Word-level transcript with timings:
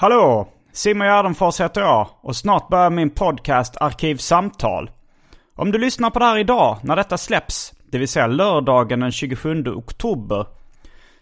Hallå! 0.00 0.48
Simon 0.72 1.06
Gärdenfors 1.06 1.60
heter 1.60 1.80
jag 1.80 2.08
och 2.20 2.36
snart 2.36 2.68
börjar 2.68 2.90
min 2.90 3.10
podcast 3.10 3.76
Arkivsamtal. 3.80 4.90
Om 5.54 5.72
du 5.72 5.78
lyssnar 5.78 6.10
på 6.10 6.18
det 6.18 6.24
här 6.24 6.38
idag 6.38 6.78
när 6.82 6.96
detta 6.96 7.18
släpps, 7.18 7.72
det 7.90 7.98
vill 7.98 8.08
säga 8.08 8.26
lördagen 8.26 9.00
den 9.00 9.12
27 9.12 9.66
oktober, 9.66 10.46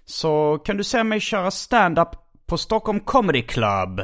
så 0.05 0.59
kan 0.65 0.77
du 0.77 0.85
se 0.85 1.05
mig 1.05 1.21
köra 1.21 1.51
stand-up 1.51 2.09
på 2.47 2.59
Stockholm 2.59 3.01
Comedy 3.01 3.43
Club. 3.43 4.01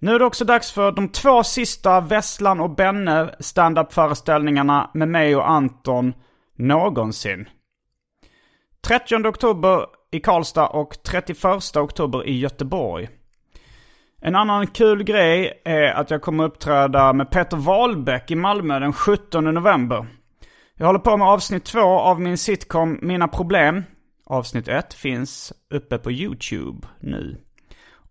Nu 0.00 0.14
är 0.14 0.18
det 0.18 0.24
också 0.24 0.44
dags 0.44 0.72
för 0.72 0.92
de 0.92 1.08
två 1.08 1.44
sista 1.44 2.00
Vesslan 2.00 2.60
och 2.60 2.70
Benne 2.70 3.34
stand-up 3.40 3.92
föreställningarna 3.92 4.90
med 4.94 5.08
mig 5.08 5.36
och 5.36 5.50
Anton 5.50 6.14
någonsin. 6.56 7.48
30 8.86 9.28
oktober 9.28 9.86
i 10.10 10.20
Karlstad 10.20 10.66
och 10.66 11.02
31 11.02 11.76
oktober 11.76 12.26
i 12.26 12.38
Göteborg. 12.38 13.08
En 14.20 14.34
annan 14.34 14.66
kul 14.66 15.04
grej 15.04 15.62
är 15.64 15.92
att 15.92 16.10
jag 16.10 16.22
kommer 16.22 16.44
uppträda 16.44 17.12
med 17.12 17.30
Peter 17.30 17.56
Wahlbeck 17.56 18.30
i 18.30 18.34
Malmö 18.34 18.78
den 18.78 18.92
17 18.92 19.44
november. 19.44 20.06
Jag 20.74 20.86
håller 20.86 20.98
på 20.98 21.16
med 21.16 21.28
avsnitt 21.28 21.64
två 21.64 21.80
av 21.80 22.20
min 22.20 22.38
sitcom 22.38 22.98
Mina 23.02 23.28
Problem. 23.28 23.84
Avsnitt 24.26 24.68
ett 24.68 24.94
finns 24.94 25.52
uppe 25.70 25.98
på 25.98 26.12
YouTube 26.12 26.88
nu. 27.00 27.40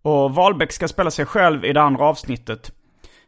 Och 0.02 0.34
Wahlbeck 0.34 0.72
ska 0.72 0.88
spela 0.88 1.10
sig 1.10 1.26
själv 1.26 1.64
i 1.64 1.72
det 1.72 1.82
andra 1.82 2.04
avsnittet. 2.04 2.72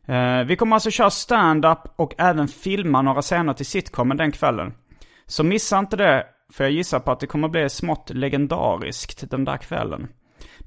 Eh, 0.07 0.45
vi 0.45 0.57
kommer 0.57 0.77
alltså 0.77 0.91
köra 0.91 1.11
stand-up 1.11 1.79
och 1.97 2.15
även 2.19 2.49
filma 2.49 3.03
några 3.03 3.23
scener 3.23 3.53
till 3.53 3.67
sitcomen 3.67 4.17
den 4.17 4.33
kvällen. 4.33 4.75
Så 5.27 5.45
missa 5.45 5.79
inte 5.79 5.97
det, 5.97 6.27
för 6.53 6.65
jag 6.65 6.73
gissar 6.73 7.01
på 7.01 7.11
att 7.13 7.21
det 7.21 7.27
kommer 7.27 7.49
bli 7.49 7.69
smått 7.69 8.11
legendariskt 8.11 9.31
den 9.31 9.45
där 9.45 9.57
kvällen. 9.57 10.09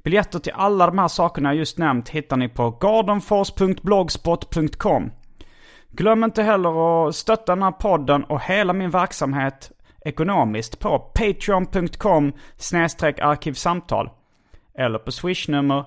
Biljetter 0.03 0.39
till 0.39 0.53
alla 0.55 0.85
de 0.85 0.97
här 0.97 1.07
sakerna 1.07 1.49
jag 1.49 1.55
just 1.55 1.77
nämnt 1.77 2.09
hittar 2.09 2.37
ni 2.37 2.49
på 2.49 2.69
gardenfors.blogspot.com. 2.69 5.11
Glöm 5.91 6.23
inte 6.23 6.43
heller 6.43 7.07
att 7.07 7.15
stötta 7.15 7.55
den 7.55 7.63
här 7.63 7.71
podden 7.71 8.23
och 8.23 8.41
hela 8.41 8.73
min 8.73 8.89
verksamhet 8.89 9.71
ekonomiskt 10.05 10.79
på 10.79 10.99
patreon.com 10.99 12.33
arkivsamtal. 13.21 14.09
Eller 14.77 14.99
på 14.99 15.11
swishnummer 15.11 15.85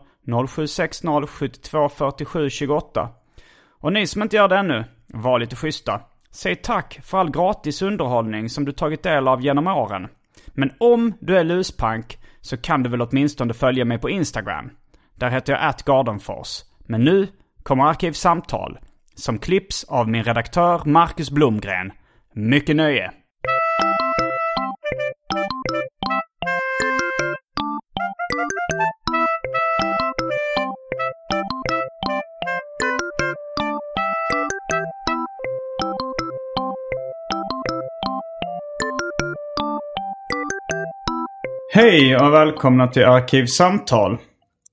0760 0.49 1.27
72 1.27 1.89
47 1.89 2.51
28. 2.51 3.09
Och 3.71 3.93
ni 3.93 4.07
som 4.07 4.23
inte 4.23 4.37
gör 4.37 4.49
det 4.49 4.59
ännu, 4.59 4.85
var 5.07 5.39
lite 5.39 5.57
schyssta. 5.57 6.01
Säg 6.31 6.57
tack 6.57 7.01
för 7.03 7.19
all 7.19 7.31
gratis 7.31 7.83
underhållning 7.83 8.49
som 8.49 8.65
du 8.65 8.73
tagit 8.73 9.03
del 9.03 9.29
av 9.29 9.43
genom 9.43 9.67
åren. 9.67 10.09
Men 10.47 10.73
om 10.81 11.13
du 11.21 11.39
är 11.39 11.45
luspank 11.45 12.19
så 12.47 12.57
kan 12.57 12.83
du 12.83 12.91
väl 12.91 13.03
åtminstone 13.03 13.55
följa 13.55 13.85
mig 13.85 13.99
på 13.99 14.11
Instagram. 14.11 14.71
Där 15.15 15.31
heter 15.31 15.53
jag 15.53 15.63
atgardenfors. 15.63 16.63
Men 16.87 17.05
nu 17.05 17.29
kommer 17.63 17.85
Arkivsamtal. 17.85 18.79
Som 19.15 19.39
klipps 19.39 19.85
av 19.85 20.09
min 20.09 20.25
redaktör 20.25 20.83
Marcus 20.85 21.31
Blomgren. 21.31 21.93
Mycket 22.35 22.77
nöje! 22.77 23.13
Hej 41.77 42.17
och 42.17 42.33
välkomna 42.33 42.89
till 42.89 43.05
Arkivsamtal. 43.05 44.19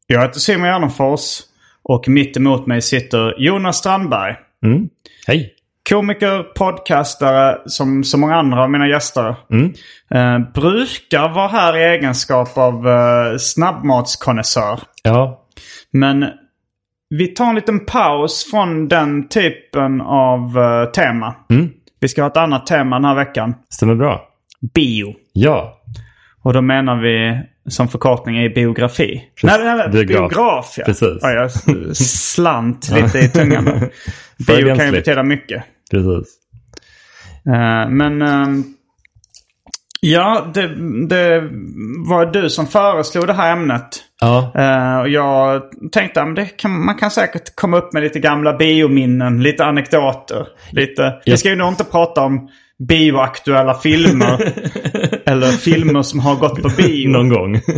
Jag 0.07 0.21
heter 0.21 0.39
Simon 0.39 0.67
Gärdenfors 0.67 1.39
och 1.83 2.07
mitt 2.07 2.37
emot 2.37 2.67
mig 2.67 2.81
sitter 2.81 3.35
Jonas 3.37 3.77
Strandberg. 3.77 4.35
Mm. 4.65 4.89
Hej. 5.27 5.53
Komiker, 5.89 6.43
podcastare 6.43 7.57
som 7.65 8.03
så 8.03 8.17
många 8.17 8.35
andra 8.35 8.63
av 8.63 8.71
mina 8.71 8.87
gäster. 8.87 9.35
Mm. 9.51 9.73
Eh, 10.09 10.51
brukar 10.53 11.29
vara 11.29 11.47
här 11.47 11.77
i 11.77 11.83
egenskap 11.83 12.57
av 12.57 12.87
eh, 12.87 13.37
snabbmatskonnässör. 13.37 14.79
Ja. 15.03 15.47
Men 15.91 16.25
vi 17.09 17.27
tar 17.27 17.45
en 17.45 17.55
liten 17.55 17.85
paus 17.85 18.47
från 18.51 18.87
den 18.87 19.27
typen 19.27 20.01
av 20.01 20.57
eh, 20.57 20.91
tema. 20.91 21.35
Mm. 21.49 21.69
Vi 21.99 22.07
ska 22.07 22.21
ha 22.21 22.29
ett 22.29 22.37
annat 22.37 22.67
tema 22.67 22.95
den 22.95 23.05
här 23.05 23.15
veckan. 23.15 23.55
Stämmer 23.69 23.95
bra. 23.95 24.29
Bio. 24.73 25.15
Ja. 25.33 25.79
Och 26.43 26.53
då 26.53 26.61
menar 26.61 27.01
vi 27.01 27.41
som 27.69 27.87
förkortning 27.87 28.37
är 28.37 28.49
biografi. 28.49 29.23
Precis. 29.41 29.59
Nej, 29.59 29.75
nej, 29.75 29.89
Biograf. 29.89 30.29
biograf 30.29 30.73
ja. 30.77 30.85
Precis. 30.85 31.17
Ja, 31.21 31.31
jag 31.31 31.51
slant 31.97 32.91
lite 32.95 33.19
i 33.19 33.29
tungan. 33.29 33.65
där. 33.65 33.89
Bio 34.47 34.75
kan 34.75 34.85
ju 34.85 34.91
betyda 34.91 35.23
mycket. 35.23 35.63
Precis. 35.91 36.35
Eh, 37.47 37.89
men 37.89 38.21
ehm, 38.21 38.63
ja, 40.01 40.51
det, 40.53 40.67
det 41.07 41.49
var 42.07 42.25
du 42.25 42.49
som 42.49 42.67
föreslog 42.67 43.27
det 43.27 43.33
här 43.33 43.51
ämnet. 43.51 44.03
Ja. 44.21 44.51
Eh, 44.55 44.99
och 44.99 45.09
jag 45.09 45.61
tänkte 45.91 46.21
att 46.21 46.57
kan, 46.57 46.85
man 46.85 46.95
kan 46.95 47.11
säkert 47.11 47.55
komma 47.55 47.77
upp 47.77 47.93
med 47.93 48.03
lite 48.03 48.19
gamla 48.19 48.53
biominnen, 48.57 49.43
lite 49.43 49.65
anekdoter. 49.65 50.47
Lite. 50.71 51.21
Vi 51.25 51.37
ska 51.37 51.49
ju 51.49 51.55
nog 51.55 51.67
inte 51.67 51.83
prata 51.83 52.21
om 52.21 52.49
bioaktuella 52.87 53.73
filmer. 53.73 54.53
eller 55.25 55.47
filmer 55.47 56.01
som 56.01 56.19
har 56.19 56.35
gått 56.35 56.61
på 56.61 56.69
bio. 56.77 57.09
Någon 57.11 57.29
gång. 57.29 57.55
Utan 57.55 57.69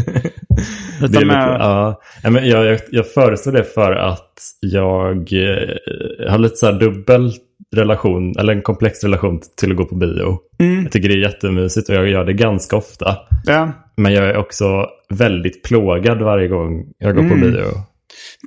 Det 0.99 1.05
är 1.05 1.07
lite, 1.09 1.25
mer- 1.25 1.57
ja. 1.59 2.01
Men 2.23 2.47
jag, 2.49 2.65
jag, 2.65 2.79
jag 2.91 3.11
föreslår 3.13 3.53
det 3.53 3.63
för 3.63 3.91
att 3.91 4.33
jag 4.61 5.17
eh, 5.33 6.31
har 6.31 6.37
lite 6.37 6.55
så 6.55 6.65
här 6.65 6.79
dubbel 6.79 7.31
relation, 7.75 8.33
eller 8.39 8.53
en 8.53 8.61
komplex 8.61 9.03
relation 9.03 9.39
till 9.57 9.71
att 9.71 9.77
gå 9.77 9.85
på 9.85 9.95
bio. 9.95 10.37
Mm. 10.59 10.83
Jag 10.83 10.91
tycker 10.91 11.09
det 11.09 11.15
är 11.15 11.19
jättemysigt 11.21 11.89
och 11.89 11.95
jag 11.95 12.09
gör 12.09 12.25
det 12.25 12.33
ganska 12.33 12.75
ofta. 12.75 13.17
Ja. 13.45 13.71
Men 13.97 14.13
jag 14.13 14.25
är 14.29 14.37
också 14.37 14.65
väldigt 15.09 15.63
plågad 15.63 16.21
varje 16.21 16.47
gång 16.47 16.83
jag 16.97 17.15
går 17.15 17.21
Mm. 17.23 17.41
på 17.41 17.47
bio. 17.47 17.63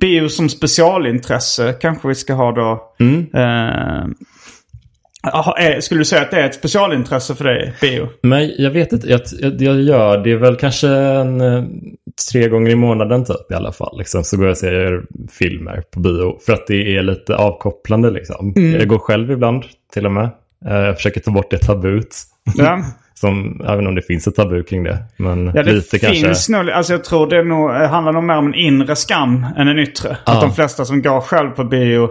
Bio 0.01 0.29
som 0.29 0.49
specialintresse 0.49 1.73
kanske 1.81 2.07
vi 2.07 2.15
ska 2.15 2.33
ha 2.33 2.51
då. 2.51 2.93
Mm. 2.99 3.19
Eh, 3.33 4.05
aha, 5.23 5.55
är- 5.57 5.79
skulle 5.81 6.01
du 6.01 6.05
säga 6.05 6.21
att 6.21 6.31
det 6.31 6.37
är 6.41 6.45
ett 6.45 6.55
specialintresse 6.55 7.35
för 7.35 7.43
dig, 7.43 7.73
bio? 7.81 8.07
Men 8.21 8.51
jag 8.57 8.71
vet 8.71 8.93
inte, 8.93 9.07
jag, 9.09 9.21
jag, 9.59 9.81
gör 9.81 10.17
det 10.23 10.35
väl 10.35 10.55
kanske 10.55 10.87
en, 10.89 11.41
eh, 11.41 11.63
tre 12.31 12.47
gånger 12.49 12.71
i 12.71 12.75
månaden 12.75 13.25
typ 13.25 13.51
i 13.51 13.53
alla 13.53 13.71
fall. 13.71 13.97
Liksom. 13.97 14.23
Så 14.23 14.37
går 14.37 14.45
jag 14.45 14.51
och 14.51 14.57
ser 14.57 15.01
filmer 15.39 15.83
på 15.93 15.99
bio 15.99 16.37
för 16.45 16.53
att 16.53 16.67
det 16.67 16.95
är 16.97 17.03
lite 17.03 17.35
avkopplande. 17.35 18.11
Liksom. 18.11 18.53
Jag 18.79 18.87
går 18.87 18.99
själv 18.99 19.31
ibland 19.31 19.63
till 19.93 20.05
och 20.05 20.11
med. 20.11 20.29
Eh, 20.65 20.75
Jag 20.75 20.95
försöker 20.95 21.19
ta 21.21 21.31
bort 21.31 21.51
det 21.51 21.57
tabut. 21.57 22.15
Ja. 22.57 22.83
Som, 23.21 23.61
även 23.67 23.87
om 23.87 23.95
det 23.95 24.01
finns 24.01 24.27
ett 24.27 24.35
tabu 24.35 24.63
kring 24.63 24.83
det. 24.83 24.97
Men 25.17 25.51
Ja, 25.55 25.63
det 25.63 25.71
lite 25.73 25.99
finns 25.99 26.23
kanske. 26.23 26.51
nog, 26.51 26.69
alltså 26.69 26.93
jag 26.93 27.03
tror 27.03 27.27
det 27.29 27.43
nog, 27.43 27.69
eh, 27.71 27.89
handlar 27.89 28.13
nog 28.13 28.23
mer 28.23 28.37
om 28.37 28.47
en 28.47 28.55
inre 28.55 28.95
skam 28.95 29.45
än 29.57 29.67
en 29.67 29.79
yttre. 29.79 30.09
Att 30.11 30.35
Ja. 30.35 30.41
de 30.41 30.53
flesta 30.53 30.85
som 30.85 31.01
går 31.01 31.21
själv 31.21 31.49
på 31.49 31.63
bio 31.63 32.09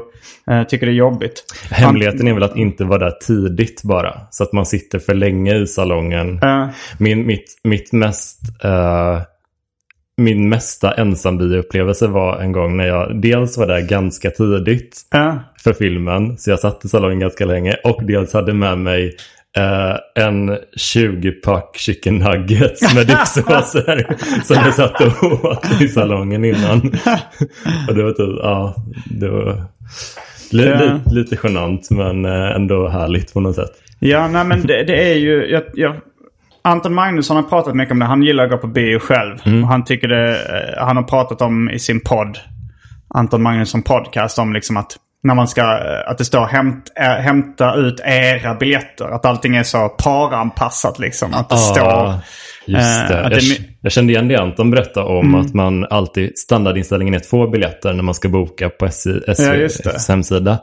eh, 0.50 0.62
tycker 0.62 0.86
det 0.86 0.92
är 0.92 0.94
jobbigt. 0.94 1.44
Hemligheten 1.70 2.28
är 2.28 2.34
väl 2.34 2.42
att 2.42 2.56
inte 2.56 2.84
vara 2.84 2.98
där 2.98 3.10
tidigt 3.26 3.82
bara. 3.82 4.20
Så 4.30 4.42
att 4.44 4.52
man 4.52 4.66
sitter 4.66 4.98
för 4.98 5.14
länge 5.14 5.54
i 5.56 5.66
salongen. 5.66 6.38
Eh, 6.42 6.66
Min, 6.98 7.26
mitt, 7.26 7.60
mitt 7.64 7.92
mest... 7.92 8.40
eh, 8.64 9.20
min 10.20 10.48
mesta 10.48 10.92
ensambioupplevelse 10.94 12.06
var 12.06 12.38
en 12.40 12.52
gång 12.52 12.76
när 12.76 12.86
jag 12.86 13.20
dels 13.20 13.58
var 13.58 13.66
där 13.66 13.80
ganska 13.80 14.30
tidigt 14.30 15.02
Ja. 15.10 15.38
för 15.64 15.72
filmen. 15.72 16.38
Så 16.38 16.50
jag 16.50 16.58
satt 16.58 16.84
i 16.84 16.88
salongen 16.88 17.18
ganska 17.18 17.44
länge. 17.46 17.74
Och 17.84 18.00
dels 18.04 18.32
hade 18.32 18.54
med 18.54 18.78
mig 18.78 19.16
eh, 19.58 20.24
en 20.24 20.50
20-pack 20.94 21.76
chicken 21.78 22.18
nuggets 22.18 22.94
med 22.94 23.06
dippsåser. 23.06 24.16
som 24.44 24.56
jag 24.56 24.74
satt 24.74 25.00
och 25.00 25.44
åt 25.44 25.80
i 25.80 25.88
salongen 25.88 26.44
innan. 26.44 26.78
och 27.88 27.94
det 27.94 28.02
var 28.02 28.10
typ, 28.12 28.38
ja, 28.42 28.74
det 29.10 29.28
var 29.28 29.62
li, 30.50 30.66
Ja. 30.68 30.78
li, 30.80 30.90
lite 31.20 31.38
genant 31.42 31.90
men 31.90 32.24
eh, 32.24 32.50
ändå 32.56 32.88
härligt 32.88 33.32
på 33.34 33.40
något 33.40 33.54
sätt. 33.56 33.70
Ja, 33.98 34.28
nej 34.28 34.44
men 34.44 34.66
det, 34.66 34.84
det 34.84 35.10
är 35.12 35.14
ju... 35.16 35.46
Jag, 35.50 35.62
jag, 35.74 35.94
Anton 36.62 36.94
Magnusson 36.94 37.36
har 37.36 37.42
pratat 37.42 37.74
mycket 37.76 37.92
om 37.92 37.98
det. 37.98 38.04
Han 38.04 38.22
gillar 38.22 38.44
att 38.44 38.50
gå 38.50 38.58
på 38.58 38.66
bio 38.66 38.98
själv. 38.98 39.34
Och 39.62 39.68
han 39.68 39.84
tycker 39.84 40.08
det... 40.08 40.30
eh, 40.30 40.84
Han 40.86 40.96
har 40.96 41.02
pratat 41.04 41.42
om 41.42 41.70
i 41.70 41.78
sin 41.78 42.00
podd, 42.00 42.38
Anton 43.14 43.42
Magnusson 43.42 43.82
podcast, 43.82 44.38
om 44.38 44.52
liksom 44.52 44.76
att 44.76 44.96
när 45.22 45.34
man 45.34 45.48
ska... 45.48 45.60
eh, 45.60 46.10
Att 46.10 46.18
det 46.18 46.24
står 46.24 46.46
hämt, 46.46 46.92
äh, 46.96 47.04
hämta 47.04 47.74
ut 47.74 48.00
era 48.04 48.54
biljetter. 48.54 49.04
Att 49.04 49.24
allting 49.26 49.56
är 49.56 49.62
så 49.62 49.88
paranpassat 49.88 50.98
liksom. 50.98 51.34
Att 51.34 51.48
det 51.50 51.56
står... 51.56 52.14
Just 52.66 53.08
det. 53.08 53.20
att 53.24 53.32
Jag, 53.32 53.40
det- 53.42 53.60
jag 53.80 53.92
kände 53.92 54.12
igen 54.12 54.28
det 54.28 54.36
Anton 54.36 54.70
berätta 54.70 55.04
om 55.04 55.34
att 55.34 55.54
man 55.54 55.84
alltid, 55.84 56.38
standardinställningen 56.38 57.14
är 57.14 57.18
två 57.18 57.46
biljetter 57.50 57.92
när 57.92 58.02
man 58.02 58.14
ska 58.14 58.28
boka 58.28 58.68
på 58.68 58.86
SJ, 58.86 59.10
Ja, 59.38 59.68
hemsida. 60.08 60.58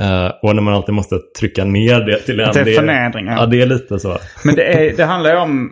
Eh, 0.00 0.26
och 0.42 0.54
när 0.54 0.62
man 0.62 0.74
alltid 0.74 0.94
måste 0.94 1.16
trycka 1.38 1.64
ner 1.64 2.00
det 2.00 2.18
till 2.18 2.40
en. 2.40 2.52
det 2.52 2.60
är 2.60 2.64
förnedring, 2.76 3.26
ja. 3.26 3.34
Ja, 3.38 3.46
det 3.46 3.62
är 3.62 3.66
lite 3.66 3.98
så. 3.98 4.18
Men 4.44 4.54
det, 4.54 4.64
är, 4.64 4.96
det 4.96 5.04
handlar 5.04 5.30
ju 5.30 5.36
om... 5.36 5.70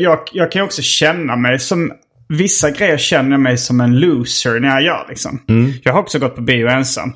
Jag, 0.00 0.18
jag 0.32 0.52
kan 0.52 0.60
ju 0.60 0.64
också 0.64 0.82
känna 0.82 1.36
mig 1.36 1.58
som... 1.58 1.92
Vissa 2.38 2.70
grejer 2.70 2.96
känner 2.98 3.30
jag 3.30 3.40
mig 3.40 3.58
som 3.58 3.80
en 3.80 4.00
loser 4.00 4.60
när 4.60 4.68
jag 4.68 4.82
gör. 4.82 5.06
Liksom. 5.08 5.42
Jag 5.82 5.92
har 5.92 6.00
också 6.00 6.18
gått 6.18 6.36
på 6.36 6.42
bio 6.42 6.68
ensam. 6.68 7.12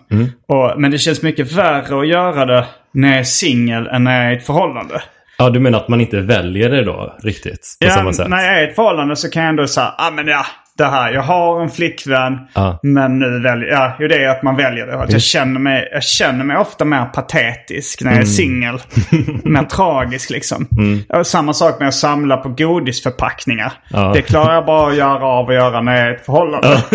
Och, 0.48 0.80
men 0.80 0.90
det 0.90 0.98
känns 0.98 1.22
mycket 1.22 1.52
värre 1.52 2.00
att 2.00 2.08
göra 2.08 2.44
det 2.46 2.66
när 2.92 3.08
jag 3.08 3.18
är 3.18 3.24
singel 3.24 3.86
än 3.86 4.04
när 4.04 4.16
jag 4.22 4.26
är 4.26 4.34
i 4.34 4.36
ett 4.36 4.46
förhållande. 4.46 5.02
Ja, 5.38 5.50
du 5.50 5.60
menar 5.60 5.78
att 5.78 5.88
man 5.88 6.00
inte 6.00 6.20
väljer 6.20 6.70
det 6.70 6.84
då 6.84 7.16
riktigt 7.22 7.76
på 7.80 7.86
Ja, 7.86 7.90
samma 7.90 8.12
sätt? 8.12 8.28
när 8.28 8.44
jag 8.44 8.58
är 8.58 8.66
i 8.66 8.68
ett 8.68 8.74
förhållande 8.74 9.16
så 9.16 9.30
kan 9.30 9.42
jag 9.42 9.50
ändå 9.50 9.66
säga, 9.66 9.94
ah, 9.98 10.10
men 10.10 10.26
ja, 10.26 10.46
det 10.78 10.84
här, 10.84 11.12
jag 11.12 11.22
har 11.22 11.62
en 11.62 11.70
flickvän. 11.70 12.38
Ja. 12.54 12.78
Men 12.82 13.18
nu 13.18 13.40
väljer 13.42 13.68
ja, 13.68 13.92
jo, 14.00 14.08
det 14.08 14.24
är 14.24 14.28
att 14.28 14.42
man 14.42 14.56
väljer 14.56 14.86
det. 14.86 14.98
Att 15.02 15.12
jag, 15.12 15.22
känner 15.22 15.60
mig, 15.60 15.88
jag 15.92 16.02
känner 16.02 16.44
mig 16.44 16.56
ofta 16.56 16.84
mer 16.84 17.04
patetisk 17.04 18.02
när 18.02 18.10
jag 18.10 18.18
är 18.18 18.22
Mm. 18.22 18.26
singel. 18.26 18.78
mer 19.44 19.62
tragisk 19.62 20.30
liksom. 20.30 20.66
Ja, 21.08 21.24
Samma 21.24 21.52
sak 21.52 21.78
med 21.78 21.88
att 21.88 21.94
samla 21.94 22.36
på 22.36 22.48
godisförpackningar. 22.48 23.72
Ja. 23.88 24.10
Det 24.14 24.22
klarar 24.22 24.54
jag 24.54 24.66
bara 24.66 24.88
att 24.90 24.96
göra 24.96 25.24
av 25.26 25.48
att 25.48 25.54
göra 25.54 25.80
när 25.80 25.96
jag 25.96 26.06
är 26.06 26.10
i 26.12 26.14
ett 26.14 26.24
förhållande. 26.26 26.68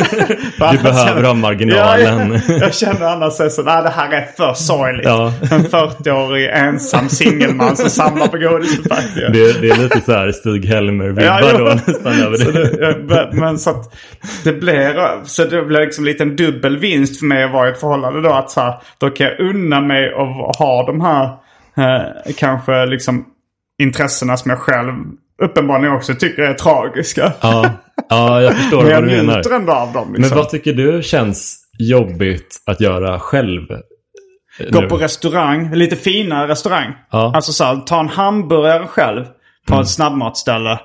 För 0.58 0.72
Du 0.72 0.84
behöver 0.84 1.24
ha 1.24 1.34
marginalen. 1.34 2.32
Ja, 2.34 2.40
jag, 2.54 2.60
jag 2.62 2.76
känner 2.76 3.06
annars 3.06 3.34
så, 3.34 3.50
så 3.50 3.64
nej, 3.64 3.84
det 3.84 3.90
här 3.90 4.12
är 4.14 4.26
för 4.38 4.54
sorgligt. 4.54 5.06
Ja. 5.06 5.34
En 5.52 5.64
40-årig 5.66 6.50
ensam 6.54 7.10
singelman 7.10 7.76
som 7.78 7.90
samlar 7.90 8.28
på 8.28 8.38
godisförpackningar. 8.38 9.30
Det, 9.30 9.62
det 9.62 9.70
är 9.70 9.78
lite 9.78 10.02
så 10.06 10.12
här 10.12 10.32
Stig-Helmer-vibbar 10.32 11.24
Ja, 11.24 11.40
jo. 11.52 11.58
då 11.58 11.74
nästan 11.88 12.14
över 12.14 12.38
Så 12.38 12.52
det. 12.52 12.64
det, 12.78 12.98
men- 13.08 13.40
men 13.40 13.60
så 13.74 13.80
att 13.80 13.94
det 14.44 14.54
blir, 14.54 15.26
så 15.26 15.44
det 15.46 15.62
blir 15.62 15.80
liksom 15.80 16.06
lite 16.06 16.24
en 16.24 16.36
dubbel 16.36 16.78
vinst 16.78 17.20
för 17.20 17.26
mig 17.26 17.44
att 17.44 17.52
vara 17.52 17.68
i 17.70 17.72
ett 17.72 17.80
förhållande 17.80 18.22
då. 18.22 18.30
Att 18.34 18.52
så 18.52 18.62
här, 18.62 18.74
då 18.98 19.10
kan 19.10 19.28
jag 19.28 19.40
unna 19.40 19.82
mig 19.82 20.14
att 20.14 20.56
ha 20.56 20.86
de 20.88 21.02
här 21.02 21.26
eh, 21.78 22.34
kanske 22.38 22.86
liksom 22.86 23.26
intressena 23.82 24.38
som 24.38 24.50
jag 24.52 24.60
själv 24.60 24.94
uppenbarligen 25.44 25.96
också 25.96 26.16
tycker 26.16 26.42
är 26.42 26.54
tragiska. 26.54 27.34
Ja, 27.42 27.70
ja, 28.10 28.42
jag 28.42 28.56
förstår 28.56 28.82
Men 28.82 28.92
jag 28.92 29.02
vad 29.02 29.10
du 29.10 29.16
menar. 29.18 29.52
ändå 29.56 29.74
av 29.74 29.94
dem. 29.94 30.08
Men 30.12 30.22
Liksom. 30.22 30.38
vad 30.38 30.50
tycker 30.50 30.74
du 30.74 31.04
känns 31.04 31.58
jobbigt 31.80 32.58
att 32.66 32.82
göra 32.82 33.20
själv? 33.20 33.62
eh, 33.72 34.70
Gå 34.72 34.82
nu? 34.82 34.88
på 34.90 34.98
restaurang, 34.98 35.74
lite 35.74 35.96
finare 35.96 36.48
restaurang. 36.48 36.94
Ja. 37.12 37.32
Alltså 37.36 37.52
så 37.52 37.64
här, 37.64 37.76
ta 37.76 38.00
en 38.00 38.10
hamburgare 38.10 38.88
själv 38.88 39.26
på 39.68 39.80
ett 39.82 39.88
snabbmatsställe. 39.90 40.80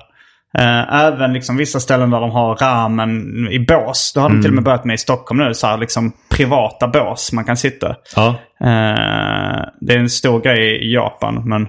Eh, 0.57 0.93
även 0.93 1.33
liksom 1.33 1.57
vissa 1.57 1.79
ställen 1.79 2.09
där 2.09 2.21
de 2.21 2.31
har 2.31 2.55
ramen 2.55 3.47
i 3.51 3.59
bås. 3.59 4.11
Det 4.13 4.19
har 4.19 4.29
de 4.29 4.41
till 4.41 4.51
och 4.51 4.55
med 4.55 4.63
börjat 4.63 4.85
med 4.85 4.93
i 4.93 4.97
Stockholm 4.97 5.43
nu. 5.43 5.53
Så 5.53 5.67
här, 5.67 5.77
liksom 5.77 6.11
privata 6.29 6.87
bås 6.87 7.31
man 7.33 7.45
kan 7.45 7.57
sitta. 7.57 7.95
Ja, 8.15 8.35
Eh, 8.61 9.61
det 9.81 9.93
är 9.93 9.99
en 9.99 10.09
stor 10.09 10.41
grej 10.41 10.89
i 10.89 10.93
Japan. 10.93 11.43
Men, 11.45 11.61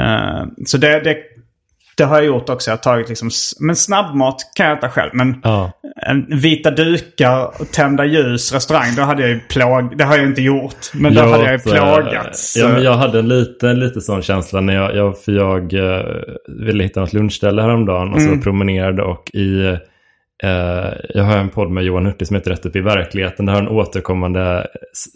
eh, 0.00 0.44
så 0.66 0.78
det, 0.78 1.00
det, 1.00 1.16
det 1.96 2.04
har 2.04 2.16
jag 2.16 2.26
gjort 2.26 2.48
också. 2.48 2.70
Jag 2.70 2.76
har 2.76 2.82
tagit 2.82 3.08
liksom, 3.08 3.30
men 3.60 3.76
snabbmat 3.76 4.36
kan 4.56 4.66
jag 4.66 4.78
äta 4.78 4.88
själv. 4.88 5.10
Men 5.14 5.40
ja. 5.42 5.72
en 6.06 6.38
vita 6.40 6.70
dukar 6.70 7.64
tända 7.72 8.04
ljus 8.04 8.52
restaurang, 8.52 8.94
då 8.96 9.02
hade 9.02 9.22
jag 9.22 9.30
ju 9.30 9.40
plåg... 9.40 9.98
Det 9.98 10.04
har 10.04 10.16
jag 10.16 10.26
inte 10.26 10.42
gjort. 10.42 10.76
Men 10.94 11.14
då 11.14 11.20
Jag 11.20 11.28
hade 11.28 11.44
jag 11.44 11.52
ju 11.52 11.72
eh, 11.72 11.94
plågats. 11.94 12.56
Ja, 12.56 12.68
men 12.68 12.82
jag 12.82 12.94
hade 12.94 13.18
en 13.18 13.28
liten, 13.28 13.80
lite 13.80 14.00
sån 14.00 14.22
känsla 14.22 14.60
när 14.60 14.74
jag, 14.74 14.96
jag 14.96 15.18
för 15.18 15.32
jag 15.32 15.74
eh, 15.74 16.04
ville 16.66 16.84
hitta 16.84 17.00
något 17.00 17.12
lunchställe 17.12 17.62
häromdagen 17.62 18.12
och 18.12 18.18
Mm. 18.22 18.34
så 18.34 18.42
promenerade 18.42 19.02
och 19.02 19.30
i, 19.34 19.64
eh, 20.42 20.92
jag 21.08 21.24
har 21.24 21.36
en 21.36 21.48
podd 21.48 21.70
med 21.70 21.84
Johan 21.84 22.06
Hurtig 22.06 22.26
som 22.26 22.36
heter 22.36 22.50
Rätt 22.50 22.66
upp 22.66 22.76
i 22.76 22.80
verkligheten. 22.80 23.46
Där 23.46 23.52
har 23.52 23.60
en 23.60 23.68
återkommande 23.68 24.66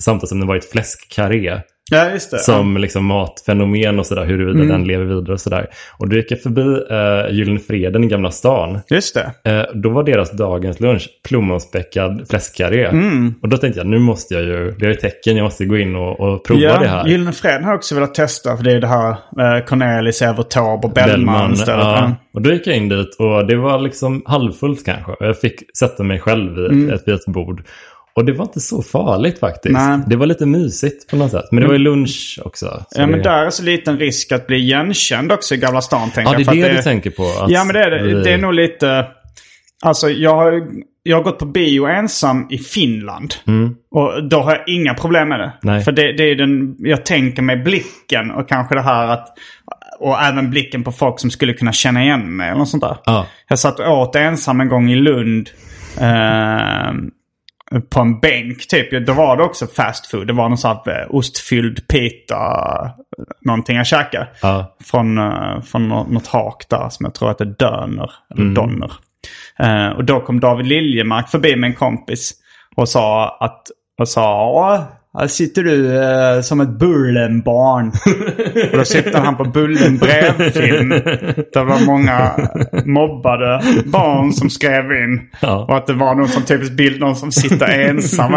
samtalsämne 0.02 0.46
varit 0.46 0.70
fläskkarré. 0.70 1.60
Ja, 1.90 2.10
just 2.10 2.30
det. 2.30 2.38
Som 2.38 2.76
liksom 2.76 3.04
matfenomen 3.04 3.98
och 3.98 4.06
sådär, 4.06 4.24
huruvida 4.24 4.56
Mm. 4.58 4.68
den 4.68 4.84
lever 4.86 5.04
vidare 5.04 5.32
och 5.32 5.40
sådär. 5.40 5.66
Och 5.98 6.08
då 6.08 6.16
gick 6.16 6.30
jag 6.30 6.40
förbi 6.42 6.80
eh, 6.90 7.34
Gyllene 7.36 7.58
Freden 7.58 8.04
i 8.04 8.06
Gamla 8.06 8.30
stan. 8.30 8.78
Just 8.90 9.14
det. 9.14 9.50
Eh, 9.52 9.62
då 9.74 9.88
var 9.90 10.02
deras 10.02 10.30
dagens 10.30 10.80
lunch 10.80 11.08
plommonspäckad 11.28 12.26
fläskkarré. 12.30 12.84
Mm. 12.86 13.34
Och 13.42 13.48
då 13.48 13.56
tänkte 13.56 13.80
jag, 13.80 13.86
nu 13.86 13.98
måste 13.98 14.34
jag 14.34 14.42
ju, 14.42 14.70
det 14.78 14.86
är 14.86 14.90
ett 14.90 15.00
tecken, 15.00 15.36
jag 15.36 15.44
måste 15.44 15.64
gå 15.64 15.76
in 15.76 15.96
och, 15.96 16.20
och 16.20 16.44
prova 16.44 16.78
det 16.78 16.88
här. 16.88 17.06
Gyllene 17.08 17.32
Freden 17.32 17.64
har 17.64 17.70
jag 17.70 17.78
också 17.78 17.94
velat 17.94 18.14
testa. 18.14 18.56
För 18.56 18.64
det 18.64 18.72
är 18.72 18.80
det 18.80 18.86
här 18.86 19.10
eh, 19.10 19.64
Cornelis, 19.64 20.22
Evertorp 20.22 20.84
och 20.84 20.90
Bellman 20.92 21.56
stället. 21.56 21.84
ja. 21.84 22.12
Och 22.34 22.42
då 22.42 22.52
gick 22.52 22.66
jag 22.66 22.76
in 22.76 22.88
dit 22.88 23.16
och 23.18 23.46
det 23.46 23.56
var 23.56 23.78
liksom 23.78 24.22
halvfullt 24.26 24.84
kanske. 24.84 25.12
Och 25.12 25.26
jag 25.26 25.40
fick 25.40 25.76
sätta 25.78 26.02
mig 26.02 26.20
själv 26.20 26.54
vid 26.56 26.90
ett, 26.90 27.02
vid 27.06 27.14
ett 27.14 27.26
bord. 27.26 27.62
Och 28.16 28.24
det 28.24 28.32
var 28.32 28.44
inte 28.44 28.60
så 28.60 28.82
farligt 28.82 29.38
faktiskt. 29.38 29.76
Mm. 29.76 29.86
Nej. 29.86 29.94
Mm. 29.94 30.08
Det 30.08 30.16
var 30.16 30.26
lite 30.26 30.46
mysigt 30.46 31.10
på 31.10 31.16
något 31.16 31.30
sätt. 31.30 31.44
Men 31.50 31.60
det 31.60 31.66
var 31.66 31.74
ju 31.74 31.78
lunch 31.78 32.40
också. 32.44 32.66
så 32.66 33.00
Ja, 33.00 33.06
men 33.06 33.18
det... 33.18 33.22
där 33.24 33.46
är 33.46 33.50
så 33.50 33.62
liten 33.62 33.98
risk 33.98 34.32
att 34.32 34.46
bli 34.46 34.56
igenkänd 34.56 35.32
också 35.32 35.54
i 35.54 35.58
Gamla 35.58 35.80
stan. 35.80 36.10
Tänker 36.10 36.32
Ja, 36.32 36.38
det 36.38 36.60
är 36.60 36.68
det 36.68 36.70
att 36.70 36.76
du 36.76 36.82
tänker 36.82 37.10
på. 37.10 37.22
att 37.22 37.50
Ja, 37.50 37.64
men 37.64 37.74
det 37.74 37.84
är 37.84 37.90
det. 37.90 38.22
Det 38.22 38.32
är 38.32 38.38
nog 38.38 38.54
lite... 38.54 39.06
Alltså, 39.84 40.10
jag 40.10 40.34
har, 40.34 40.62
jag 41.02 41.16
har 41.16 41.22
gått 41.22 41.38
på 41.38 41.46
bio 41.46 41.86
ensam 41.86 42.46
i 42.50 42.58
Finland. 42.58 43.34
Och 43.90 44.28
då 44.28 44.40
har 44.40 44.52
jag 44.52 44.68
inga 44.68 44.94
problem 44.94 45.28
med 45.28 45.40
det. 45.40 45.44
Mm. 45.44 45.56
Nej. 45.62 45.84
För 45.84 45.92
det, 45.92 46.12
det 46.12 46.24
är 46.24 46.34
den... 46.34 46.76
Jag 46.78 47.04
tänker 47.04 47.42
mig 47.42 47.56
blicken 47.56 48.30
och 48.30 48.48
kanske 48.48 48.74
det 48.74 48.82
här 48.82 49.08
att... 49.08 49.28
Och 50.00 50.20
även 50.22 50.50
blicken 50.50 50.84
på 50.84 50.92
folk 50.92 51.20
som 51.20 51.30
skulle 51.30 51.52
kunna 51.52 51.72
känna 51.72 52.02
igen 52.02 52.36
mig 52.36 52.48
eller 52.48 52.58
något 52.58 52.68
sånt 52.68 52.82
där. 52.82 52.96
Ja. 53.04 53.26
Jag 53.48 53.58
satt 53.58 53.80
åt 53.80 54.16
ensam 54.16 54.60
en 54.60 54.68
gång 54.68 54.90
i 54.90 54.96
Lund. 54.96 55.50
Eh, 56.00 56.92
på 57.90 58.00
en 58.00 58.20
bänk 58.20 58.66
typ. 58.68 59.06
Då 59.06 59.12
var 59.12 59.36
det 59.36 59.42
också 59.42 59.66
fast 59.66 60.06
food. 60.06 60.26
Det 60.26 60.32
var 60.32 60.48
någon 60.48 60.58
sån 60.58 60.76
här 60.86 61.00
eh, 61.02 61.06
ostfylld 61.14 61.88
pita. 61.88 62.90
Någonting 63.46 63.76
jag 63.76 63.86
käkade. 63.86 64.28
Ja. 64.42 64.76
Från, 64.84 65.18
eh, 65.18 65.60
från 65.62 65.88
nå- 65.88 66.06
något 66.10 66.26
hak 66.26 66.64
där 66.70 66.88
som 66.88 67.04
jag 67.04 67.14
tror 67.14 67.30
att 67.30 67.38
det 67.38 67.44
är 67.44 67.54
Döner. 67.58 68.10
Eller 68.30 68.42
Mm. 68.42 68.54
Donner. 68.54 68.92
Eh, 69.58 69.88
och 69.88 70.04
då 70.04 70.20
kom 70.20 70.40
David 70.40 70.66
Liljemark 70.66 71.28
förbi 71.28 71.56
med 71.56 71.68
en 71.68 71.74
kompis. 71.74 72.32
Och 72.76 72.88
sa 72.88 73.36
att... 73.40 73.62
Och 74.00 74.08
sa 74.08 74.50
"Åh, 74.50 74.80
här 75.18 75.26
sitter 75.26 75.62
du 75.62 76.02
eh, 76.02 76.40
som 76.40 76.60
ett 76.60 76.68
Bullenbarn. 76.68 77.88
och 78.72 78.78
då 78.78 78.84
syftade 78.84 79.24
han 79.24 79.36
på 79.36 79.44
Bullen 79.44 79.98
brevfilm. 79.98 80.88
Där 80.88 81.44
det 81.52 81.64
var 81.64 81.86
många 81.86 82.30
mobbade 82.84 83.62
barn 83.84 84.32
som 84.32 84.50
skrev 84.50 84.92
in. 84.92 85.20
Ja. 85.40 85.64
Och 85.68 85.76
att 85.76 85.86
det 85.86 85.92
var 85.92 86.14
någon 86.14 86.28
som 86.28 86.42
typisk 86.42 86.72
bild, 86.72 87.00
någon 87.00 87.16
som 87.16 87.32
sitter 87.32 87.88
ensam 87.88 88.34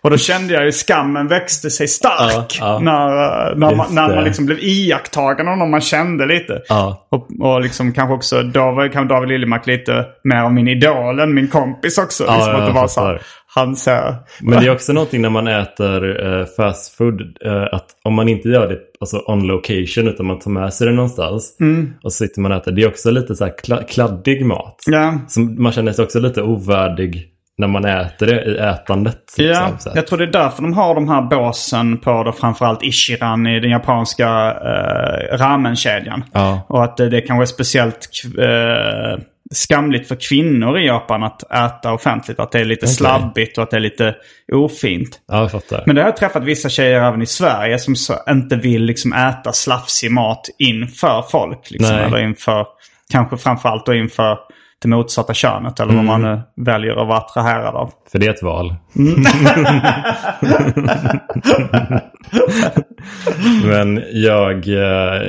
och 0.00 0.10
då 0.10 0.16
kände 0.16 0.54
jag 0.54 0.64
ju 0.64 0.72
skammen 0.72 1.28
växte 1.28 1.70
sig 1.70 1.88
stark. 1.88 2.58
Ja, 2.60 2.66
ja. 2.66 2.78
När, 2.78 3.54
när, 3.54 3.76
man, 3.76 3.94
när 3.94 4.14
man 4.14 4.24
liksom 4.24 4.46
blev 4.46 4.58
iakttagen 4.58 5.48
av 5.48 5.58
någon 5.58 5.70
man 5.70 5.80
kände 5.80 6.26
lite. 6.26 6.62
Och, 7.10 7.28
och 7.40 7.60
liksom 7.60 7.92
kanske 7.92 8.14
också, 8.14 8.42
då 8.42 8.70
var 8.70 8.88
kanske 8.88 9.14
David 9.14 9.28
Liljemark 9.28 9.66
lite 9.66 10.04
mer 10.24 10.42
av 10.42 10.52
min 10.52 10.68
idol 10.68 11.20
än 11.20 11.34
min 11.34 11.48
kompis 11.48 11.98
också. 11.98 12.22
Liksom 12.22 12.54
att 12.54 12.66
det 12.66 12.72
var 12.72 12.88
så 12.88 13.00
här, 13.00 13.22
han 13.54 13.76
säger... 13.76 14.14
Men 14.40 14.60
det 14.60 14.66
är 14.66 14.72
också 14.72 14.92
någonting 14.92 15.22
när 15.22 15.30
man 15.30 15.48
äter 15.48 16.26
eh, 16.40 16.46
fast 16.56 16.94
food. 16.94 17.20
eh, 17.44 17.62
att 17.72 17.86
om 18.04 18.14
man 18.14 18.28
inte 18.28 18.48
gör 18.48 18.68
det 18.68 18.78
alltså 19.00 19.22
on 19.26 19.46
location 19.46 20.08
utan 20.08 20.26
man 20.26 20.38
tar 20.38 20.50
med 20.50 20.74
sig 20.74 20.86
det 20.86 20.92
någonstans. 20.92 21.56
Mm. 21.60 21.92
Och 22.02 22.12
så 22.12 22.24
sitter 22.24 22.40
man 22.40 22.52
och 22.52 22.58
äter. 22.58 22.72
Det 22.72 22.82
är 22.82 22.88
också 22.88 23.10
lite 23.10 23.34
så 23.36 23.44
här 23.44 23.54
kla- 23.64 23.84
kladdig 23.88 24.46
mat. 24.46 24.82
Ja, 24.86 25.18
Som 25.28 25.62
man 25.62 25.72
känner 25.72 25.92
sig 25.92 26.04
också 26.04 26.20
lite 26.20 26.42
ovärdig 26.42 27.26
när 27.58 27.68
man 27.68 27.84
äter 27.84 28.26
det 28.26 28.44
i 28.44 28.58
ätandet. 28.58 29.34
Ja, 29.36 29.68
liksom, 29.72 29.92
jag 29.94 30.06
tror 30.06 30.18
det 30.18 30.24
är 30.24 30.32
därför 30.32 30.62
de 30.62 30.72
har 30.72 30.94
de 30.94 31.08
här 31.08 31.22
båsen 31.22 31.98
på 31.98 32.22
då 32.22 32.32
framförallt 32.32 32.82
Ishiran 32.82 33.46
i 33.46 33.60
den 33.60 33.70
japanska 33.70 34.28
uh, 34.52 35.38
ramenkedjan. 35.38 36.24
Ja. 36.32 36.66
Och 36.68 36.84
att 36.84 36.96
det, 36.96 37.08
det 37.08 37.20
kanske 37.20 37.44
är 37.44 37.54
speciellt 37.54 38.08
uh, 38.38 39.24
skamligt 39.50 40.08
för 40.08 40.16
kvinnor 40.28 40.78
i 40.78 40.86
Japan 40.86 41.22
att 41.22 41.52
äta 41.52 41.92
offentligt. 41.92 42.40
Att 42.40 42.52
det 42.52 42.60
är 42.60 42.64
lite 42.64 42.86
slabbigt 42.86 43.58
och 43.58 43.64
att 43.64 43.70
det 43.70 43.76
är 43.76 43.80
lite 43.80 44.14
ofint. 44.52 45.20
ja, 45.28 45.40
jag 45.40 45.50
fattar. 45.50 45.82
Men 45.86 45.94
det 45.96 46.02
har 46.02 46.08
jag 46.08 46.16
träffat 46.16 46.44
vissa 46.44 46.68
tjejer 46.68 47.00
även 47.00 47.22
i 47.22 47.26
Sverige 47.26 47.78
som 47.78 47.94
inte 48.28 48.56
vill 48.56 48.84
liksom 48.84 49.12
äta 49.12 49.52
slafsig 49.52 50.10
mat 50.10 50.48
inför 50.58 51.22
folk. 51.30 51.70
Liksom, 51.70 51.96
Nej. 51.96 52.04
eller 52.04 52.18
inför, 52.18 52.66
kanske 53.12 53.36
framförallt 53.36 53.86
då 53.86 53.94
inför 53.94 54.38
det 54.82 54.88
motsatta 54.88 55.34
könet. 55.34 55.80
Eller 55.80 55.94
vad 55.94 56.04
man 56.04 56.22
nu 56.22 56.40
väljer 56.56 56.92
att 56.92 57.08
vara 57.08 57.18
attraherad 57.18 57.74
av. 57.74 57.92
För 58.12 58.18
det 58.18 58.26
är 58.26 58.30
ett 58.30 58.42
val. 58.42 58.74
Men 63.64 64.02
jag 64.12 64.68
eh, 64.68 65.22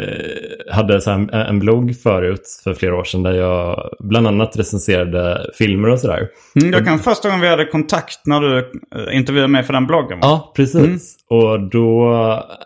hade 0.71 1.01
så 1.01 1.11
en, 1.11 1.59
blogg 1.59 1.95
förut 2.03 2.61
för 2.63 2.73
flera 2.73 2.95
år 2.95 3.03
sedan 3.03 3.23
där 3.23 3.33
jag 3.33 3.89
bland 3.99 4.27
annat 4.27 4.57
recenserade 4.57 5.45
filmer 5.57 5.89
och 5.89 5.99
sådär. 5.99 6.27
Mm, 6.61 6.73
jag 6.73 6.85
kan 6.85 6.99
första 6.99 7.29
gången 7.29 7.41
vi 7.41 7.47
hade 7.47 7.65
kontakt 7.65 8.25
när 8.25 8.41
du 8.41 8.57
eh, 8.57 9.17
intervjuade 9.17 9.47
mig 9.47 9.63
för 9.63 9.73
den 9.73 9.87
bloggen. 9.87 10.19
va? 10.19 10.27
Ja, 10.27 10.53
precis. 10.55 11.17
Och 11.29 11.69
då 11.69 12.09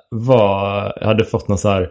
var, 0.09 0.93
jag 0.99 1.07
hade 1.07 1.25
fått 1.25 1.47
någon 1.47 1.57
så 1.57 1.69
här 1.69 1.89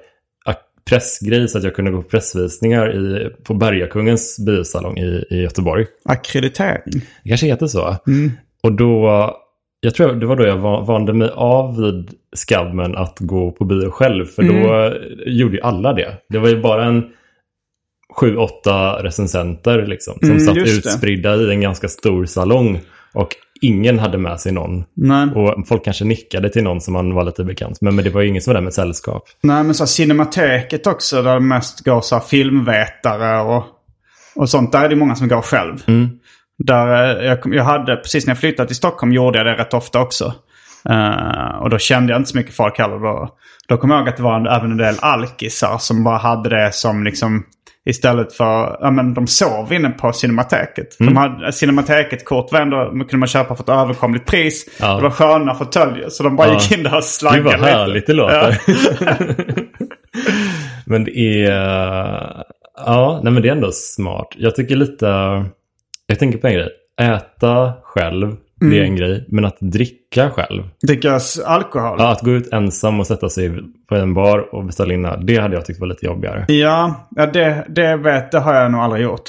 pressgrej 0.88 1.48
så 1.48 1.58
att 1.58 1.64
jag 1.64 1.74
kunde 1.74 1.90
gå 1.90 2.02
på 2.02 2.08
pressvisningar 2.08 2.96
i, 2.96 3.30
på 3.44 3.54
Bergakungens 3.54 4.38
biosalong 4.46 4.98
i, 4.98 5.24
i 5.30 5.42
Göteborg. 5.42 5.86
Akkreditering. 6.04 6.82
Det 7.22 7.28
kanske 7.28 7.46
heter 7.46 7.66
så. 7.66 7.96
Och 8.62 8.72
då, 8.72 9.30
jag 9.80 9.94
tror 9.94 10.12
det 10.12 10.26
var 10.26 10.36
då 10.36 10.46
jag 10.46 10.56
va- 10.56 10.80
vande 10.80 11.12
mig 11.12 11.30
av 11.34 11.76
vid 11.82 12.10
skabben 12.36 12.96
att 12.96 13.16
gå 13.20 13.50
på 13.52 13.64
bio 13.64 13.90
själv. 13.90 14.24
För 14.26 14.42
då 14.42 14.94
gjorde 15.26 15.54
ju 15.56 15.62
alla 15.62 15.92
det. 15.92 16.12
Det 16.28 16.38
var 16.38 16.48
ju 16.48 16.60
bara 16.60 16.84
en 16.84 17.02
sju, 18.16 18.36
åtta 18.36 19.02
recensenter 19.04 19.86
liksom, 19.86 20.14
som 20.20 20.30
Mm, 20.30 20.40
satt 20.40 20.56
just 20.56 20.82
det. 20.84 20.88
utspridda 20.90 21.36
i 21.36 21.50
en 21.50 21.60
ganska 21.60 21.88
stor 21.88 22.24
salong. 22.24 22.80
Och 23.14 23.28
ingen 23.62 23.99
hade 23.99 24.19
med 24.19 24.40
sig 24.40 24.52
någon. 24.52 24.85
Nej. 24.95 25.28
Och 25.35 25.69
folk 25.69 25.85
kanske 25.85 26.04
nickade 26.04 26.49
till 26.49 26.64
någon 26.64 26.81
som 26.81 26.92
man 26.92 27.14
var 27.14 27.25
lite 27.25 27.45
bekant 27.45 27.81
med. 27.81 27.95
Men 27.95 28.04
det 28.04 28.11
var 28.11 28.21
ju 28.21 28.28
ingen 28.28 28.42
som 28.42 28.50
var 28.50 28.54
där 28.54 28.64
med 28.64 28.75
sällskap. 28.75 29.25
Nej, 29.42 29.64
men 29.64 29.75
så 29.75 29.87
Cinemateket 29.87 30.87
också 30.87 31.23
där 31.23 31.35
det 31.35 31.40
mest 31.40 31.85
går 31.85 32.00
så 32.00 32.21
filmvetare 32.21 33.40
och, 33.40 33.64
och 34.35 34.49
sånt. 34.49 34.73
Där 34.73 34.85
är 34.85 34.88
det 34.88 34.97
många 34.97 35.14
som 35.14 35.28
går 35.28 35.42
själv. 35.42 35.78
Där, 36.59 37.21
eh, 37.21 37.26
jag, 37.26 37.54
jag 37.54 37.64
hade, 37.64 37.97
precis 37.97 38.26
när 38.26 38.31
jag 38.31 38.38
flyttade 38.38 38.66
till 38.66 38.76
Stockholm 38.76 39.12
gjorde 39.12 39.38
jag 39.38 39.47
det 39.47 39.54
rätt 39.54 39.75
ofta 39.75 40.00
också. 40.00 40.35
Eh, 40.88 41.62
och 41.62 41.71
då 41.71 41.78
kände 41.78 42.12
jag 42.12 42.21
inte 42.21 42.31
så 42.31 42.37
mycket 42.37 42.54
folk 42.54 42.78
heller. 42.78 42.99
Då, 42.99 43.37
då 43.69 43.76
kom 43.76 43.90
jag 43.90 43.99
ihåg 43.99 44.09
att 44.09 44.16
det 44.16 44.23
var 44.23 44.37
en, 44.37 44.47
även 44.47 44.71
en 44.71 44.76
del 44.76 44.95
alkisar 45.00 45.78
som 45.78 46.04
bara 46.04 46.19
hade 46.19 46.49
det 46.49 46.75
som 46.75 47.04
liksom 47.04 47.45
Istället 47.84 48.32
för, 48.32 48.76
ja 48.80 48.90
men 48.90 49.14
de 49.14 49.26
sov 49.26 49.72
inne 49.72 49.88
på 49.90 50.12
Cinemateket. 50.12 50.96
De 50.98 51.16
hade, 51.16 51.52
Cinemateket-kort 51.52 52.52
var 52.52 52.60
ändå, 52.60 52.90
kunde 52.90 53.16
man 53.16 53.28
köpa 53.28 53.54
för 53.56 53.62
ett 53.62 53.68
överkomligt 53.68 54.26
pris. 54.26 54.66
Ja. 54.80 54.96
Det 54.96 55.02
var 55.02 55.10
sköna 55.10 55.54
fåtöljer. 55.54 56.08
Så 56.08 56.22
de 56.22 56.36
bara 56.36 56.48
Ja. 56.48 56.54
gick 56.54 56.72
in 56.72 56.82
där 56.82 56.90
och 56.90 56.96
Gud 56.96 57.04
slaggade 57.04 57.42
vad 57.42 57.60
lite. 57.60 57.70
härligt 57.70 58.06
det 58.06 58.12
låter. 58.12 58.58
men 60.86 61.04
det 61.04 61.16
är... 61.46 62.44
Ja, 62.86 63.20
nej 63.24 63.32
men 63.32 63.42
det 63.42 63.48
är 63.48 63.52
ändå 63.52 63.72
smart. 63.72 64.28
Jag 64.36 64.54
tycker 64.56 64.76
lite... 64.76 65.06
Jag 66.06 66.18
tänker 66.18 66.38
på 66.38 66.46
en 66.46 66.52
grej. 66.54 66.68
Äta 67.00 67.72
själv, 67.82 68.36
det 68.71 68.76
Mm. 68.76 68.78
är 68.78 68.85
en 68.85 68.97
grej. 68.97 69.25
Men 69.28 69.45
att 69.45 69.57
dricka 69.61 70.31
själv. 70.31 70.62
Drickas 70.87 71.38
alkohol? 71.47 71.97
Ja, 71.99 72.12
att 72.12 72.21
gå 72.21 72.31
ut 72.31 72.52
ensam 72.52 73.00
och 73.00 73.07
sätta 73.07 73.28
sig 73.28 73.50
på 73.88 73.95
en 73.95 74.14
bar 74.14 74.54
och 74.54 74.64
beställa 74.64 74.95
in 74.95 75.02
det 75.02 75.37
hade 75.38 75.54
jag 75.54 75.64
tyckt 75.66 75.81
var 75.81 75.87
lite 75.87 76.07
jobbigare. 76.07 76.45
Ja, 76.49 77.07
ja 77.16 77.26
det, 77.26 77.64
det, 77.69 77.97
vet, 77.97 78.33
det 78.33 78.38
har 78.40 78.54
jag 78.54 78.73
nog 78.73 78.81
aldrig 78.81 79.02
gjort. 79.02 79.23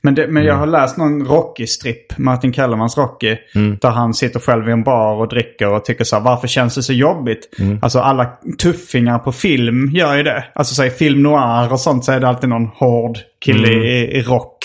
Men, 0.00 0.14
det, 0.14 0.26
men 0.28 0.44
jag 0.44 0.56
Mm. 0.56 0.60
har 0.60 0.80
läst 0.80 0.96
någon 0.96 1.26
Rocky-stripp, 1.26 2.18
Martin 2.18 2.52
Kellermans 2.52 2.98
Rocky. 2.98 3.36
Mm. 3.54 3.78
Där 3.80 3.90
han 3.90 4.14
sitter 4.14 4.40
själv 4.40 4.68
i 4.68 4.72
en 4.72 4.84
bar 4.84 5.14
och 5.14 5.28
dricker 5.28 5.72
och 5.72 5.84
tycker 5.84 6.04
så 6.04 6.16
här, 6.16 6.22
varför 6.22 6.48
känns 6.48 6.74
det 6.74 6.82
så 6.82 6.92
jobbigt? 6.92 7.56
Mm. 7.60 7.78
Alltså 7.82 7.98
alla 8.00 8.26
tuffingar 8.62 9.18
på 9.18 9.32
film 9.32 9.90
gör 9.92 10.16
ju 10.16 10.22
det. 10.22 10.44
Alltså 10.54 10.74
så 10.74 10.84
i 10.84 10.90
film 10.90 11.22
noir 11.22 11.72
och 11.72 11.80
sånt 11.80 12.04
så 12.04 12.12
är 12.12 12.20
det 12.20 12.28
alltid 12.28 12.48
någon 12.50 12.66
hård 12.66 13.18
kille 13.44 13.68
Mm. 13.68 13.82
i, 13.82 13.88
i 14.18 14.22
rock. 14.22 14.58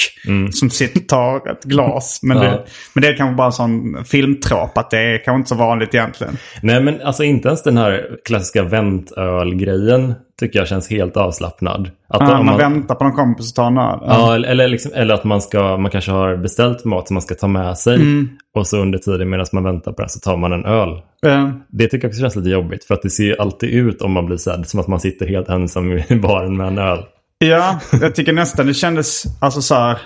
Som 0.52 0.70
sitter 0.70 1.02
och 1.02 1.08
tar 1.08 1.52
ett 1.52 1.64
glas. 1.64 2.20
Men, 2.24 2.38
Ja. 2.38 2.44
det, 2.44 2.64
men 2.96 3.02
det 3.02 3.08
är 3.08 3.18
kanske 3.18 3.36
bara 3.36 3.46
en 3.48 3.52
sån 3.54 4.06
filmtråp 4.06 4.78
att 4.78 4.92
det 4.92 4.98
är 5.00 5.18
kanske 5.18 5.38
inte 5.38 5.50
så 5.50 5.56
vanligt 5.56 5.94
egentligen. 5.94 6.38
Nej, 6.62 6.82
men 6.84 7.02
alltså 7.02 7.24
inte 7.24 7.48
ens 7.48 7.64
den 7.64 7.78
här 7.78 8.08
klassiska 8.26 8.64
väntöl-grejen 8.64 10.14
tycker 10.40 10.60
jag 10.60 10.68
känns 10.68 10.90
helt 10.90 11.18
avslappnad. 11.18 11.92
Att 12.10 12.22
Ja, 12.30 12.38
om 12.40 12.46
man, 12.46 12.58
väntar 12.58 12.96
på 12.96 13.04
någon 13.04 13.14
kompis 13.14 13.50
att 13.52 13.56
ta 13.56 13.68
en 13.68 13.78
öl. 13.78 14.00
Ja, 14.02 14.36
eller, 14.36 14.50
eller, 14.50 14.68
liksom, 14.68 14.92
eller 14.96 15.14
att 15.14 15.24
man, 15.24 15.42
ska, 15.42 15.78
man 15.78 15.92
kanske 15.92 16.12
har 16.12 16.36
beställt 16.38 16.86
mat 16.86 17.08
som 17.08 17.14
man 17.14 17.22
ska 17.22 17.36
ta 17.36 17.48
med 17.48 17.78
sig. 17.78 17.96
Mm. 17.96 18.30
Och 18.56 18.68
så 18.68 18.78
under 18.78 19.00
tiden 19.00 19.30
medan 19.30 19.46
man 19.54 19.64
väntar 19.64 19.92
på 19.92 20.02
den 20.02 20.10
så 20.10 20.20
tar 20.20 20.38
man 20.38 20.54
en 20.54 20.66
öl. 20.66 20.90
Eh, 21.26 21.50
Det 21.70 21.84
tycker 21.88 22.06
jag 22.06 22.10
också 22.10 22.22
känns 22.22 22.36
lite 22.36 22.50
jobbigt. 22.50 22.84
För 22.86 22.94
att 22.94 23.02
det 23.02 23.10
ser 23.10 23.24
ju 23.24 23.36
alltid 23.38 23.70
ut 23.70 24.02
om 24.02 24.12
man 24.12 24.26
blir 24.26 24.38
sedd 24.38 24.68
som 24.68 24.80
att 24.80 24.88
man 24.88 25.00
sitter 25.00 25.28
helt 25.28 25.50
ensam 25.50 25.92
i 25.92 26.16
baren 26.24 26.58
med 26.58 26.68
en 26.68 26.78
öl. 26.78 27.00
Ja, 27.48 27.80
jag 28.02 28.16
tycker 28.16 28.34
nästan 28.34 28.68
det 28.68 28.74
kändes 28.74 29.24
alltså 29.42 29.62
så 29.62 29.76
här. 29.76 29.98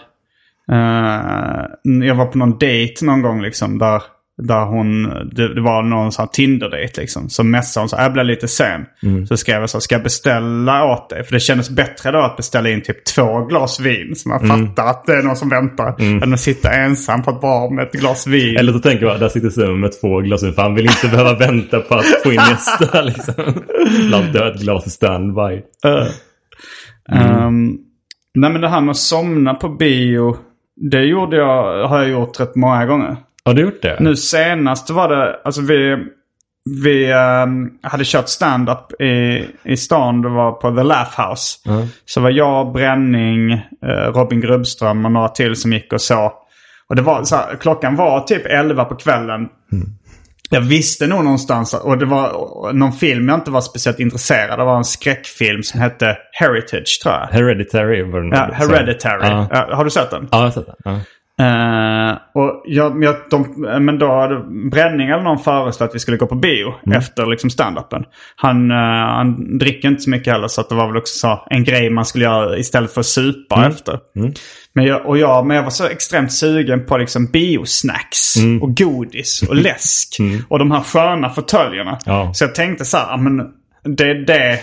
eh, 0.71 1.65
jag 2.07 2.15
var 2.15 2.25
på 2.25 2.37
någon 2.37 2.57
dejt 2.57 3.05
någon 3.05 3.21
gång 3.21 3.41
liksom 3.41 3.77
där, 3.77 4.01
där 4.41 4.65
hon, 4.65 5.03
det, 5.35 5.53
det 5.55 5.61
var 5.61 5.83
någon 5.83 6.11
sån 6.11 6.23
här 6.23 6.29
Tinder-dejt 6.29 7.01
liksom. 7.01 7.29
Så 7.29 7.43
messade 7.43 7.81
hon 7.81 7.89
så 7.89 7.95
här, 7.95 8.03
jag 8.03 8.13
blev 8.13 8.25
lite 8.25 8.47
sen. 8.47 8.85
Så 9.27 9.37
skrev 9.37 9.59
jag 9.59 9.69
så 9.69 9.77
här, 9.77 9.81
ska 9.81 9.95
jag 9.95 10.03
beställa 10.03 10.85
åt 10.85 11.09
dig? 11.09 11.23
För 11.23 11.33
det 11.33 11.39
kändes 11.39 11.69
bättre 11.69 12.11
då 12.11 12.19
att 12.19 12.37
beställa 12.37 12.69
in 12.69 12.81
typ 12.81 13.05
två 13.05 13.45
glas 13.45 13.79
vin. 13.79 14.15
Så 14.15 14.29
man 14.29 14.39
fattar 14.47 14.85
att 14.89 15.05
det 15.05 15.13
är 15.13 15.23
någon 15.23 15.35
som 15.35 15.49
väntar. 15.49 15.95
Än 16.23 16.33
att 16.33 16.39
sitta 16.39 16.71
ensam 16.71 17.23
på 17.23 17.31
ett 17.31 17.41
bar 17.41 17.75
med 17.75 17.83
ett 17.87 17.91
glas 17.93 18.27
vin. 18.27 18.57
Eller 18.57 18.73
så 18.73 18.79
tänker 18.79 19.05
man, 19.05 19.19
där 19.19 19.29
sitter 19.29 19.49
Simon 19.49 19.79
med 19.79 20.01
två 20.01 20.19
glas 20.19 20.43
vin. 20.43 20.53
För 20.53 20.61
han 20.61 20.75
vill 20.75 20.85
inte 20.85 21.07
behöva 21.07 21.33
vänta 21.33 21.79
på 21.79 21.95
att 21.95 22.05
få 22.23 22.31
in 22.31 22.41
nästa. 22.49 23.01
Liksom. 23.01 23.33
Ha 24.39 24.47
ett 24.47 24.61
glas 24.61 24.87
i 24.87 24.89
standby. 27.07 27.43
Ehm, 27.43 27.77
nej 28.33 28.49
men 28.51 28.61
det 28.61 28.69
här 28.69 28.81
med 28.81 28.91
att 28.91 28.97
somna 28.97 29.53
på 29.53 29.69
bio. 29.69 30.37
Det 30.91 31.03
gjorde 31.03 31.37
jag, 31.37 31.87
har 31.87 31.99
jag 31.99 32.09
gjort 32.09 32.39
rätt 32.39 32.55
många 32.55 32.85
gånger. 32.85 33.17
Har 33.45 33.53
du 33.53 33.61
gjort 33.61 33.81
det? 33.81 33.97
Nu 33.99 34.15
senast 34.15 34.89
var 34.89 35.09
det, 35.09 35.39
alltså 35.45 35.61
vi, 35.61 35.97
vi 36.83 37.11
ehm, 37.11 37.69
hade 37.81 38.03
kört 38.05 38.27
stand-up 38.27 39.01
i, 39.01 39.45
i 39.63 39.77
stan. 39.77 40.21
Det 40.21 40.29
var 40.29 40.51
på 40.51 40.75
The 40.75 40.83
Laugh 40.83 41.29
House. 41.29 41.59
Så 42.05 42.21
var 42.21 42.29
jag, 42.29 42.73
Bränning, 42.73 43.51
eh, 43.51 44.11
Robin 44.13 44.41
Grubbström 44.41 45.05
och 45.05 45.11
några 45.11 45.29
till 45.29 45.55
som 45.55 45.73
gick 45.73 45.93
och 45.93 46.01
så. 46.01 46.33
Och 46.89 46.95
det 46.95 47.01
var 47.01 47.23
så 47.23 47.35
här, 47.35 47.55
klockan 47.55 47.95
var 47.95 48.19
typ 48.19 48.45
11 48.45 48.85
på 48.85 48.95
kvällen. 48.95 49.49
Jag 50.49 50.61
visste 50.61 51.07
nog 51.07 51.23
någonstans, 51.23 51.73
och 51.73 51.97
det 51.97 52.05
var 52.05 52.73
någon 52.73 52.93
film 52.93 53.29
jag 53.29 53.37
inte 53.37 53.51
var 53.51 53.61
speciellt 53.61 53.99
intresserad 53.99 54.51
av. 54.51 54.57
Det 54.57 54.63
var 54.63 54.77
en 54.77 54.83
skräckfilm 54.83 55.63
som 55.63 55.79
hette 55.79 56.17
Heritage 56.31 56.99
tror 57.03 57.15
jag. 57.15 57.27
Hereditary 57.27 58.03
var 58.03 58.19
den. 58.19 58.29
Ja, 58.29 58.49
Hereditary. 58.53 59.27
Ja. 59.27 59.47
Ja, 59.51 59.75
har 59.75 59.83
du 59.83 59.89
sett 59.89 60.11
den? 60.11 60.27
ja, 60.31 60.37
jag 60.37 60.43
har 60.45 60.51
sett 60.51 60.65
den. 60.65 60.75
Ja. 60.83 60.99
Eh, 61.39 62.17
och 62.33 62.63
jag, 62.65 63.03
jag, 63.03 63.15
de, 63.29 63.55
men 63.79 63.99
då 63.99 64.11
hade 64.11 64.43
Bränning 64.71 65.09
eller 65.09 65.23
någon 65.23 65.39
föreslog 65.39 65.89
att 65.89 65.95
vi 65.95 65.99
skulle 65.99 66.17
gå 66.17 66.27
på 66.27 66.35
bio 66.35 66.73
efter 66.95 67.25
liksom 67.25 67.49
stand-upen. 67.49 68.03
Han, 68.35 68.71
eh, 68.71 68.77
han 68.77 69.57
dricker 69.57 69.87
inte 69.87 70.01
så 70.01 70.09
mycket 70.09 70.33
heller 70.33 70.47
så 70.47 70.61
att 70.61 70.69
det 70.69 70.75
var 70.75 70.87
väl 70.87 70.97
också 70.97 71.19
så 71.19 71.47
en 71.49 71.63
grej 71.63 71.89
man 71.89 72.05
skulle 72.05 72.25
göra 72.25 72.57
istället 72.57 72.93
för 72.93 72.99
att 72.99 73.05
supa 73.05 73.67
efter. 73.67 73.99
Men, 74.77 74.85
jag, 74.85 75.05
och 75.05 75.17
jag, 75.17 75.45
men 75.45 75.57
jag 75.57 75.63
var 75.63 75.69
så 75.69 75.87
extremt 75.87 76.33
sugen 76.33 76.85
på 76.85 76.97
liksom 76.97 77.25
biosnacks 77.25 78.35
och 78.61 78.77
godis 78.77 79.43
och 79.49 79.55
läsk. 79.65 80.17
Och 80.47 80.59
de 80.59 80.71
här 80.71 80.81
sköna 80.81 81.29
fåtöljerna. 81.29 81.99
Ja. 82.05 82.33
Så 82.33 82.43
jag 82.43 82.55
tänkte 82.55 82.85
så 82.85 82.97
här, 82.97 83.17
men 83.17 83.37
det 83.83 84.03
är 84.03 84.15
det 84.15 84.59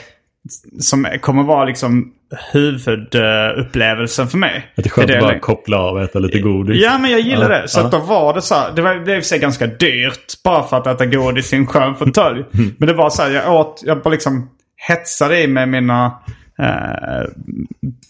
som 0.81 1.07
kommer 1.21 1.43
vara 1.43 1.65
liksom 1.65 2.13
huvudupplevelsen 2.53 4.29
för 4.29 4.39
mig. 4.39 4.73
Att 4.77 4.85
det 4.85 4.89
är 4.89 4.91
skönt 4.91 5.09
Det 5.09 5.17
att 5.17 5.23
bara 5.23 5.39
koppla 5.39 5.79
av 5.79 5.97
och 5.97 6.03
äta 6.03 6.19
lite 6.19 6.39
godis. 6.39 6.83
Ja, 6.83 6.99
men 6.99 7.11
jag 7.11 7.21
gillar 7.21 7.51
Ja, 7.51 7.63
det. 7.63 7.69
Så 7.69 7.81
ja. 7.81 7.85
att 7.85 7.93
då 7.93 7.99
var 7.99 8.35
det 8.35 8.43
så 8.43 8.55
här. 8.55 8.73
Det 8.77 8.83
var, 8.83 8.95
det 8.95 9.23
sig 9.23 9.39
ganska 9.39 9.67
dyrt 9.67 10.43
bara 10.45 10.63
för 10.63 10.77
att 10.77 10.87
äta 10.87 11.07
godis 11.07 11.53
i 11.53 11.57
en 11.57 11.67
skön 11.67 11.95
fåtölj. 11.95 12.45
Mm. 12.55 12.75
Men 12.79 12.89
det 12.89 12.95
var 12.95 13.11
så 13.11 13.23
här, 13.23 13.31
jag 13.31 13.55
åt, 13.55 13.83
jag 13.85 14.03
bara 14.03 14.11
liksom 14.11 14.51
hetsade 14.77 15.43
i 15.43 15.47
med 15.47 15.69
mina 15.69 16.13
eh, 16.59 17.29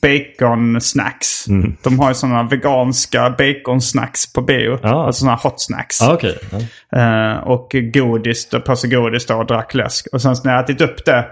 bacon-snacks. 0.02 1.46
De 1.82 1.98
har 1.98 2.08
ju 2.08 2.14
sådana 2.14 2.42
veganska 2.42 3.34
bacon-snacks 3.38 4.34
på 4.34 4.40
bio. 4.40 4.70
Mm. 4.70 4.80
Ja. 4.82 5.06
Alltså 5.06 5.20
sådana 5.20 5.36
hot 5.42 5.60
snacks. 5.60 6.00
Ja, 6.00 6.14
okej. 6.14 6.38
Ja. 6.90 6.98
Eh, 6.98 7.38
och 7.38 7.70
godis, 7.94 8.48
då, 8.48 8.60
påse 8.60 8.88
godis 8.88 9.26
då 9.26 9.34
och 9.34 9.46
drack 9.46 9.74
läsk. 9.74 10.06
Och 10.12 10.22
sen 10.22 10.36
så 10.36 10.44
när 10.44 10.54
jag 10.54 10.64
ätit 10.64 10.80
upp 10.80 11.04
det, 11.04 11.26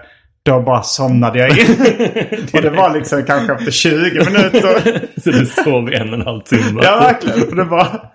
då 0.45 0.61
bara 0.61 0.83
somnade 0.83 1.39
jag 1.39 1.49
in. 1.49 1.65
och 2.53 2.61
det 2.61 2.69
var 2.69 2.93
liksom 2.93 3.23
kanske 3.23 3.53
efter 3.53 3.71
20 3.71 3.93
minuter. 4.25 5.01
Så 5.23 5.31
du 5.31 5.45
sov 5.45 5.93
en 5.93 6.09
och 6.09 6.19
en 6.19 6.25
halv 6.25 6.41
timme. 6.41 6.81
ja, 6.83 6.99
verkligen. 6.99 7.49
För 7.49 7.55
det 7.55 7.63
var... 7.63 8.09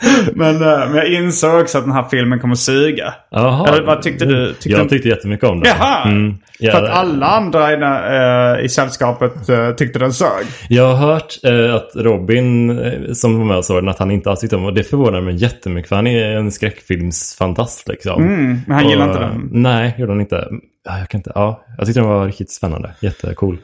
men, 0.34 0.54
eh, 0.62 0.78
men 0.88 0.94
jag 0.94 1.06
insåg 1.12 1.60
också 1.60 1.78
att 1.78 1.84
den 1.84 1.92
här 1.92 2.04
filmen 2.10 2.40
kommer 2.40 2.54
suga. 2.54 3.14
Jaha. 3.30 3.68
Eller 3.68 3.82
vad 3.86 4.02
tyckte 4.02 4.24
du? 4.24 4.52
Tyckte 4.52 4.68
jag 4.68 4.88
tyckte 4.88 5.08
jättemycket 5.08 5.48
om 5.48 5.60
den. 5.60 5.72
Jaha! 5.78 6.08
Mm. 6.08 6.34
Ja, 6.58 6.72
För 6.72 6.82
att 6.84 6.90
alla 6.90 7.26
andra 7.26 7.72
i, 7.72 7.76
den- 7.76 8.54
eh, 8.58 8.64
i 8.64 8.68
sällskapet 8.68 9.48
eh, 9.48 9.70
tyckte 9.70 9.98
den 9.98 10.12
sög. 10.12 10.46
Jag 10.68 10.94
har 10.94 11.06
hört 11.12 11.34
att 11.74 11.90
Robin 12.04 12.80
som 13.14 13.38
var 13.38 13.44
med 13.44 13.56
och 13.56 13.64
såg 13.64 13.76
den, 13.76 13.88
att 13.88 13.98
han 13.98 14.10
inte 14.10 14.30
alls 14.30 14.40
tyckte 14.40 14.56
om 14.56 14.62
den. 14.62 14.68
Och 14.68 14.74
det 14.74 14.82
förvånar 14.84 15.20
mig 15.20 15.34
jättemycket 15.34 15.88
för 15.88 15.96
han 15.96 16.06
är 16.06 16.36
en 16.36 16.50
skräckfilmsfantast 16.52 17.88
liksom. 17.88 18.22
Mm, 18.22 18.60
men 18.66 18.76
han 18.76 18.88
gillar 18.88 19.06
inte 19.08 19.18
den. 19.20 19.48
Nej, 19.52 19.94
gjorde 19.98 20.12
han 20.12 20.20
inte. 20.20 20.48
Ja, 20.88 20.98
jag, 20.98 21.08
kan 21.08 21.18
inte. 21.18 21.32
Ja, 21.34 21.64
jag 21.78 21.86
tyckte 21.86 22.00
den 22.00 22.08
var 22.08 22.26
riktigt 22.26 22.50
spännande. 22.50 22.90
Jättecool. 23.00 23.58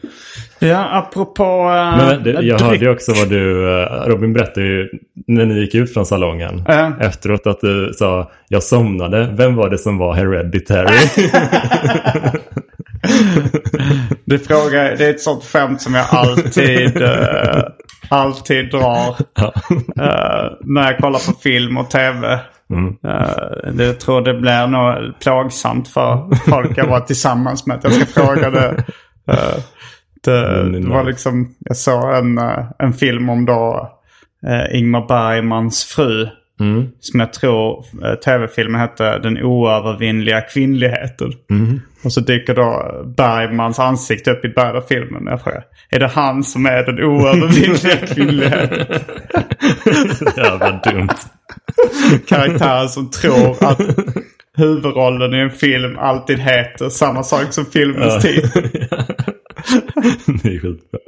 Ja, 0.58 0.88
apropå... 0.90 1.42
eh, 1.44 1.96
Men 1.96 2.22
det, 2.22 2.30
jag 2.30 2.42
dryck- 2.60 2.64
hörde 2.64 2.76
ju 2.84 2.90
också 2.90 3.12
vad 3.12 3.28
du, 3.28 3.68
eh, 3.82 3.86
Robin 4.06 4.32
berättade 4.32 4.66
ju 4.66 4.88
när 5.26 5.46
ni 5.46 5.54
gick 5.60 5.74
ut 5.74 5.92
från 5.94 6.06
salongen. 6.06 6.64
Ja. 6.68 6.92
Efteråt 7.00 7.46
att 7.46 7.60
du 7.60 7.92
sa, 7.98 8.30
jag 8.48 8.62
somnade. 8.62 9.28
Vem 9.32 9.54
var 9.56 9.70
det 9.70 9.78
som 9.78 9.98
var 9.98 10.14
hereditary? 10.14 10.96
Det, 14.24 14.38
frågar, 14.38 14.96
det 14.96 15.06
är 15.06 15.10
ett 15.10 15.20
sånt 15.20 15.44
skämt 15.44 15.80
som 15.82 15.94
jag 15.94 16.06
alltid, 16.10 17.02
eh, 17.02 17.62
alltid 18.08 18.70
drar. 18.70 19.16
Ja. 19.34 19.52
när 20.60 20.82
jag 20.90 20.98
kollar 20.98 21.32
på 21.32 21.38
film 21.40 21.76
och 21.76 21.90
tv. 21.90 22.40
Mm. 22.72 22.96
Det, 23.76 23.84
jag 23.84 24.00
tror 24.00 24.20
det 24.20 24.34
blir 24.34 24.66
nog 24.66 25.18
plågsamt 25.20 25.88
för 25.88 26.34
folk 26.50 26.78
jag 26.78 26.86
var 26.86 27.00
tillsammans 27.06 27.66
med 27.66 27.76
att 27.76 27.84
jag 27.84 27.92
ska 27.92 28.06
fråga 28.06 28.50
det. 28.50 28.84
Eh, 29.28 29.62
det, 30.24 30.60
Mm, 30.60 30.82
det 30.82 30.88
var 30.88 31.04
liksom, 31.04 31.54
jag 31.58 31.76
såg 31.76 32.14
en, 32.14 32.38
eh, 32.38 32.64
en 32.78 32.92
film 32.92 33.28
om 33.28 33.46
då 33.46 33.90
eh, 34.46 34.78
Ingmar 34.78 35.06
Bergmans 35.08 35.84
fru. 35.84 36.28
Mm. 36.60 36.88
Som 37.00 37.20
jag 37.20 37.32
tror 37.32 37.84
tv-filmen 38.24 38.80
hette 38.80 39.18
Den 39.18 39.42
oövervinnliga 39.42 40.40
kvinnligheten. 40.40 41.32
Mm. 41.50 41.80
Och 42.04 42.12
så 42.12 42.20
dyker 42.20 42.54
då 42.54 43.02
Bergmans 43.16 43.78
ansikte 43.78 44.30
upp 44.30 44.44
i 44.44 44.60
av 44.60 44.80
filmen. 44.88 45.26
Jag 45.26 45.42
frågar, 45.42 45.64
är 45.90 45.98
det 45.98 46.06
han 46.06 46.44
som 46.44 46.66
är 46.66 46.84
den 46.84 47.04
oövervinnliga 47.04 47.96
kvinnligheten? 48.14 48.86
Jävla 50.36 50.80
dumt. 50.84 51.08
Karaktären 52.28 52.88
som 52.88 53.10
tror 53.10 53.64
att 53.64 53.80
huvudrollen 54.56 55.34
i 55.34 55.38
en 55.38 55.50
film 55.50 55.98
alltid 55.98 56.38
heter 56.38 56.88
samma 56.88 57.22
sak 57.22 57.52
som 57.52 57.66
filmens 57.66 58.22
titel. 58.22 58.50
det 60.42 60.48
är 60.48 60.60
skitbra. 60.60 60.98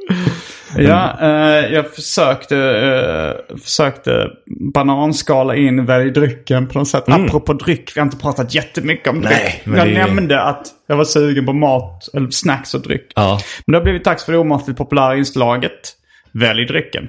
Ja, 0.78 1.18
eh, 1.20 1.74
jag 1.74 1.94
försökte, 1.94 2.56
eh, 2.58 3.56
försökte 3.58 4.28
bananskala 4.74 5.56
in 5.56 5.86
drycken 6.14 6.68
på 6.68 6.78
något 6.78 6.88
sätt. 6.88 7.04
Apropå 7.06 7.52
dryck, 7.52 7.92
vi 7.94 8.00
har 8.00 8.06
inte 8.06 8.16
pratat 8.16 8.54
jättemycket 8.54 9.08
om 9.08 9.20
dryck. 9.20 9.60
Nej, 9.64 9.78
jag 9.78 9.86
det- 9.86 9.92
nämnde 9.94 10.42
att 10.42 10.66
jag 10.86 10.96
var 10.96 11.04
sugen 11.04 11.46
på 11.46 11.52
mat, 11.52 12.08
eller 12.14 12.30
snacks 12.30 12.74
och 12.74 12.82
dryck. 12.82 13.12
Ja. 13.14 13.40
Men 13.66 13.72
det 13.72 13.78
har 13.78 13.84
blivit 13.84 14.04
dags 14.04 14.24
för 14.24 14.32
det 14.32 14.38
omåttligt 14.38 14.78
populära 14.78 15.16
inslaget 15.16 15.92
Välj 16.32 16.64
drycken. 16.64 17.08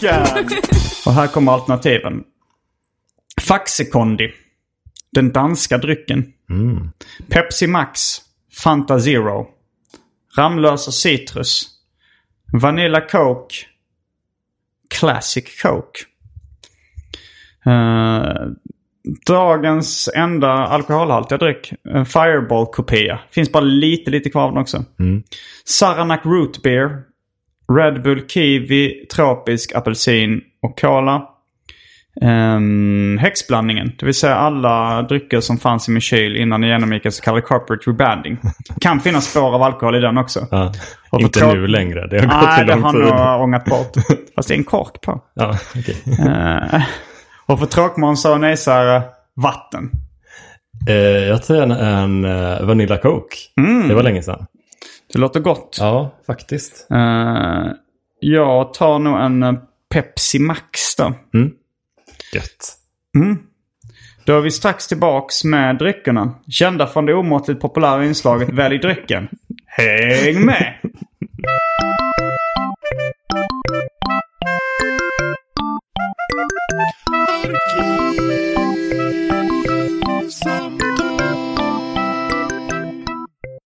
Drycken! 0.00 0.58
Och 1.06 1.12
här 1.12 1.26
kommer 1.26 1.52
alternativen. 1.52 2.24
Faxekondi. 3.40 4.32
Den 5.12 5.32
danska 5.32 5.78
drycken. 5.78 6.32
Pepsi 7.28 7.66
Max. 7.66 8.16
Fanta 8.62 9.00
Zero. 9.00 9.46
Ramlösa 10.36 10.92
citrus. 10.92 11.68
Vanilla 12.52 13.00
Coke. 13.00 13.54
Classic 14.98 15.62
Coke. 15.62 16.00
Eh, 17.66 18.46
dagens 19.26 20.08
enda 20.14 20.48
alkoholhaltiga 20.52 21.38
dryck. 21.38 21.72
En 21.84 22.06
Fireball-kopia. 22.06 23.20
Finns 23.30 23.52
bara 23.52 23.64
lite, 23.64 24.10
lite 24.10 24.30
kvar 24.30 24.42
av 24.42 24.52
den 24.52 24.62
också. 24.62 24.84
Saranac 25.64 26.20
Root 26.24 26.62
Beer. 26.62 27.02
Red 27.76 28.02
Bull 28.02 28.28
Kiwi, 28.28 29.06
Tropisk 29.14 29.72
Apelsin 29.74 30.40
och 30.62 30.80
Cola. 30.80 31.26
Um, 32.22 33.18
häxblandningen, 33.18 33.92
det 33.98 34.06
vill 34.06 34.14
säga 34.14 34.34
alla 34.34 35.02
drycker 35.02 35.40
som 35.40 35.58
fanns 35.58 35.88
i 35.88 35.90
min 35.92 36.00
kyl 36.00 36.36
innan 36.36 36.62
jag 36.62 36.70
genomgick 36.70 37.04
en 37.04 37.12
så 37.12 37.22
kallad 37.22 37.44
corporate 37.44 37.90
rebanding. 37.90 38.38
Kan 38.80 39.00
finnas 39.00 39.30
spår 39.30 39.54
av 39.54 39.62
alkohol 39.62 39.96
i 39.96 40.00
den 40.00 40.18
också. 40.18 40.46
Ja. 40.50 40.72
Inte 41.18 41.46
nu 41.54 41.66
längre. 41.66 42.06
Det 42.06 42.18
har 42.18 42.26
gått 42.26 42.48
Nej, 42.48 42.58
för 42.58 42.64
det 42.64 42.74
lång 42.74 42.82
har 42.82 42.92
tid. 42.92 43.00
nog 43.00 43.42
ångat 43.42 43.64
bort. 43.64 43.92
Fast 44.34 44.48
det 44.48 44.54
är 44.54 44.58
en 44.58 44.64
kork 44.64 45.00
på. 45.00 45.20
Ja, 45.34 45.58
okej. 45.78 45.96
Eh, 46.26 46.82
och 47.46 47.58
för 47.58 47.66
tråkmånsar 47.66 48.32
och 48.32 48.40
nejsare, 48.40 49.02
vatten. 49.36 49.90
Eh, 50.88 50.94
jag 51.28 51.44
tar 51.44 51.54
gärna 51.54 51.78
en 51.78 52.24
uh, 52.24 52.66
Vanilla 52.66 52.96
Coke. 52.96 53.36
Det 53.88 53.94
var 53.94 54.02
länge 54.02 54.22
sedan. 54.22 54.46
Det 55.12 55.18
låter 55.18 55.40
gott. 55.40 55.76
Ja, 55.80 56.18
faktiskt. 56.26 56.86
Eh, 56.90 57.72
jag 58.20 58.74
tar 58.74 58.98
nog 58.98 59.20
en 59.20 59.42
eh, 59.42 59.52
Pepsi 59.94 60.38
Max 60.38 60.96
då. 60.96 61.14
Gött. 62.34 62.76
Då 64.24 64.36
är 64.36 64.40
vi 64.40 64.50
strax 64.50 64.88
tillbaks 64.88 65.44
med 65.44 65.78
dryckerna. 65.78 66.34
Kända 66.48 66.86
från 66.86 67.06
det 67.06 67.14
omåttligt 67.14 67.60
populära 67.60 68.04
inslaget 68.04 68.48
Välj 68.48 68.78
drycken. 68.78 69.28
Häng 69.66 70.46
med! 70.46 70.74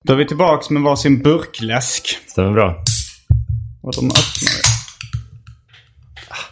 Då 0.10 0.14
är 0.14 0.18
vi 0.18 0.26
tillbaks 0.26 0.70
med 0.70 0.82
varsin 0.82 1.22
burkläsk. 1.24 2.18
Stämmer 2.28 2.52
bra. 2.52 2.84
Och 3.82 3.94
de 3.96 4.06
öppnar. 4.06 4.62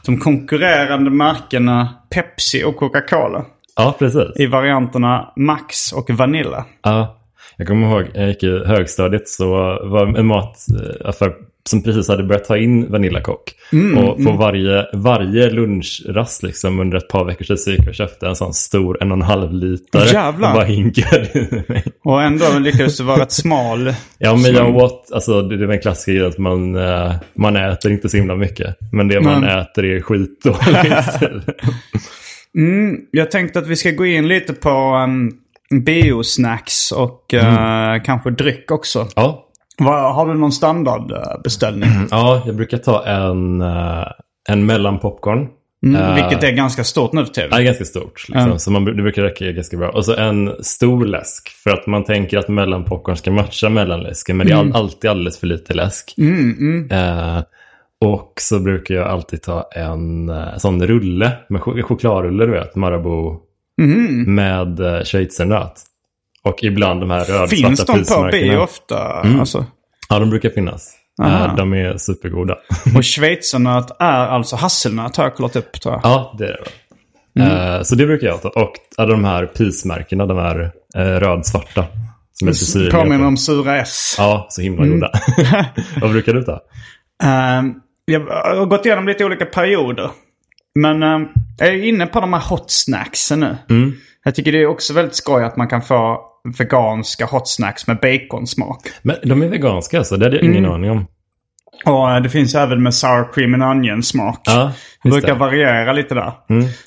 De 0.05 0.19
konkurrerande 0.19 1.11
märkena 1.11 1.93
Pepsi 2.09 2.63
och 2.63 2.77
Coca-Cola. 2.77 3.45
Ja, 3.75 3.95
precis. 3.99 4.23
I 4.35 4.45
varianterna 4.45 5.33
Max 5.35 5.91
och 5.91 6.09
Vanilla. 6.09 6.65
Ja, 6.83 7.19
jag 7.57 7.67
kommer 7.67 7.87
ihåg, 7.87 8.11
jag 8.13 8.27
gick 8.27 8.43
i 8.43 8.65
högstadiet 8.65 9.29
så 9.29 9.49
var 9.83 10.17
en 10.17 10.27
mataffär 10.27 11.33
som 11.67 11.83
precis 11.83 12.07
hade 12.07 12.23
börjat 12.23 12.45
ta 12.45 12.57
in 12.57 12.91
Vanilla 12.91 13.21
Coke. 13.21 13.51
Mm, 13.73 13.97
och 13.97 14.23
på 14.23 14.31
varje, 14.31 14.85
varje 14.93 15.49
lunchrast 15.49 16.43
liksom 16.43 16.79
under 16.79 16.97
ett 16.97 17.07
par 17.07 17.25
veckors 17.25 17.47
tid 17.47 17.59
så 17.59 17.71
gick 17.71 17.79
jag 17.79 17.87
och 17.87 17.95
köpte 17.95 18.27
en 18.27 18.35
sån 18.35 18.53
stor 18.53 18.97
en 19.01 19.11
och 19.11 19.17
en 19.17 19.21
halv 19.21 19.53
liter. 19.53 20.13
Jävlar. 20.13 20.49
Och 20.49 20.55
bara 20.55 20.65
hinkade 20.65 21.29
mig. 21.67 21.83
Och 22.03 22.23
ändå 22.23 22.59
lyckades 22.59 22.97
du 22.97 23.03
vara 23.03 23.21
rätt 23.21 23.31
smal. 23.31 23.93
Ja, 24.17 24.35
men 24.35 24.53
jag 24.53 24.75
åt, 24.75 25.09
alltså 25.13 25.41
det 25.41 25.57
det 25.57 25.67
var 25.67 25.73
en 25.73 25.79
klassiker 25.81 26.23
att 26.23 26.37
man, 26.37 26.75
eh, 26.75 27.11
man 27.33 27.55
äter 27.55 27.91
inte 27.91 28.09
så 28.09 28.17
himla 28.17 28.35
mycket. 28.35 28.77
Men 28.91 29.07
det 29.07 29.21
man 29.21 29.41
Men- 29.41 29.59
äter 29.59 29.85
är 29.85 30.01
skitdåligt. 30.01 31.49
Jag 33.11 33.31
tänkte 33.31 33.59
att 33.59 33.67
vi 33.67 33.75
ska 33.75 33.91
gå 33.91 34.05
in 34.05 34.27
lite 34.27 34.53
på 34.53 34.69
um, 35.03 35.31
biosnacks 35.83 36.91
och 36.91 37.33
eh, 37.33 38.01
kanske 38.03 38.29
dryck 38.31 38.71
också. 38.71 39.07
ja. 39.15 39.43
Vad, 39.77 40.15
har 40.15 40.27
du 40.27 40.33
någon 40.33 40.51
standardbeställning? 40.51 41.89
ja, 42.11 42.41
jag 42.45 42.55
brukar 42.55 42.77
ta 42.77 43.05
en, 43.05 43.61
eh, 43.61 44.07
en 44.49 44.65
mellanpopcorn. 44.65 45.47
Mm, 45.85 46.15
vilket 46.15 46.43
är 46.43 46.51
ganska 46.51 46.83
stort 46.83 47.13
nu 47.13 47.25
för 47.25 47.33
tiden. 47.33 47.49
Ja, 47.51 47.59
ganska 47.59 47.85
stort. 47.85 48.25
Liksom. 48.29 48.59
Så 48.59 48.71
man, 48.71 48.85
det 48.85 48.93
brukar 48.93 49.21
räcka 49.21 49.51
ganska 49.51 49.77
bra. 49.77 49.89
Och 49.89 50.05
så 50.05 50.15
en 50.15 50.51
stor 50.63 51.05
läsk. 51.05 51.49
För 51.49 51.69
att 51.69 51.87
man 51.87 52.03
tänker 52.03 52.37
att 52.37 52.47
mellanpopcorn 52.47 53.15
ska 53.17 53.31
matcha 53.31 53.69
mellanläsken. 53.69 54.37
Men 54.37 54.47
det 54.47 54.53
är 54.53 54.57
all, 54.57 54.75
alltid 54.75 55.09
alldeles 55.09 55.39
för 55.39 55.47
lite 55.47 55.73
läsk. 55.73 56.13
Eh, 56.91 57.37
och 58.05 58.33
så 58.41 58.59
brukar 58.59 58.95
jag 58.95 59.07
alltid 59.07 59.41
ta 59.41 59.69
en 59.75 60.29
eh, 60.29 60.57
sån 60.57 60.87
rulle. 60.87 61.31
Med 61.49 61.61
ch- 61.61 61.81
chokladrulle, 61.81 62.45
du 62.45 62.51
vet. 62.51 62.75
Marabou. 62.75 63.39
Med 64.27 64.79
uh, 64.79 65.03
schweizernöt. 65.03 65.73
Och 66.47 66.63
ibland 66.63 67.01
de 67.01 67.11
här 67.11 67.19
rödsvarta 67.19 67.47
Finns 67.47 67.85
de 67.85 68.03
på 68.03 68.29
bio 68.31 68.57
ofta? 68.57 68.97
Alltså. 69.39 69.65
Ja, 70.09 70.19
de 70.19 70.29
brukar 70.29 70.49
finnas. 70.49 70.93
Aha. 71.21 71.45
Eh, 71.45 71.55
de 71.55 71.73
är 71.73 71.97
supergoda. 71.97 72.57
Och 72.95 73.05
schweizernöt 73.05 73.91
är 73.99 74.27
alltså 74.27 74.55
hasselnöt 74.55 75.15
har 75.15 75.23
jag 75.23 75.35
kollat 75.35 75.55
upp 75.55 75.81
tror 75.81 75.93
jag. 75.93 76.01
Ja, 76.03 76.35
det 76.37 76.45
är 76.45 76.47
det. 76.47 76.59
väl. 77.43 77.75
Eh, 77.75 77.81
så 77.83 77.95
det 77.95 78.05
brukar 78.05 78.27
jag 78.27 78.41
ta. 78.41 78.49
Och 78.49 78.73
alla 78.97 79.11
de 79.11 79.25
här 79.25 79.45
pismärkena, 79.45 80.25
de 80.25 80.37
här 80.37 80.59
uh, 80.97 81.01
rödsvarta. 81.01 81.85
Som. 82.33 82.89
Påminner 82.91 83.27
om 83.27 83.37
Sura 83.37 83.77
S. 83.77 84.15
Ja, 84.17 84.47
så 84.49 84.61
himla 84.61 84.85
goda. 84.85 85.11
Vad 86.01 86.11
brukar 86.11 86.33
du 86.33 86.43
ta? 86.43 86.61
Ehm, 87.23 87.73
jag 88.05 88.19
har 88.19 88.65
gått 88.65 88.85
igenom 88.85 89.07
lite 89.07 89.25
olika 89.25 89.45
perioder. 89.45 90.09
Men 90.75 91.03
ehm, 91.03 91.27
jag 91.57 91.67
är 91.67 91.83
inne 91.83 92.05
på 92.05 92.19
de 92.19 92.33
här 92.33 92.49
hot 92.49 92.71
snacksen 92.71 93.39
nu. 93.39 93.57
Jag 94.23 94.35
tycker 94.35 94.51
det 94.51 94.61
är 94.61 94.67
också 94.67 94.93
väldigt 94.93 95.15
skoj 95.15 95.43
att 95.43 95.57
man 95.57 95.67
kan 95.67 95.81
få 95.81 96.21
veganska 96.59 97.25
hot 97.25 97.47
snacks 97.47 97.87
med 97.87 97.97
baconsmak. 98.01 98.79
Men 99.01 99.15
de 99.23 99.41
är 99.41 99.47
veganska 99.47 99.97
alltså? 99.97 100.17
Det 100.17 100.25
hade 100.25 100.35
jag 100.35 100.45
ingen 100.45 100.57
Mm. 100.65 100.71
aning 100.71 100.91
om. 100.91 101.05
Och 101.85 102.11
eh, 102.11 102.21
det 102.21 102.29
finns 102.29 102.55
även 102.55 102.83
med 102.83 102.93
sour 102.93 103.33
cream 103.33 103.53
and 103.53 103.63
onion 103.63 104.03
smak. 104.03 104.41
Ja, 104.45 104.71
det 105.03 105.09
brukar 105.09 105.27
det. 105.27 105.33
variera 105.33 105.93
lite 105.93 106.15
där. 106.15 106.31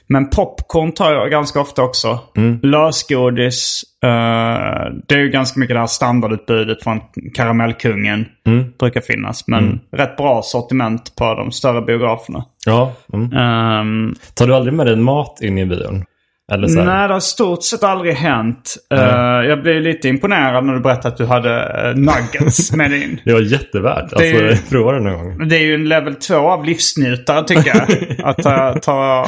Men 0.07 0.31
popcorn 0.31 0.93
tar 0.93 1.13
jag 1.13 1.31
ganska 1.31 1.61
ofta 1.61 1.83
också. 1.83 2.19
Lösgodis. 2.63 3.83
eh, 4.05 4.09
det 5.09 5.15
är 5.15 5.19
ju 5.19 5.29
ganska 5.29 5.61
mycket 5.61 5.75
det 5.77 5.81
här 5.81 5.87
standardutbudet 5.87 6.83
från 6.85 7.01
Karamellkungen. 7.35 8.27
Brukar 8.81 9.01
finnas. 9.01 9.47
Men 9.49 9.81
rätt 9.93 10.17
bra 10.17 10.43
sortiment 10.43 11.17
på 11.17 11.35
de 11.35 11.53
större 11.53 11.83
biograferna. 11.83 12.45
Ja. 12.67 12.93
Mm. 13.13 13.33
Ehm, 13.33 14.15
Tar 14.35 14.47
du 14.47 14.55
aldrig 14.55 14.75
med 14.75 14.87
dig 14.87 14.97
mat 14.97 15.39
in 15.43 15.59
i 15.59 15.67
bion? 15.67 16.05
Eller 16.51 16.69
så 16.69 16.79
här? 16.79 16.87
Nej, 16.87 17.09
det 17.09 17.15
har 17.15 17.21
stort 17.21 17.63
sett 17.63 17.85
aldrig 17.85 18.15
hänt. 18.15 18.77
Eh, 18.95 19.01
jag 19.49 19.63
blev 19.63 19.83
lite 19.83 20.09
imponerad 20.09 20.65
när 20.65 20.73
du 20.75 20.81
berättade 20.81 21.09
att 21.09 21.17
du 21.17 21.27
hade 21.27 21.63
eh, 21.63 21.95
nuggets 21.97 22.73
med 22.77 22.93
in. 22.93 23.21
Det 23.25 23.33
var 23.33 23.41
jättevärt. 23.41 24.03
Alltså, 24.03 24.19
Det 24.19 24.71
prova 24.71 24.93
det 24.93 25.01
någon 25.01 25.25
gång. 25.25 25.49
Det 25.49 25.57
är 25.57 25.63
ju 25.63 25.75
en 25.75 25.89
level 25.89 26.15
2 26.15 26.35
av 26.35 26.65
livsnjutare 26.65 27.45
tycker 27.45 27.77
jag. 27.77 28.17
att 28.29 28.37
ta, 28.37 28.75
ta... 28.83 29.27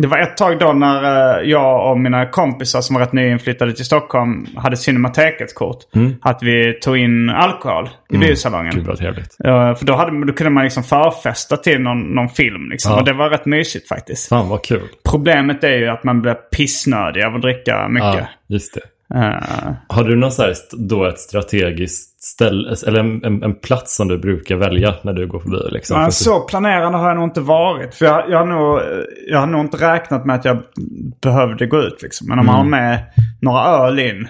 Det 0.00 0.06
var 0.06 0.18
ett 0.18 0.36
tag 0.36 0.58
då 0.58 0.72
när 0.72 1.38
eh, 1.38 1.48
jag 1.50 1.90
och 1.90 1.98
mina 2.00 2.26
kompisar 2.26 2.80
som 2.80 2.94
var 2.94 3.00
rätt 3.00 3.12
nyinflyttade 3.12 3.72
till 3.72 3.84
Stockholm 3.84 4.46
hade 4.56 4.76
Cinematekets 4.76 5.52
kort. 5.52 5.78
Att 6.22 6.42
vi 6.42 6.78
tog 6.82 6.96
in 6.96 7.30
alkohol 7.30 7.88
i 8.10 8.18
biosalongen. 8.18 8.72
Gud 8.74 8.86
vad 8.86 8.98
trevligt. 8.98 9.34
För 9.78 9.84
då, 9.84 9.94
hade, 9.94 10.26
då 10.26 10.32
kunde 10.32 10.50
man 10.50 10.64
liksom 10.64 10.82
förfesta 10.84 11.56
till 11.56 11.80
någon, 11.80 12.02
någon 12.02 12.28
film. 12.28 12.70
Liksom. 12.70 12.92
Ja. 12.92 12.98
Och 12.98 13.04
det 13.04 13.12
var 13.12 13.30
rätt 13.30 13.46
mysigt 13.46 13.88
faktiskt. 13.88 14.28
Fan 14.28 14.48
vad 14.48 14.64
kul. 14.64 14.88
Problemet 15.10 15.64
är 15.64 15.76
ju 15.76 15.88
att 15.88 16.04
man 16.04 16.22
blir 16.22 16.34
pissnödig 16.34 17.22
av 17.22 17.34
att 17.34 17.42
dricka 17.42 17.88
mycket. 17.88 18.14
Ja, 18.18 18.26
just 18.46 18.74
det. 18.74 18.80
Eh, 19.14 19.72
Har 19.88 20.04
du 20.04 20.16
någon 20.16 20.32
så 20.32 20.42
här, 20.42 20.54
då 20.72 21.04
ett 21.04 21.18
strategiskt 21.18 22.09
ställe, 22.22 22.76
eller 22.86 23.00
en, 23.00 23.42
en, 23.42 23.54
plats 23.54 23.96
som 23.96 24.08
du 24.08 24.18
brukar 24.18 24.56
välja 24.56 24.94
när 25.02 25.12
du 25.12 25.26
går 25.26 25.40
förbi? 25.40 25.70
Liksom, 25.70 26.00
Ja, 26.00 26.10
så 26.10 26.40
planerande 26.40 26.98
har 26.98 27.08
jag 27.08 27.16
nog 27.16 27.28
inte 27.28 27.40
varit. 27.40 27.94
För 27.94 28.06
jag, 28.06 28.30
jag, 28.30 28.38
har 28.38 28.46
nog, 28.46 28.80
jag 29.28 29.38
har 29.38 29.46
nog 29.46 29.60
inte 29.60 29.92
räknat 29.92 30.26
med 30.26 30.36
att 30.36 30.44
jag 30.44 30.62
behövde 31.22 31.66
gå 31.66 31.82
ut. 31.82 32.02
Liksom. 32.02 32.28
Men 32.28 32.38
om 32.38 32.46
man 32.46 32.54
har 32.54 32.64
med 32.64 32.98
några 33.40 33.60
öl 33.60 33.98
in 33.98 34.28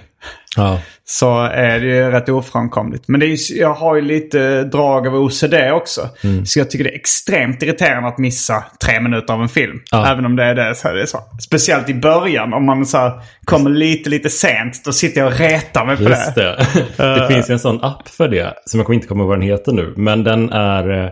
ja. 0.57 0.81
så 1.05 1.43
är 1.43 1.81
det 1.81 1.87
ju 1.87 2.11
rätt 2.11 2.29
ofrånkomligt. 2.29 3.05
Men 3.09 3.21
det 3.21 3.27
är, 3.27 3.59
jag 3.59 3.75
har 3.75 3.97
ju 3.97 4.03
lite 4.03 4.65
drag 4.65 5.07
av 5.07 5.15
OCD 5.15 5.55
också. 5.73 6.09
Mm. 6.25 6.47
Så 6.47 6.59
jag 6.59 6.71
tycker 6.71 6.85
det 6.85 6.91
är 6.91 6.97
extremt 6.97 7.63
irriterande 7.63 8.09
att 8.09 8.19
missa 8.19 8.65
tre 8.85 9.01
minuter 9.01 9.35
av 9.35 9.43
en 9.43 9.49
film. 9.49 9.81
Ja. 9.91 10.13
Även 10.13 10.27
om 10.27 10.37
det 10.37 10.45
är 10.45 10.55
det. 10.55 10.75
Så 10.75 10.89
är 10.89 10.95
det 10.95 11.07
så. 11.07 11.19
Speciellt 11.41 11.89
i 11.89 11.95
början 11.95 12.53
om 12.55 12.65
man 12.67 12.87
så 12.87 12.99
här, 12.99 13.13
kommer 13.45 13.71
lite, 13.71 14.11
lite 14.11 14.31
sent. 14.31 14.85
Då 14.85 14.93
sitter 14.93 15.21
jag 15.21 15.33
och 15.33 15.39
retar 15.39 15.87
mig 15.87 15.97
på 15.97 16.03
Just 16.03 16.35
det. 16.35 16.67
det. 16.97 17.15
det 17.21 17.29
finns 17.35 17.51
en 17.51 17.59
sån 17.59 17.85
app 17.85 18.09
för 18.09 18.29
det, 18.29 18.55
som 18.67 18.81
jag 18.81 18.87
kommer 18.87 18.95
inte 18.95 19.09
komma 19.09 19.21
ihåg 19.21 19.29
vad 19.29 19.39
den 19.39 19.49
heter 19.49 19.73
nu. 19.73 19.95
Men 19.97 20.25
den 20.25 20.51
är... 20.53 21.05
eh, 21.05 21.11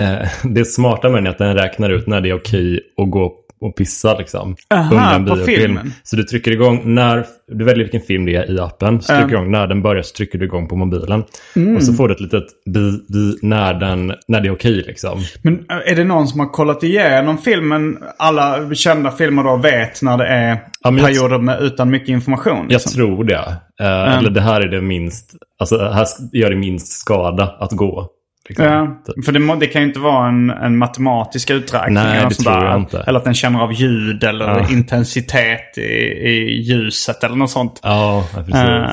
Eh, 0.00 0.28
det 0.44 0.64
smarta 0.64 1.08
med 1.08 1.16
den 1.18 1.26
är 1.26 1.30
att 1.30 1.38
den 1.38 1.54
räknar 1.56 1.90
ut 1.90 2.06
när 2.06 2.20
det 2.20 2.30
är 2.30 2.38
okej 2.38 2.80
att 3.02 3.10
gå 3.10 3.32
och 3.64 3.76
pissa 3.76 4.18
liksom. 4.18 4.56
Aha, 4.74 5.14
på 5.18 5.22
biofilm. 5.34 5.46
filmen. 5.46 5.92
Så 6.02 6.16
du 6.16 6.22
trycker 6.22 6.50
igång 6.50 6.94
när... 6.94 7.24
Du 7.48 7.64
väljer 7.64 7.84
vilken 7.84 8.00
film 8.00 8.24
det 8.24 8.34
är 8.34 8.50
i 8.50 8.60
appen. 8.60 9.02
Så 9.02 9.06
trycker 9.12 9.28
du 9.28 9.34
igång 9.34 9.50
när 9.50 9.66
den 9.66 9.82
börjar 9.82 10.02
så 10.02 10.16
trycker 10.16 10.38
du 10.38 10.44
igång 10.44 10.68
på 10.68 10.76
mobilen. 10.76 11.24
Mm. 11.56 11.76
Och 11.76 11.82
så 11.82 11.92
får 11.92 12.08
du 12.08 12.14
ett 12.14 12.20
litet 12.20 12.44
bi, 12.66 12.90
bi 13.08 13.38
när, 13.42 13.74
den, 13.74 14.12
när 14.28 14.40
det 14.40 14.48
är 14.48 14.52
okej 14.52 14.84
liksom. 14.86 15.20
Men 15.42 15.54
äh, 15.54 15.92
är 15.92 15.96
det 15.96 16.04
någon 16.04 16.28
som 16.28 16.40
har 16.40 16.46
kollat 16.46 16.82
igenom 16.82 17.38
filmen? 17.38 17.98
Alla 18.18 18.74
kända 18.74 19.10
filmer 19.10 19.44
då 19.44 19.56
vet 19.56 20.02
när 20.02 20.18
det 20.18 20.26
är 20.26 20.58
Ja, 20.80 20.90
jag- 20.92 21.00
perioder 21.00 21.38
med, 21.38 21.62
utan 21.62 21.90
mycket 21.90 22.08
information? 22.08 22.56
Jag 22.56 22.68
liksom. 22.68 22.92
tror 22.92 23.24
det. 23.24 23.56
Eh, 23.80 24.18
Eller 24.18 24.30
det 24.30 24.40
här 24.40 24.60
är 24.60 24.68
det 24.68 24.80
minst... 24.80 25.34
Alltså 25.58 25.78
här 25.88 26.06
gör 26.32 26.50
det 26.50 26.56
minst 26.56 26.92
skada 26.92 27.56
att 27.60 27.72
gå. 27.72 28.08
Liksom. 28.48 28.66
Ja, 28.66 29.02
Typ. 29.14 29.24
för 29.24 29.32
det, 29.32 29.56
det 29.60 29.66
kan 29.66 29.82
ju 29.82 29.88
inte 29.88 30.00
vara 30.00 30.28
en, 30.28 30.50
en 30.50 30.78
matematisk 30.78 31.50
uträkning. 31.50 31.94
Nej, 31.94 32.18
eller 32.18 32.30
sånt 32.30 32.48
där. 32.48 32.64
jag 32.64 32.76
inte. 32.80 33.04
Eller 33.06 33.18
att 33.18 33.24
den 33.24 33.34
känner 33.34 33.60
av 33.60 33.72
ljud 33.72 34.24
eller 34.24 34.44
Ja. 34.48 34.66
intensitet 34.70 35.78
i, 35.78 35.80
i 35.82 36.62
ljuset 36.62 37.24
eller 37.24 37.36
något 37.36 37.50
sånt. 37.50 37.80
Ja, 37.82 38.26
precis. 38.34 38.54
Eh, 38.54 38.88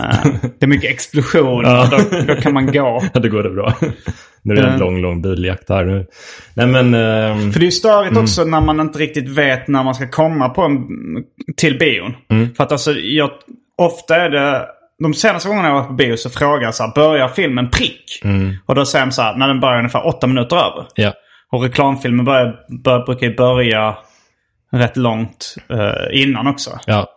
det 0.60 0.66
är 0.66 0.68
mycket 0.68 0.92
explosioner. 0.92 1.70
Ja. 1.70 1.88
Då, 1.92 1.98
då 2.34 2.42
kan 2.42 2.54
man 2.54 2.66
gå. 2.72 3.02
Ja, 3.14 3.20
det 3.20 3.30
går 3.30 3.44
det 3.44 3.50
bra. 3.50 3.74
Nu 4.44 4.54
är 4.54 4.62
det 4.62 4.68
en 4.68 4.74
Ja. 4.74 4.78
lång, 4.86 5.02
lång 5.02 5.22
biljakt 5.22 5.70
här 5.70 5.84
nu. 5.86 6.06
Nej, 6.54 6.68
men... 6.68 6.94
ehm, 6.94 7.52
För 7.52 7.60
det 7.60 7.64
är 7.64 7.68
ju 7.68 7.72
störigt 7.72 8.12
Mm. 8.12 8.24
också 8.24 8.44
när 8.44 8.62
man 8.62 8.80
inte 8.80 9.00
riktigt 9.00 9.30
vet 9.30 9.68
när 9.68 9.84
man 9.84 9.96
ska 9.96 10.08
komma 10.08 10.50
på 10.50 10.62
en, 10.62 10.88
till 11.58 11.78
bion. 11.78 12.14
Mm. 12.30 12.54
För 12.56 12.64
att 12.64 12.72
alltså, 12.72 12.92
jag, 12.92 13.30
ofta 13.78 14.16
är 14.16 14.30
det... 14.30 14.66
De 15.04 15.14
senaste 15.14 15.50
gångerna 15.50 15.68
jag 15.68 15.76
var 15.76 15.84
på 15.84 15.94
bio 15.94 16.16
så 16.18 16.30
frågar 16.30 16.64
jag 16.64 16.76
så 16.76 16.84
här, 16.84 16.92
börjar 16.96 17.28
filmen 17.28 17.70
prick? 17.70 18.22
Mm. 18.24 18.56
Och 18.66 18.76
då 18.76 18.86
säger 18.86 19.06
de 19.06 19.12
så 19.12 19.22
här, 19.22 19.36
när 19.36 19.48
den 19.48 19.60
börjar 19.60 19.78
ungefär 19.78 20.08
åtta 20.08 20.28
minuter 20.28 20.56
över. 20.56 20.86
ja. 20.96 21.14
Och 21.52 21.64
reklamfilmer 21.64 22.24
börjar, 22.24 22.56
bör, 22.84 23.06
brukar 23.06 23.28
ju 23.28 23.36
börja 23.36 23.98
rätt 24.72 24.98
långt 24.98 25.56
eh, 25.70 26.22
innan 26.22 26.48
också. 26.48 26.70
ja. 26.86 27.08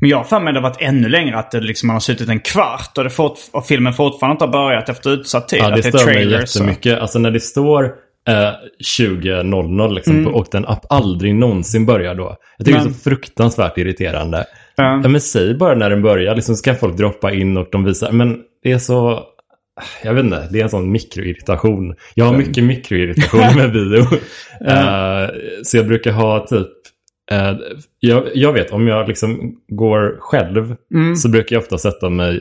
Men 0.00 0.10
jag 0.10 0.16
har 0.16 0.24
för 0.24 0.40
mig 0.40 0.52
det 0.52 0.60
varit 0.60 0.76
ännu 0.80 1.08
längre 1.08 1.38
att 1.38 1.50
det 1.50 1.60
liksom, 1.60 1.86
man 1.86 1.94
har 1.94 2.00
suttit 2.00 2.28
en 2.28 2.40
kvart 2.40 2.98
och, 2.98 3.04
det 3.04 3.10
fort, 3.10 3.38
och 3.52 3.66
filmen 3.66 3.92
fortfarande 3.92 4.32
inte 4.32 4.44
har 4.44 4.52
börjat 4.52 4.88
efter 4.88 5.10
utsatt 5.10 5.48
tid. 5.48 5.58
Ja, 5.62 5.68
att 5.68 5.76
det 5.76 5.82
stör 5.82 6.06
mig 6.06 6.30
jättemycket. 6.30 6.98
Alltså 6.98 7.18
när 7.18 7.30
det 7.30 7.40
står 7.40 7.84
eh, 8.28 8.52
20.00 8.98 9.94
liksom, 9.94 10.14
Mm. 10.18 10.34
och 10.34 10.46
den 10.52 10.66
app 10.66 10.84
aldrig 10.88 11.34
någonsin 11.34 11.86
börjar 11.86 12.14
då. 12.14 12.36
Jag 12.58 12.66
tycker 12.66 12.78
det 12.78 12.84
Men- 12.84 12.92
är 12.92 12.96
så 12.98 13.02
fruktansvärt 13.10 13.78
irriterande. 13.78 14.44
Ja. 14.78 15.00
Ja, 15.02 15.08
men 15.08 15.20
säg 15.20 15.54
bara 15.54 15.74
när 15.74 15.90
den 15.90 16.02
börjar, 16.02 16.34
liksom, 16.34 16.56
så 16.56 16.62
kan 16.64 16.76
folk 16.76 16.96
droppa 16.96 17.32
in 17.32 17.56
och 17.56 17.68
de 17.72 17.84
visar. 17.84 18.12
Men 18.12 18.38
det 18.62 18.72
är 18.72 18.78
så... 18.78 19.22
Jag 20.04 20.14
vet 20.14 20.24
inte, 20.24 20.48
det 20.52 20.58
är 20.58 20.62
en 20.62 20.70
sån 20.70 20.92
mikroirritation. 20.92 21.94
Jag 22.14 22.24
har 22.24 22.36
mycket 22.36 22.64
mikroirritation 22.64 23.40
med 23.56 23.72
video. 23.72 24.04
Eh, 24.66 25.28
så 25.62 25.76
jag 25.76 25.86
brukar 25.86 26.12
ha 26.12 26.46
typ... 26.46 26.68
eh, 27.30 27.52
jag, 28.00 28.24
jag 28.34 28.52
vet, 28.52 28.70
om 28.72 28.86
jag 28.88 29.08
liksom 29.08 29.54
går 29.68 30.16
själv 30.20 30.76
så 31.16 31.28
brukar 31.28 31.56
jag 31.56 31.60
ofta 31.62 31.78
sätta 31.78 32.08
mig 32.10 32.40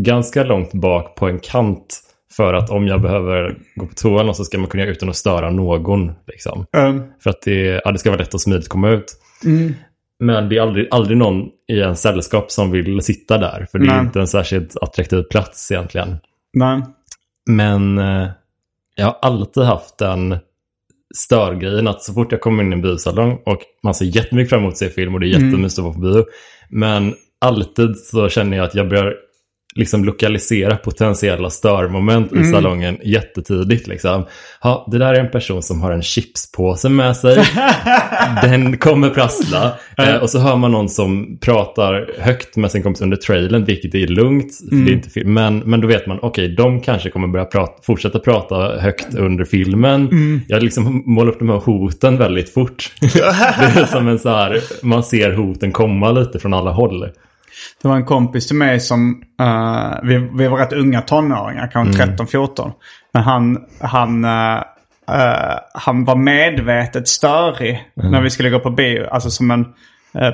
ganska 0.00 0.44
långt 0.44 0.72
bak 0.74 1.14
på 1.16 1.26
en 1.28 1.38
kant. 1.38 2.00
För 2.36 2.54
att 2.54 2.70
om 2.70 2.86
jag 2.86 3.02
behöver 3.02 3.56
gå 3.76 3.86
på 3.86 3.94
toan 3.94 4.34
så 4.34 4.44
ska 4.44 4.58
man 4.58 4.66
kunna 4.66 4.82
göra 4.82 4.92
utan 4.92 5.08
att 5.08 5.16
störa 5.16 5.50
någon. 5.50 6.12
Liksom. 6.26 6.66
Eh, 6.76 6.96
För 7.22 7.30
att 7.30 7.42
det, 7.44 7.80
ja, 7.84 7.92
det 7.92 7.98
ska 7.98 8.10
vara 8.10 8.20
lätt 8.20 8.34
och 8.34 8.40
smidigt 8.40 8.64
att 8.64 8.68
komma 8.68 8.90
ut. 8.90 9.06
Men 10.22 10.48
det 10.48 10.56
är 10.56 10.62
aldrig, 10.62 10.88
aldrig 10.90 11.18
någon 11.18 11.48
i 11.68 11.80
en 11.80 11.96
sällskap 11.96 12.50
som 12.50 12.70
vill 12.70 13.00
sitta 13.00 13.38
där. 13.38 13.66
För 13.70 13.78
det 13.78 13.84
är 13.84 13.90
Nej. 13.96 14.00
inte 14.00 14.20
en 14.20 14.26
särskilt 14.26 14.76
attraktiv 14.76 15.22
plats 15.22 15.70
egentligen. 15.70 16.16
nej. 16.54 16.82
Men 17.46 17.98
eh, 17.98 18.28
jag 18.96 19.06
har 19.06 19.16
alltid 19.22 19.62
haft 19.62 19.98
den 19.98 20.36
störgrejen 21.14 21.88
att 21.88 22.02
så 22.02 22.12
fort 22.12 22.32
jag 22.32 22.40
kommer 22.40 22.64
in 22.64 22.72
i 22.72 22.74
en 22.74 22.82
biosalong 22.82 23.38
och 23.46 23.60
man 23.82 23.94
ser 23.94 24.04
jättemycket 24.04 24.50
fram 24.50 24.60
emot 24.60 24.72
att 24.72 24.78
se 24.78 24.88
film 24.88 25.14
och 25.14 25.20
det 25.20 25.26
är 25.26 25.42
jättemysigt 25.42 25.78
att 25.78 25.84
vara 25.84 25.94
på 25.94 26.00
bio. 26.00 26.24
Men 26.68 27.14
alltid 27.38 27.96
så 27.96 28.28
känner 28.28 28.56
jag 28.56 28.66
att 28.66 28.74
jag 28.74 28.88
börjar 28.88 29.14
liksom 29.74 30.04
lokalisera 30.04 30.76
potentiella 30.76 31.50
störmoment 31.50 32.32
i 32.32 32.44
salongen 32.44 32.98
jättetidigt. 33.04 33.86
Liksom. 33.86 34.24
Ja, 34.62 34.88
det 34.90 34.98
där 34.98 35.14
är 35.14 35.20
en 35.20 35.30
person 35.30 35.62
som 35.62 35.80
har 35.82 35.92
en 35.92 36.02
chipspåse 36.02 36.88
med 36.88 37.16
sig. 37.16 37.44
Den 38.42 38.78
kommer 38.78 39.10
prassla. 39.10 39.72
Eh, 39.98 40.16
och 40.16 40.30
så 40.30 40.38
hör 40.38 40.56
man 40.56 40.72
någon 40.72 40.88
som 40.88 41.38
pratar 41.40 42.10
högt 42.18 42.56
med 42.56 42.70
sin 42.70 42.82
kompis 42.82 43.02
under 43.02 43.16
trailern, 43.16 43.64
vilket 43.64 43.94
är 43.94 44.06
lugnt. 44.06 44.52
För 44.68 44.76
det 44.76 44.90
är 44.90 44.94
inte. 44.94 45.24
Men, 45.24 45.58
men 45.58 45.80
då 45.80 45.88
vet 45.88 46.06
man, 46.06 46.18
okej, 46.22 46.48
de 46.48 46.80
kanske 46.80 47.10
kommer 47.10 47.28
börja 47.28 47.44
prata, 47.44 47.82
fortsätta 47.82 48.18
prata 48.18 48.80
högt 48.80 49.14
under 49.14 49.44
filmen. 49.44 50.08
Jag 50.48 50.62
liksom 50.62 51.02
målar 51.06 51.32
upp 51.32 51.38
de 51.38 51.48
här 51.48 51.56
hoten 51.56 52.18
väldigt 52.18 52.54
fort. 52.54 52.92
det 53.00 53.80
är 53.80 53.86
som 53.86 54.08
en 54.08 54.18
så 54.18 54.28
här, 54.28 54.60
man 54.82 55.04
ser 55.04 55.32
hoten 55.32 55.72
komma 55.72 56.12
lite 56.12 56.38
från 56.38 56.54
alla 56.54 56.70
håll. 56.70 57.08
Det 57.82 57.88
var 57.88 57.96
en 57.96 58.04
kompis 58.04 58.46
till 58.46 58.56
mig 58.56 58.80
som, 58.80 59.22
eh, 59.40 59.94
vi, 60.02 60.30
vi 60.34 60.48
var 60.48 60.58
rätt 60.58 60.72
unga 60.72 61.00
tonåringar, 61.00 61.70
kanske 61.72 62.02
13-14. 62.02 62.72
Men 63.12 63.22
han, 63.22 63.58
han, 63.80 64.24
eh, 64.24 64.56
eh, 65.10 65.58
han 65.74 66.04
var 66.04 66.16
medvetet 66.16 67.08
störig 67.08 67.84
när 67.94 68.20
vi 68.20 68.30
skulle 68.30 68.50
gå 68.50 68.58
på 68.58 68.70
bio. 68.70 69.06
Alltså 69.10 69.30
som 69.30 69.50
en 69.50 69.66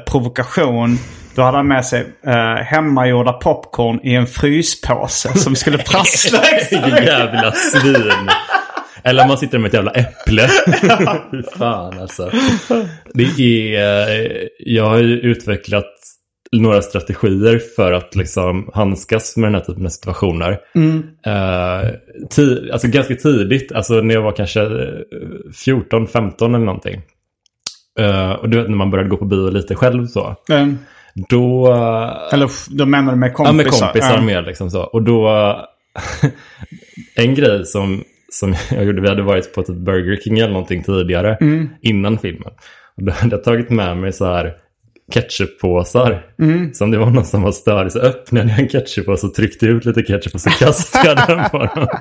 provokation. 0.07 0.99
Då 1.35 1.43
hade 1.43 1.57
han 1.57 1.69
med 1.69 1.85
sig 1.87 2.01
uh, 2.27 2.63
hemmagjorda 2.65 3.33
popcorn 3.33 4.01
i 4.03 4.15
en 4.15 4.27
fryspåse 4.27 5.39
som 5.39 5.57
skulle 5.57 5.79
prassla 5.79 6.39
jävla 7.03 7.53
svin. 7.53 8.31
Eller 9.03 9.27
man 9.27 9.39
sitter 9.39 9.59
med 9.59 9.69
ett 9.69 9.75
jävla 9.75 9.91
äpple. 9.91 10.49
Fan 11.59 12.01
alltså. 12.01 12.31
Det 13.15 13.41
är, 13.77 14.49
jag 14.59 14.87
har 14.89 14.97
ju 14.97 15.21
utvecklat 15.21 15.98
några 16.53 16.83
strategier 16.83 17.61
för 17.77 17.93
att 17.93 18.17
liksom 18.17 18.71
handskas 18.75 19.37
med 19.37 19.47
den 19.47 19.55
här 19.55 19.61
typen 19.65 19.85
av 19.85 19.89
situationer. 19.91 20.59
Eh, 21.27 21.91
ti- 22.37 22.73
alltså 22.73 22.89
ganska 22.89 23.15
tidigt, 23.15 23.73
alltså 23.73 23.95
när 23.95 24.15
jag 24.15 24.23
var 24.23 24.33
kanske 24.33 24.61
eh, 24.63 24.69
14-15 25.67 26.45
eller 26.49 26.59
någonting. 26.59 27.01
Eh, 28.01 28.31
och 28.33 28.49
du 28.49 28.57
vet 28.57 28.69
när 28.71 28.77
man 28.77 28.91
började 28.91 29.11
gå 29.11 29.17
på 29.17 29.25
bio 29.25 29.51
lite 29.51 29.75
själv 29.75 30.07
så. 30.07 30.37
Mm. 30.51 30.79
Då... 31.29 31.73
eh, 31.73 32.35
Eller 32.35 32.77
då 32.79 32.87
menar 32.87 33.13
du 33.13 33.19
med 33.19 33.29
Ja, 33.31 33.35
kompisar? 33.35 33.55
med 33.57 33.67
kompisar 33.67 34.15
Ja. 34.15 34.21
med 34.23 34.45
liksom 34.45 34.71
så. 34.71 34.83
Och 34.83 35.03
då... 35.03 35.29
en 37.17 37.35
grej 37.35 37.65
som, 37.67 38.03
som 38.33 38.55
jag 38.71 38.85
gjorde, 38.85 39.01
vi 39.01 39.09
hade 39.09 39.23
varit 39.23 39.55
på 39.55 39.63
typ 39.63 39.77
Burger 39.77 40.17
King 40.25 40.39
eller 40.39 40.53
någonting 40.53 40.83
tidigare, 40.85 41.35
Mm. 41.41 41.69
innan 41.83 42.19
filmen. 42.19 42.53
Och 42.97 43.03
då 43.05 43.13
hade 43.13 43.37
jag 43.37 43.45
tagit 43.45 43.71
med 43.71 43.97
mig 43.97 44.13
så 44.13 44.25
här 44.25 44.55
ketchuppåsar. 45.13 46.23
Mm. 46.43 46.75
Som 46.75 46.91
det 46.91 46.99
var 46.99 47.07
någon 47.11 47.25
som 47.25 47.43
var 47.43 47.53
störig. 47.53 47.93
Så 47.93 47.99
öppnade 47.99 48.51
jag 48.51 48.59
en 48.61 48.69
ketchuppåse 48.69 49.27
och 49.27 49.35
tryckte 49.35 49.67
ut 49.67 49.85
lite 49.85 50.03
ketchup 50.03 50.35
och 50.35 50.41
så 50.41 50.51
kastade 50.51 51.09
jag 51.09 51.17
den 51.39 51.51
på 51.51 51.59
dem. 51.59 51.87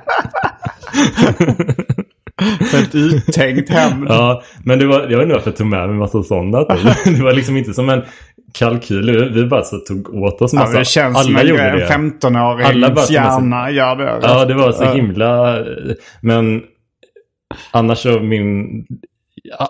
Ett 2.74 2.96
uttänkt 2.96 3.70
hem. 3.70 4.06
Ja, 4.10 4.44
men 4.64 4.80
det 4.80 4.86
var, 4.88 5.00
jag 5.00 5.08
vet 5.18 5.22
inte 5.22 5.34
varför 5.34 5.50
jag 5.50 5.58
tog 5.58 5.68
med 5.68 5.80
mig 5.80 5.90
en 5.90 5.98
massa 5.98 6.24
sådana. 6.24 6.58
Det 7.06 7.24
var 7.24 7.34
liksom 7.34 7.58
inte 7.58 7.74
som 7.74 7.90
en 7.90 8.02
kalkyl. 8.54 9.32
Vi- 9.34 9.46
bara 9.46 9.64
så 9.64 9.78
tog 9.78 10.14
åt 10.16 10.42
oss 10.42 10.54
Ja, 10.54 10.60
massa. 10.60 10.72
men 10.72 10.80
det 10.80 10.86
känns 10.86 11.24
som 11.24 11.36
Alla 11.36 11.42
en, 11.44 11.48
gjorde 11.48 11.64
en 11.64 11.78
det. 11.80 11.86
15-årings 12.28 12.80
med 12.90 13.00
sig- 13.00 13.16
hjärna 13.16 13.72
gör 13.72 13.96
det. 13.96 14.20
Ja, 14.22 14.46
det 14.46 14.54
var 14.54 14.72
så 14.72 14.84
Ja. 14.84 14.94
himla... 14.94 15.58
Men 16.22 16.62
annars 17.72 17.98
så 17.98 18.20
min... 18.20 18.86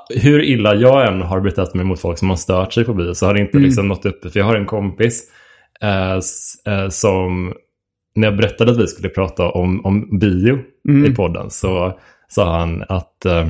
Hur 0.10 0.44
illa 0.44 0.76
jag 0.76 1.08
än 1.08 1.22
har 1.22 1.40
betett 1.40 1.74
mig 1.74 1.86
mot 1.86 2.00
folk 2.00 2.18
som 2.18 2.30
har 2.30 2.36
stört 2.36 2.74
sig 2.74 2.86
på 2.86 2.94
bio 2.94 3.13
så 3.13 3.26
har 3.26 3.34
det 3.34 3.40
inte 3.40 3.58
liksom 3.58 3.88
nått 3.88 4.06
upp. 4.06 4.32
För 4.32 4.40
jag 4.40 4.46
har 4.46 4.56
en 4.56 4.66
kompis 4.66 5.24
eh, 5.82 6.13
eh, 6.74 6.90
som... 6.90 7.54
När 8.16 8.28
jag 8.28 8.38
berättade 8.38 8.72
att 8.72 8.78
vi 8.78 8.88
skulle 8.88 9.10
prata 9.10 9.50
om, 9.50 9.86
om 9.86 10.20
bio 10.20 10.60
i 11.08 11.16
podden 11.16 11.50
så 11.50 12.00
sa 12.28 12.60
han 12.60 12.84
att... 12.90 13.26
Eh, 13.26 13.48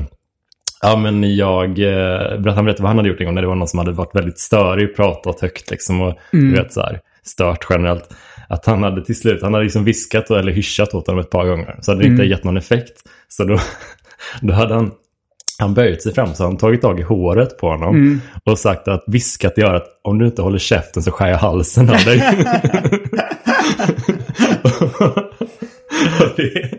ja, 0.82 0.96
men 0.96 1.36
jag... 1.36 1.68
Eh, 1.68 1.74
berättade, 1.74 2.52
han 2.52 2.64
berättade 2.64 2.82
vad 2.82 2.90
han 2.90 2.96
hade 2.96 3.08
gjort 3.08 3.20
en 3.20 3.26
gång 3.26 3.34
när 3.34 3.42
det 3.42 3.48
var 3.48 3.54
någon 3.54 3.68
som 3.68 3.78
hade 3.78 3.92
varit 3.92 4.14
väldigt 4.14 4.38
störig, 4.38 4.96
pratat 4.96 5.40
högt 5.40 5.70
liksom 5.70 6.00
och 6.00 6.14
du 6.32 6.52
vet 6.52 6.72
så 6.72 6.80
här 6.80 7.00
stört 7.22 7.66
generellt. 7.70 8.14
Att 8.48 8.66
han 8.66 8.82
hade 8.82 9.04
till 9.04 9.18
slut, 9.18 9.42
han 9.42 9.54
hade 9.54 9.64
liksom 9.64 9.84
viskat 9.84 10.30
eller 10.30 10.52
hyschat 10.52 10.94
åt 10.94 11.06
honom 11.06 11.20
ett 11.20 11.30
par 11.30 11.46
gånger. 11.46 11.78
Så 11.80 11.90
hade 11.90 12.02
det 12.02 12.08
inte 12.08 12.24
gett 12.24 12.44
någon 12.44 12.56
effekt. 12.56 13.02
Så 13.28 13.44
då, 13.44 13.58
då 14.40 14.52
hade 14.52 14.74
han, 14.74 14.90
han 15.58 15.74
böjt 15.74 16.02
sig 16.02 16.14
fram 16.14 16.34
så 16.34 16.44
han 16.44 16.56
tagit 16.56 16.82
tag 16.82 17.00
i 17.00 17.02
håret 17.02 17.58
på 17.58 17.68
honom. 17.68 18.20
Och 18.44 18.58
sagt 18.58 18.88
att 18.88 19.04
viskat 19.06 19.58
gör 19.58 19.74
att 19.74 19.86
om 20.02 20.18
du 20.18 20.26
inte 20.26 20.42
håller 20.42 20.58
käften 20.58 21.02
så 21.02 21.10
skär 21.10 21.28
jag 21.28 21.38
halsen 21.38 21.90
av 21.90 21.96
dig. 21.96 22.22
Det, 26.36 26.70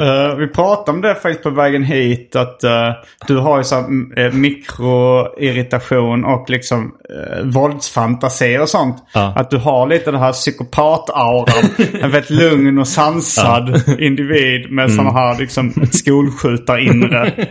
Eh, 0.00 0.36
vi 0.36 0.48
pratade 0.48 0.90
om 0.96 1.00
det 1.02 1.14
faktiskt 1.14 1.42
på 1.42 1.50
vägen 1.50 1.82
hit. 1.82 2.36
Att 2.36 2.64
eh, 2.64 2.90
du 3.26 3.36
har 3.36 3.58
ju 3.58 3.64
så 3.64 3.74
här, 3.74 3.82
uh, 4.26 4.32
mikroirritation 4.34 6.24
och 6.24 6.50
liksom 6.50 6.84
uh, 6.84 7.50
våldsfantasier 7.50 8.62
och 8.62 8.68
sånt. 8.68 8.96
Att 9.12 9.50
du 9.50 9.56
har 9.56 9.86
lite 9.86 10.10
den 10.10 10.20
här 10.20 10.32
psykopat-auran. 10.32 11.70
en 12.02 12.10
väldigt 12.10 12.30
lugn 12.30 12.78
och 12.78 12.88
sansad 12.88 13.82
individ 13.98 14.70
med 14.70 14.84
Mm. 14.84 14.96
sådana 14.96 15.12
här 15.12 15.38
liksom 15.38 15.72
skolskjutarinre. 15.90 17.48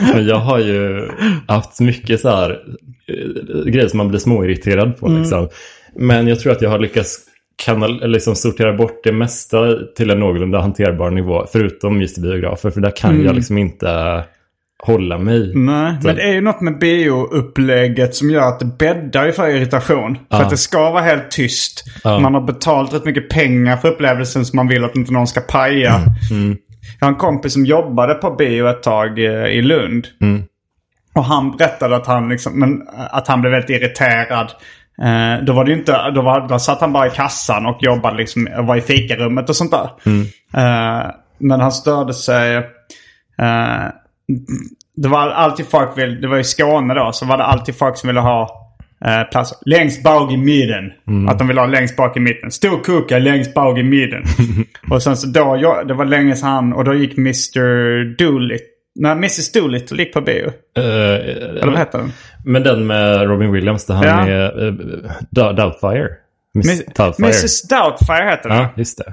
Men 0.14 0.26
jag 0.26 0.36
har 0.36 0.58
ju 0.58 1.08
haft 1.48 1.80
mycket 1.80 2.20
så 2.20 2.28
här 2.28 2.58
grejer 3.66 3.88
som 3.88 3.96
man 3.96 4.08
blir 4.08 4.18
småirriterad 4.18 4.98
på. 5.00 5.08
Liksom. 5.08 5.48
Men 5.96 6.26
jag 6.28 6.40
tror 6.40 6.52
att 6.52 6.62
jag 6.62 6.70
har 6.70 6.78
lyckats 6.78 7.18
kanal, 7.64 8.10
liksom 8.10 8.34
sortera 8.34 8.72
bort 8.72 9.00
det 9.04 9.12
mesta 9.12 9.58
till 9.96 10.10
en 10.10 10.20
någorlunda 10.20 10.60
hanterbar 10.60 11.10
nivå. 11.10 11.46
Förutom 11.52 12.00
just 12.00 12.18
biografer, 12.18 12.70
för 12.70 12.80
där 12.80 12.96
kan 12.96 13.24
jag 13.24 13.34
liksom 13.34 13.58
inte 13.58 14.24
hålla 14.82 15.18
mig. 15.18 15.52
Nej, 15.54 15.98
men 16.02 16.16
det 16.16 16.22
är 16.22 16.32
ju 16.32 16.40
något 16.40 16.60
med 16.60 16.78
bioupplägget 16.78 18.14
som 18.14 18.30
gör 18.30 18.48
att 18.48 18.58
det 18.58 18.78
bäddar 18.78 19.26
ju 19.26 19.32
för 19.32 19.48
irritation. 19.48 20.18
För 20.30 20.42
att 20.42 20.50
det 20.50 20.56
ska 20.56 20.90
vara 20.90 21.02
helt 21.02 21.30
tyst. 21.30 21.84
Man 22.04 22.34
har 22.34 22.40
betalat 22.40 22.94
rätt 22.94 23.04
mycket 23.04 23.30
pengar 23.30 23.76
för 23.76 23.88
upplevelsen 23.88 24.44
som 24.44 24.56
man 24.56 24.68
vill 24.68 24.84
att 24.84 24.96
inte 24.96 25.12
någon 25.12 25.26
ska 25.26 25.40
paja. 25.40 26.00
Jag 27.00 27.06
har 27.06 27.12
en 27.12 27.18
kompis 27.18 27.52
som 27.52 27.66
jobbade 27.66 28.14
på 28.14 28.30
bio 28.30 28.68
ett 28.68 28.82
tag 28.82 29.18
eh, 29.18 29.46
i 29.46 29.62
Lund. 29.62 30.06
Och 31.14 31.24
han 31.24 31.56
berättade 31.56 31.96
att 31.96 32.06
han, 32.06 32.28
liksom, 32.28 32.60
men, 32.60 32.82
att 33.10 33.28
han 33.28 33.40
blev 33.40 33.52
väldigt 33.52 33.70
irriterad. 33.70 34.52
Eh, 35.02 35.44
då 35.44 35.52
var 35.52 35.64
det 35.64 35.72
inte, 35.72 36.10
då, 36.10 36.22
var, 36.22 36.48
då 36.48 36.58
satt 36.58 36.80
han 36.80 36.92
bara 36.92 37.06
i 37.06 37.10
kassan 37.10 37.66
och 37.66 37.78
jobbade 37.80 38.16
liksom, 38.16 38.48
och 38.58 38.66
var 38.66 38.76
i 38.76 38.80
fikarummet 38.80 39.48
och 39.48 39.56
sånt 39.56 39.70
där. 39.70 39.90
Eh, 40.54 41.10
men 41.38 41.60
han 41.60 41.72
störde 41.72 42.14
sig. 42.14 42.56
eh, 42.56 42.62
det 44.96 45.08
var 45.08 45.28
alltid 45.30 45.66
folk, 45.66 45.98
vill, 45.98 46.20
det 46.20 46.28
var 46.28 46.38
i 46.38 46.44
Skåne 46.44 46.94
då, 46.94 47.12
så 47.12 47.26
var 47.26 47.36
det 47.38 47.44
alltid 47.44 47.78
folk 47.78 47.96
som 47.96 48.06
ville 48.06 48.20
ha 48.20 48.70
eh, 49.04 49.22
plats 49.30 49.54
längst 49.66 50.02
bak 50.02 50.32
i 50.32 50.36
mitten. 50.36 50.92
Att 51.28 51.38
de 51.38 51.48
ville 51.48 51.60
ha 51.60 51.66
längst 51.66 51.96
bak 51.96 52.16
i 52.16 52.20
mitten. 52.20 52.50
Stor 52.50 52.84
kuka 52.84 53.18
längst 53.18 53.54
bak 53.54 53.78
i 53.78 53.82
mitten. 53.82 54.22
och 54.90 55.02
sen 55.02 55.16
så 55.16 55.26
då, 55.26 55.58
jag, 55.60 55.88
det 55.88 55.94
var 55.94 56.04
länge 56.04 56.36
sedan 56.36 56.48
han, 56.48 56.72
och 56.72 56.84
då 56.84 56.94
gick 56.94 57.18
Mr 57.18 58.16
Doolittle. 58.16 58.66
Nej, 59.02 59.12
Mrs 59.12 59.52
Doolittle 59.52 60.02
gick 60.02 60.12
på 60.14 60.20
bio. 60.20 60.46
Eh, 60.76 60.84
Eller 60.84 61.66
vad 61.66 61.78
heter 61.78 61.98
den? 61.98 62.12
men 62.44 62.62
den 62.62 62.86
med 62.86 63.22
Robin 63.28 63.52
Williams, 63.52 63.86
där 63.86 63.94
han 63.94 64.06
Ja. 64.06 64.26
är 64.28 64.62
uh, 64.66 65.54
Doubtfire. 65.54 66.08
Miss 66.54 66.66
Miss, 66.66 66.84
Doubtfire. 66.84 67.26
Mrs 67.26 67.62
Doubtfire 67.68 68.30
heter 68.30 68.48
den. 68.48 68.58
Ja, 68.58 68.68
just 68.76 68.98
det. 68.98 69.08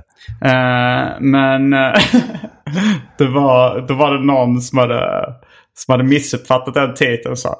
Eh, 0.49 1.19
men 1.19 1.69
det 3.17 3.25
var, 3.27 3.87
då 3.87 3.93
var 3.93 4.13
det 4.13 4.25
någon 4.25 4.61
som 4.61 4.77
hade, 4.77 5.25
som 5.77 5.91
hade 5.91 6.03
missuppfattat 6.03 6.73
den 6.73 6.93
titeln 6.93 7.31
och 7.31 7.39
sa. 7.39 7.55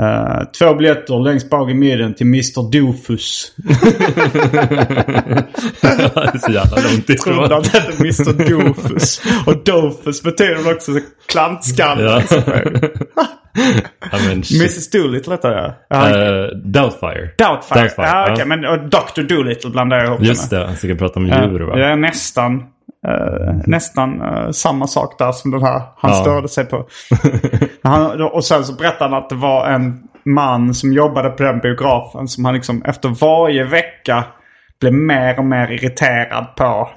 Eh, 0.00 0.42
två 0.58 0.74
biljetter 0.74 1.20
längst 1.24 1.50
bak 1.50 1.70
i 1.70 1.74
mitten 1.74 2.14
till 2.14 2.26
Mr 2.26 2.70
Dofus. 2.72 3.52
det 5.80 5.90
är 6.34 6.38
så 6.38 6.52
jävla 6.52 6.76
långt 6.76 7.06
Trodde 7.06 7.12
ifrån. 7.14 7.52
att 7.52 7.72
det 7.72 7.78
hette 7.78 7.92
Mr 8.00 8.50
Dofus. 8.50 9.22
Och 9.46 9.64
Dofus 9.64 10.22
betyder 10.22 10.72
också 10.74 10.92
klantskalle. 11.28 12.02
Ja. 12.02 12.22
ja, 14.12 14.18
men 14.28 14.44
shit. 14.44 14.60
Mrs 14.60 14.90
Doolittle 14.90 15.32
heter 15.34 15.50
det. 15.50 15.74
Ja, 15.88 16.08
Eh, 16.10 16.46
Doubtfire. 16.64 17.30
Doubtfire. 17.38 17.80
Doubtfire, 17.80 18.06
Ja, 18.06 18.22
okej. 18.24 18.36
ja. 18.38 18.44
Men 18.44 18.64
och 18.64 18.78
Dr 18.88 19.22
Doolittle 19.22 19.70
blandar 19.70 19.96
jag 19.96 20.06
ihop 20.06 20.22
Just 20.22 20.52
med. 20.52 20.60
det, 20.60 20.66
han 20.66 20.76
ska 20.76 20.94
prata 20.94 21.20
om 21.20 21.26
Ja, 21.28 21.44
djur 21.48 21.60
va? 21.60 21.78
Är 21.78 21.96
nästan, 21.96 22.62
eh, 23.08 23.54
nästan 23.66 24.20
eh, 24.22 24.50
samma 24.50 24.86
sak 24.86 25.18
där 25.18 25.32
som 25.32 25.50
den 25.50 25.62
här 25.62 25.82
han 25.96 26.10
Ja. 26.10 26.14
störde 26.14 26.48
sig 26.48 26.64
på. 26.64 26.86
han, 27.82 28.22
och 28.22 28.44
sen 28.44 28.64
så 28.64 28.72
berättade 28.74 29.14
han 29.14 29.22
att 29.22 29.28
det 29.28 29.34
var 29.34 29.66
en 29.66 30.02
man 30.24 30.74
som 30.74 30.92
jobbade 30.92 31.30
på 31.30 31.42
den 31.42 31.58
biografen 31.58 32.28
som 32.28 32.44
han 32.44 32.54
liksom 32.54 32.82
efter 32.84 33.08
varje 33.08 33.64
vecka 33.64 34.24
blev 34.80 34.92
mer 34.92 35.38
och 35.38 35.44
mer 35.44 35.70
irriterad 35.72 36.46
på. 36.56 36.90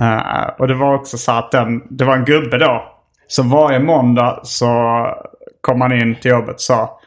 Eh, 0.00 0.48
och 0.58 0.68
det 0.68 0.74
var 0.74 0.94
också 0.94 1.18
så 1.18 1.32
att 1.32 1.50
den, 1.50 1.80
det 1.90 2.04
var 2.04 2.16
en 2.16 2.24
gubbe 2.24 2.58
då. 2.58 2.82
Så 3.26 3.42
varje 3.42 3.78
måndag 3.78 4.40
så 4.42 4.66
kom 5.60 5.80
han 5.80 5.92
in 5.92 6.16
till 6.20 6.30
jobbet 6.30 6.54
och 6.54 6.60
sa 6.60 7.00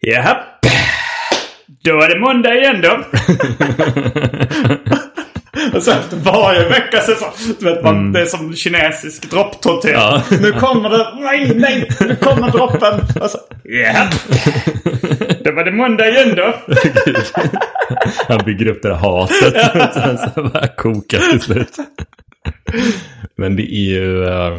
Japp, 0.00 0.36
då 1.84 2.00
är 2.02 2.14
det 2.14 2.20
måndag 2.20 2.54
igen 2.54 2.80
då. 2.82 2.90
Och 5.76 5.82
så 5.82 5.90
efter 5.90 6.16
varje 6.16 6.68
vecka 6.68 7.00
så, 7.00 7.14
du 7.60 7.64
vet 7.64 7.82
man, 7.82 8.12
det 8.12 8.20
är 8.20 8.24
som 8.26 8.54
kinesisk 8.54 9.30
dropptortyr. 9.30 9.92
Ja. 9.92 10.22
Nu 10.40 10.52
kommer 10.52 10.90
det, 10.90 11.06
nej, 11.20 11.52
nej, 11.54 11.88
nu 12.00 12.16
kommer 12.16 12.50
droppen. 12.50 13.00
Och 13.22 13.30
så, 13.30 13.38
ja. 13.64 14.08
Då 15.44 15.52
var 15.52 15.64
det 15.64 15.72
måndag 15.72 16.08
igen 16.08 16.34
då. 16.36 16.54
Han 18.28 18.44
bygger 18.44 18.66
upp 18.66 18.82
det 18.82 18.88
där 18.88 18.94
hatet. 18.94 19.54
och 19.74 19.94
sen 19.94 20.18
så 20.18 20.42
bara 20.42 20.68
kokar 20.68 21.18
till 21.18 21.40
slut. 21.40 21.76
Men 23.36 23.56
det 23.56 23.62
är 23.62 24.00
ju... 24.00 24.24
eh, 24.24 24.58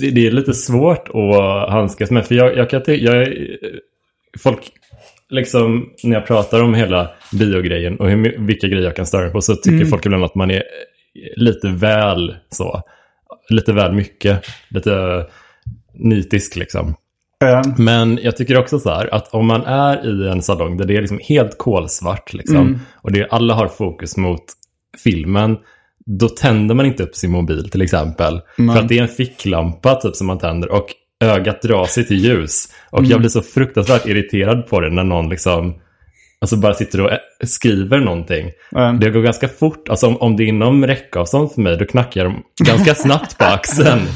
det, 0.00 0.10
det 0.10 0.26
är 0.26 0.30
lite 0.30 0.54
svårt 0.54 1.08
att 1.08 1.70
handskas 1.70 2.10
med. 2.10 2.26
För 2.26 2.34
jag, 2.34 2.56
jag 2.56 2.70
kan 2.70 2.82
jag, 2.86 3.28
Folk, 4.38 4.60
liksom 5.30 5.90
när 6.02 6.14
jag 6.14 6.26
pratar 6.26 6.62
om 6.62 6.74
hela 6.74 7.10
biogrejen 7.32 8.00
och 8.00 8.10
hur, 8.10 8.38
vilka 8.38 8.66
grejer 8.66 8.84
jag 8.84 8.96
kan 8.96 9.06
störa 9.06 9.22
mig 9.22 9.32
på 9.32 9.40
så 9.40 9.54
tycker 9.54 9.84
folk 9.84 10.06
ibland 10.06 10.24
att 10.24 10.34
man 10.34 10.50
är 10.50 10.62
lite 11.36 11.68
väl 11.68 12.34
så. 12.50 12.82
Lite 13.48 13.72
väl 13.72 13.92
mycket. 13.92 14.44
Lite 14.70 15.26
nitisk 15.94 16.56
liksom. 16.56 16.94
Eh, 17.44 17.62
Men 17.78 18.18
jag 18.22 18.36
tycker 18.36 18.58
också 18.58 18.78
så 18.78 18.90
här 18.90 19.14
att 19.14 19.34
om 19.34 19.46
man 19.46 19.62
är 19.64 20.06
i 20.06 20.28
en 20.28 20.42
salong 20.42 20.76
där 20.76 20.84
det 20.84 20.96
är 20.96 21.00
liksom 21.00 21.20
helt 21.22 21.58
kolsvart 21.58 22.32
liksom, 22.32 22.80
och 23.02 23.12
det 23.12 23.28
alla 23.30 23.54
har 23.54 23.68
fokus 23.68 24.16
mot 24.16 24.44
filmen, 25.04 25.56
då 26.06 26.28
tänder 26.28 26.74
man 26.74 26.86
inte 26.86 27.02
upp 27.02 27.14
sin 27.14 27.30
mobil 27.30 27.70
till 27.70 27.82
exempel. 27.82 28.40
För 28.56 28.78
att 28.80 28.88
det 28.88 28.98
är 28.98 29.02
en 29.02 29.08
ficklampa 29.08 29.94
typ 29.94 30.16
som 30.16 30.26
man 30.26 30.38
tänder 30.38 30.72
och 30.72 30.86
ögat 31.20 31.62
drar 31.62 31.86
sig 31.86 32.06
till 32.06 32.16
ljus. 32.16 32.68
Och 32.90 33.04
jag 33.04 33.20
blir 33.20 33.30
så 33.30 33.42
fruktansvärt 33.42 34.06
irriterad 34.06 34.66
på 34.66 34.80
det 34.80 34.90
när 34.90 35.04
någon 35.04 35.28
liksom 35.28 35.80
Alltså 36.40 36.56
bara 36.56 36.74
sitter 36.74 37.00
och 37.00 37.12
eh, 37.12 37.18
skriver 37.44 37.98
någonting. 37.98 38.50
Mm. 38.76 39.00
Det 39.00 39.10
går 39.10 39.22
ganska 39.22 39.48
fort. 39.48 39.88
Alltså 39.88 40.06
om, 40.06 40.16
om 40.16 40.36
det 40.36 40.42
är 40.42 40.46
inom 40.46 40.86
räckavstånd 40.86 41.52
för 41.52 41.60
mig, 41.60 41.76
då 41.76 41.86
knackar 41.86 42.20
jag 42.20 42.32
dem 42.32 42.42
ganska 42.64 42.94
snabbt 42.94 43.38
på 43.38 43.44
axeln. 43.44 44.00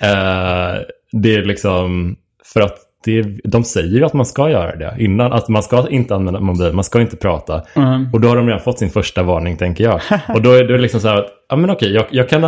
Eh, 0.00 0.74
det 1.12 1.34
är 1.34 1.44
liksom 1.44 2.16
för 2.44 2.60
att 2.60 2.78
det, 3.04 3.22
de 3.44 3.64
säger 3.64 3.98
ju 3.98 4.04
att 4.04 4.12
man 4.12 4.26
ska 4.26 4.50
göra 4.50 4.76
det 4.76 4.94
innan. 4.98 5.32
Att 5.32 5.48
man 5.48 5.62
ska 5.62 5.88
inte 5.88 6.14
använda 6.14 6.40
mobil, 6.40 6.72
man 6.72 6.84
ska 6.84 7.00
inte 7.00 7.16
prata. 7.16 7.62
Mm. 7.74 8.06
Och 8.12 8.20
då 8.20 8.28
har 8.28 8.36
de 8.36 8.46
redan 8.46 8.60
fått 8.60 8.78
sin 8.78 8.90
första 8.90 9.22
varning 9.22 9.56
tänker 9.56 9.84
jag. 9.84 10.00
Och 10.34 10.42
då 10.42 10.50
är 10.52 10.64
det 10.64 10.78
liksom 10.78 11.00
så 11.00 11.08
här 11.08 11.16
att, 11.16 11.26
ja 11.48 11.56
men 11.56 11.70
okej, 11.70 11.92
jag, 11.92 12.06
jag 12.10 12.28
kan 12.28 12.44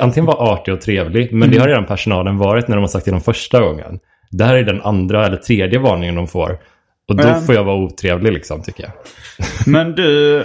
antingen 0.00 0.24
vara 0.26 0.36
artig 0.52 0.74
och 0.74 0.80
trevlig, 0.80 1.32
men 1.32 1.50
det 1.50 1.58
har 1.58 1.68
redan 1.68 1.86
personalen 1.86 2.38
varit 2.38 2.68
när 2.68 2.76
de 2.76 2.80
har 2.80 2.88
sagt 2.88 3.04
till 3.04 3.12
dem 3.12 3.22
första 3.22 3.60
gången. 3.60 3.98
Det 4.30 4.44
här 4.44 4.54
är 4.56 4.62
den 4.64 4.82
andra 4.82 5.26
eller 5.26 5.36
tredje 5.36 5.78
varningen 5.78 6.14
de 6.14 6.26
får. 6.28 6.58
Och 7.08 7.16
då 7.16 7.22
Mm. 7.28 7.40
får 7.42 7.54
jag 7.54 7.64
vara 7.64 7.76
otrevlig 7.76 8.32
liksom 8.32 8.62
tycker 8.62 8.82
jag. 8.82 8.92
Men 9.66 9.92
du 9.94 10.42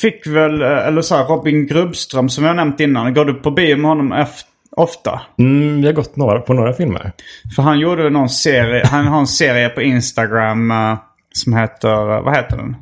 fick 0.00 0.26
väl, 0.26 0.62
eh, 0.62 0.86
eller 0.86 1.02
så 1.02 1.16
här, 1.16 1.24
Robin 1.24 1.66
Grubbström 1.66 2.28
som 2.28 2.44
jag 2.44 2.56
nämnt 2.56 2.80
innan. 2.80 3.14
Går 3.14 3.24
du 3.24 3.34
på 3.34 3.50
bio 3.50 3.76
med 3.76 3.88
honom 3.90 4.12
eft- 4.12 4.44
ofta? 4.76 5.20
Mm, 5.38 5.80
jag 5.80 5.88
har 5.88 5.92
gått 5.94 6.16
några, 6.16 6.40
på 6.40 6.54
några 6.54 6.72
filmer. 6.72 7.12
För 7.56 7.62
han 7.62 7.78
gjorde 7.78 8.10
någon 8.10 8.28
serie, 8.28 8.86
han 8.86 9.06
har 9.06 9.20
en 9.20 9.26
serie 9.26 9.68
på 9.68 9.82
Instagram 9.82 10.70
eh, 10.70 10.98
som 11.32 11.52
heter, 11.52 12.16
eh, 12.16 12.22
vad 12.22 12.36
heter 12.36 12.56
den? 12.56 12.76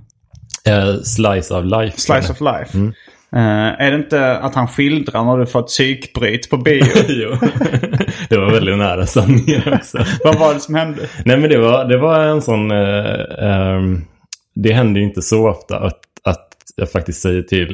Eh, 0.67 0.95
Slice 1.03 1.55
of 1.55 1.65
Life. 1.65 2.01
Slice 2.01 2.33
of 2.33 2.41
Life. 2.41 2.79
Eh, 3.33 3.81
är 3.81 3.91
det 3.91 3.97
inte 3.97 4.39
att 4.39 4.55
han 4.55 4.69
skildrar 4.69 5.25
när 5.25 5.39
du 5.39 5.47
får 5.47 5.61
ett 5.61 5.67
psykbryt 5.67 6.51
på 6.51 6.57
bio? 6.57 6.85
jo, 7.09 7.31
det 8.29 8.37
var 8.37 8.51
väldigt 8.53 8.79
nära 8.79 9.07
sanningen 9.07 9.63
också. 9.73 9.99
vad 10.25 10.39
var 10.39 10.55
det 10.55 10.61
som 10.61 10.75
hände? 10.75 11.03
Nej 11.25 11.37
men 11.37 11.51
det 11.51 11.59
var, 11.59 11.85
det 11.85 11.99
var 11.99 12.21
en 12.21 12.43
sån, 12.43 12.71
ehm, 12.71 14.05
det 14.55 14.73
händer 14.73 15.01
ju 15.01 15.07
inte 15.07 15.23
så 15.23 15.49
ofta 15.49 15.79
att, 15.79 16.01
att 16.25 16.49
jag 16.77 16.91
faktiskt 16.91 17.21
säger 17.21 17.43
till 17.43 17.69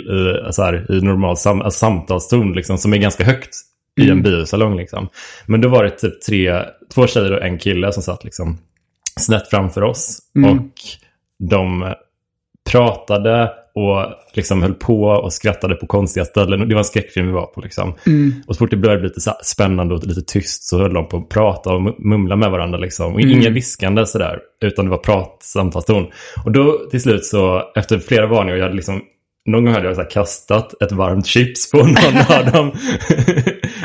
i, 0.48 0.52
så 0.52 0.62
här, 0.62 0.92
i 0.92 1.00
normal 1.00 1.36
sam, 1.36 1.62
alltså, 1.62 1.78
samtalston 1.78 2.52
liksom, 2.52 2.78
som 2.78 2.92
är 2.92 2.98
ganska 2.98 3.24
högt 3.24 3.54
i 4.00 4.10
en 4.10 4.22
biosalong 4.22 4.76
liksom. 4.76 5.08
Men 5.46 5.60
då 5.60 5.68
var 5.68 5.84
det 5.84 5.90
typ 5.90 6.20
tre, 6.22 6.62
två 6.94 7.06
tjejer 7.06 7.32
och 7.32 7.42
en 7.42 7.58
kille 7.58 7.92
som 7.92 8.02
satt 8.02 8.24
liksom 8.24 8.58
snett 9.20 9.48
framför 9.50 9.82
oss. 9.82 10.18
Och 10.58 10.72
de 11.48 11.94
pratade 12.70 13.52
och 13.74 14.06
liksom 14.34 14.62
höll 14.62 14.74
på 14.74 15.02
och 15.02 15.32
skrattade 15.32 15.74
på 15.74 15.86
konstiga 15.86 16.24
ställen. 16.24 16.68
Det 16.68 16.74
var 16.74 16.80
en 16.80 16.84
skräckfilm 16.84 17.26
vi 17.26 17.32
var 17.32 17.46
på 17.46 17.60
liksom. 17.60 17.94
Och 18.46 18.54
så 18.54 18.58
fort 18.58 18.70
det 18.70 18.76
började 18.76 19.00
bli 19.00 19.08
lite 19.08 19.34
spännande 19.42 19.94
och 19.94 20.06
lite 20.06 20.22
tyst 20.22 20.62
så 20.62 20.78
höll 20.78 20.94
de 20.94 21.08
på 21.08 21.16
att 21.16 21.28
prata 21.28 21.72
och 21.72 22.00
mumla 22.00 22.36
med 22.36 22.50
varandra 22.50 22.78
liksom. 22.78 23.14
Och 23.14 23.20
inga 23.20 23.50
viskande 23.50 24.06
sådär, 24.06 24.38
utan 24.64 24.84
det 24.84 24.90
var 24.90 24.98
prat, 24.98 25.36
samtalston. 25.40 26.06
Och 26.44 26.52
då 26.52 26.78
till 26.90 27.02
slut 27.02 27.24
så, 27.24 27.62
efter 27.76 27.98
flera 27.98 28.26
varningar, 28.26 28.56
jag 28.56 28.62
hade 28.62 28.76
liksom 28.76 29.02
någon 29.50 29.64
gång 29.64 29.74
hade 29.74 29.86
jag 29.86 29.96
så 29.96 30.04
kastat 30.04 30.82
ett 30.82 30.92
varmt 30.92 31.26
chips 31.26 31.70
på 31.70 31.76
någon 31.78 32.36
av 32.38 32.52
dem. 32.52 32.72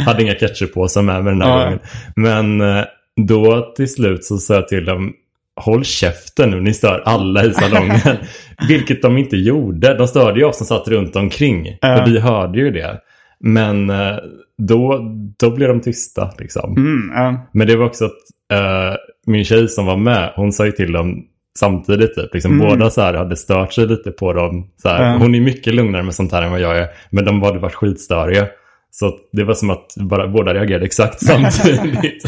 hade 0.06 0.24
inga 0.24 0.34
ketchuppåsar 0.36 1.02
med 1.02 1.24
mig 1.24 1.34
den 1.34 1.42
här 1.42 1.50
Ja. 1.60 1.64
gången. 1.64 1.80
Men 2.16 2.62
eh, 2.78 2.86
då 3.28 3.74
till 3.76 3.94
slut 3.94 4.24
så 4.26 4.38
sa 4.38 4.54
jag 4.54 4.68
till 4.68 4.86
dem, 4.86 5.14
håll 5.62 5.84
käften 5.86 6.50
nu, 6.52 6.62
ni 6.62 6.74
stör 6.74 7.02
alla 7.06 7.44
i 7.46 7.54
salongen. 7.54 8.00
Vilket 8.68 9.02
de 9.02 9.18
inte 9.18 9.38
gjorde. 9.38 9.98
De 9.98 10.08
störde 10.08 10.40
ju 10.40 10.46
oss 10.46 10.58
som 10.58 10.68
satt 10.68 10.88
runt 10.88 11.16
omkring. 11.16 11.78
Ja. 11.82 12.02
Och 12.02 12.08
vi 12.08 12.20
hörde 12.20 12.60
ju 12.60 12.72
det. 12.72 13.00
Men 13.40 13.90
eh, 13.90 14.16
då, 14.58 15.00
då 15.40 15.50
blev 15.56 15.70
de 15.70 15.82
tysta 15.82 16.32
liksom. 16.40 16.78
Mm, 16.78 17.12
ja. 17.16 17.48
Men 17.54 17.68
det 17.68 17.76
var 17.76 17.86
också 17.86 18.06
att 18.06 18.12
eh, 18.54 18.96
min 19.28 19.46
tjej 19.46 19.68
som 19.70 19.86
var 19.86 19.98
med, 19.98 20.34
hon 20.36 20.52
sa 20.52 20.66
ju 20.66 20.72
till 20.72 20.92
dem 20.92 21.24
samtidigt. 21.60 22.16
Typ. 22.16 22.34
Liksom, 22.34 22.60
Båda 22.60 22.90
så 22.90 23.02
här 23.02 23.14
hade 23.14 23.36
stört 23.36 23.74
sig 23.74 23.88
lite 23.88 24.12
på 24.12 24.34
dem. 24.34 24.68
Så 24.82 24.90
här. 24.90 25.12
Ja. 25.12 25.18
Hon 25.18 25.36
är 25.36 25.42
mycket 25.42 25.76
lugnare 25.76 26.04
med 26.04 26.16
sånt 26.16 26.32
här 26.32 26.42
än 26.42 26.52
vad 26.52 26.60
jag 26.60 26.78
är. 26.78 26.88
Men 27.10 27.26
de 27.26 27.42
hade 27.42 27.60
varit 27.60 27.74
skitstöriga. 27.74 28.48
Så 28.92 29.18
det 29.32 29.44
var 29.44 29.54
som 29.54 29.70
att 29.70 29.94
bara, 29.96 30.28
båda 30.28 30.54
reagerade 30.54 30.86
exakt 30.86 31.20
samtidigt. 31.26 32.26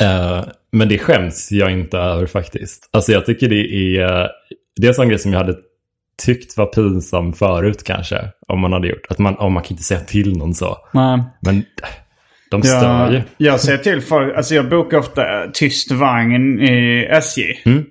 Eh, 0.00 0.44
men 0.72 0.88
det 0.88 0.98
skäms 0.98 1.52
jag 1.52 1.72
inte 1.72 1.98
över 1.98 2.26
faktiskt. 2.26 2.88
Alltså 2.92 3.12
jag 3.12 3.26
tycker 3.26 3.48
det 3.48 3.96
är, 3.96 4.02
eh, 4.02 4.26
det 4.76 4.86
är 4.86 4.88
en 4.88 4.94
sån 4.94 5.08
grej 5.08 5.18
som 5.18 5.32
jag 5.32 5.40
hade 5.40 5.56
tyckt 6.24 6.56
var 6.56 6.66
pinsam 6.66 7.32
förut 7.32 7.84
kanske. 7.84 8.28
Om 8.48 8.60
man 8.60 8.72
hade 8.72 8.88
gjort. 8.88 9.06
Att 9.08 9.18
man, 9.18 9.36
om 9.36 9.52
man 9.52 9.62
kan 9.62 9.70
inte 9.70 9.82
säga 9.82 10.00
till 10.00 10.36
någon 10.36 10.54
så. 10.54 10.76
Nej. 10.92 11.22
Men 11.40 11.64
de 12.50 12.62
stör 12.62 13.10
ju. 13.10 13.22
Jag, 13.36 13.60
säger 13.60 13.78
till 13.78 14.00
folk, 14.00 14.36
alltså 14.36 14.54
jag 14.54 14.68
bokar 14.68 14.98
ofta 14.98 15.22
tyst 15.52 15.90
vagn 15.90 16.60
i 16.60 17.06
SJ. 17.10 17.42
Mm. 17.64 17.84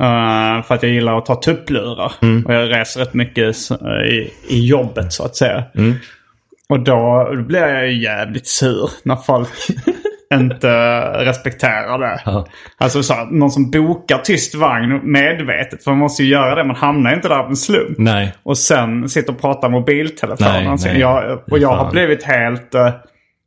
Eh, 0.00 0.62
för 0.62 0.74
att 0.74 0.82
jag 0.82 0.92
gillar 0.92 1.18
att 1.18 1.26
ta 1.26 1.34
tupplurar. 1.34 2.12
Och 2.46 2.54
jag 2.54 2.70
reser 2.70 3.00
rätt 3.00 3.14
mycket 3.14 3.56
i, 4.08 4.30
i 4.48 4.66
jobbet 4.66 5.12
så 5.12 5.24
att 5.24 5.36
säga. 5.36 5.64
Mm. 5.74 5.94
Och 6.68 6.80
då, 6.80 7.30
då 7.36 7.42
blir 7.42 7.60
jag 7.60 7.90
ju 7.90 8.02
jävligt 8.02 8.46
sur 8.46 8.90
när 9.04 9.16
folk 9.16 9.48
inte 10.34 10.68
respekterar 11.24 11.98
det. 11.98 12.44
Alltså 12.78 13.02
så 13.02 13.14
här, 13.14 13.24
någon 13.24 13.50
som 13.50 13.70
bokar 13.70 14.18
tyst 14.18 14.54
vagn 14.54 15.00
medvetet. 15.02 15.84
För 15.84 15.90
man 15.90 15.98
måste 15.98 16.22
ju 16.22 16.28
göra 16.28 16.54
det. 16.54 16.64
Man 16.64 16.76
hamnar 16.76 17.14
inte 17.14 17.28
där 17.28 17.38
av 17.38 17.48
en 17.48 17.56
slump. 17.56 17.98
Nej. 17.98 18.34
Och 18.42 18.58
sen 18.58 19.08
sitter 19.08 19.32
och 19.32 19.40
pratar 19.40 19.68
mobiltelefon. 19.68 20.46
Nej, 20.46 20.76
nej. 20.84 21.00
jag, 21.00 21.42
och 21.50 21.58
jag 21.58 21.76
har 21.76 21.90
blivit 21.90 22.22
helt 22.22 22.74
eh, 22.74 22.88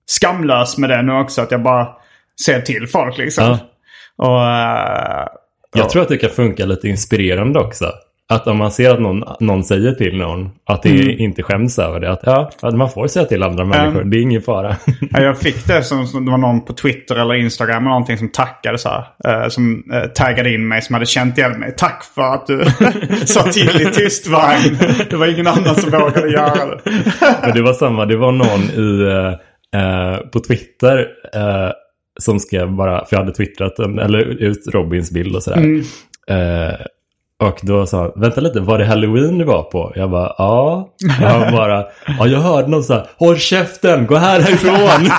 skamlös 0.06 0.78
med 0.78 0.90
det 0.90 1.02
nu 1.02 1.14
också. 1.14 1.42
Att 1.42 1.52
jag 1.52 1.62
bara 1.64 1.88
ser 2.46 2.62
till 2.62 2.88
folk 2.88 3.18
liksom. 3.18 3.44
Ja. 3.46 3.60
Och, 4.18 4.48
eh, 4.48 5.28
Jag 5.78 5.90
tror 5.90 6.02
att 6.02 6.10
det 6.10 6.18
kan 6.18 6.30
funka 6.30 6.66
lite 6.66 6.88
inspirerande 6.88 7.60
också. 7.60 7.92
Att 8.30 8.48
om 8.48 8.58
man 8.58 8.72
ser 8.72 8.94
att 8.94 9.02
någon, 9.02 9.24
någon 9.40 9.64
säger 9.64 9.92
till 9.92 10.18
någon 10.18 10.50
att 10.66 10.84
det 10.84 10.90
Mm. 10.90 11.20
inte 11.20 11.44
skäms 11.44 11.80
över 11.80 12.00
det. 12.00 12.12
Att 12.12 12.22
ja, 12.26 12.50
man 12.74 12.90
får 12.90 13.08
säga 13.08 13.26
till 13.26 13.44
andra 13.44 13.66
människor. 13.66 14.04
Det 14.04 14.18
är 14.18 14.22
ingen 14.22 14.42
fara. 14.42 14.76
ja, 15.12 15.22
jag 15.22 15.38
fick 15.40 15.68
det 15.68 15.84
som, 15.84 16.08
som 16.08 16.26
det 16.26 16.32
var 16.32 16.38
någon 16.38 16.66
på 16.66 16.74
Twitter 16.74 17.16
eller 17.16 17.34
Instagram 17.36 17.78
eller 17.84 17.90
någonting 17.90 18.18
som 18.18 18.30
tackade 18.32 18.78
så 18.78 18.90
här. 18.90 19.04
eh, 19.44 19.48
som 19.50 19.84
eh, 19.94 20.02
taggade 20.04 20.54
in 20.54 20.68
mig 20.68 20.82
som 20.82 20.94
hade 20.94 21.06
känt 21.06 21.38
igen 21.38 21.60
mig. 21.60 21.74
Tack 21.78 22.04
för 22.16 22.22
att 22.34 22.48
du 22.48 22.66
sa 23.26 23.44
till 23.44 23.82
i 23.82 23.86
tyst 23.86 24.28
vagn. 24.28 24.78
Det 25.10 25.16
var 25.16 25.28
ingen 25.28 25.48
annan 25.48 25.76
som 25.76 25.92
vågade 25.92 26.30
göra 26.32 26.66
det. 26.66 26.82
Men 27.42 27.52
det 27.54 27.62
var 27.62 27.74
samma, 27.74 28.06
det 28.06 28.18
var 28.18 28.32
någon 28.32 28.62
i, 28.62 29.02
eh, 29.12 29.34
eh, 29.76 30.18
på 30.18 30.40
Twitter 30.40 31.08
eh, 31.34 31.72
som 32.20 32.40
skrev 32.40 32.72
bara, 32.72 33.06
för 33.06 33.16
jag 33.16 33.24
hade 33.24 33.36
twittrat 33.36 33.80
en, 33.80 34.00
eller 34.00 34.20
ut 34.20 34.68
Robins 34.68 35.12
bild 35.12 35.36
och 35.36 35.44
sådär. 35.44 35.58
Mm. 35.58 35.84
Eh, 36.28 36.76
och 37.40 37.60
då 37.62 37.86
sa 37.86 38.02
han, 38.02 38.12
vänta 38.16 38.42
lite, 38.42 38.60
var 38.60 38.78
det 38.80 38.86
halloween 38.86 39.38
du 39.38 39.46
var 39.46 39.64
på? 39.64 39.94
Jag 39.96 40.10
bara, 40.10 40.36
ja. 40.38 40.90
Och 41.06 41.12
han 41.12 41.54
bara, 41.54 41.86
ja 42.20 42.28
jag 42.28 42.40
hörde 42.40 42.68
någon 42.68 42.84
så 42.84 42.94
här, 42.94 43.08
håll 43.18 43.38
käften, 43.38 44.06
gå 44.06 44.16
här 44.16 44.40
härifrån. 44.40 45.10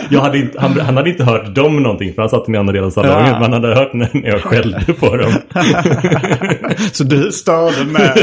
jag 0.10 0.20
hade 0.20 0.38
inte, 0.38 0.60
han, 0.60 0.80
han 0.80 0.96
hade 0.96 1.10
inte 1.10 1.24
hört 1.24 1.54
dem 1.54 1.82
någonting, 1.82 2.14
för 2.14 2.22
han 2.22 2.28
satt 2.28 2.46
den 2.46 2.56
andra 2.56 2.72
delen 2.72 2.86
av 2.86 2.90
salongen. 2.90 3.26
Ja. 3.26 3.32
Men 3.32 3.42
han 3.42 3.52
hade 3.52 3.74
hört 3.74 3.94
när 3.94 4.10
när 4.12 4.28
jag 4.28 4.42
skällde 4.42 4.92
på 5.00 5.16
dem. 5.16 5.32
Så 6.92 7.04
du 7.04 7.32
störde 7.32 7.84
med. 7.84 8.16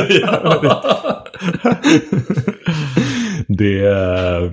det, 3.48 3.88
eh, 3.88 4.52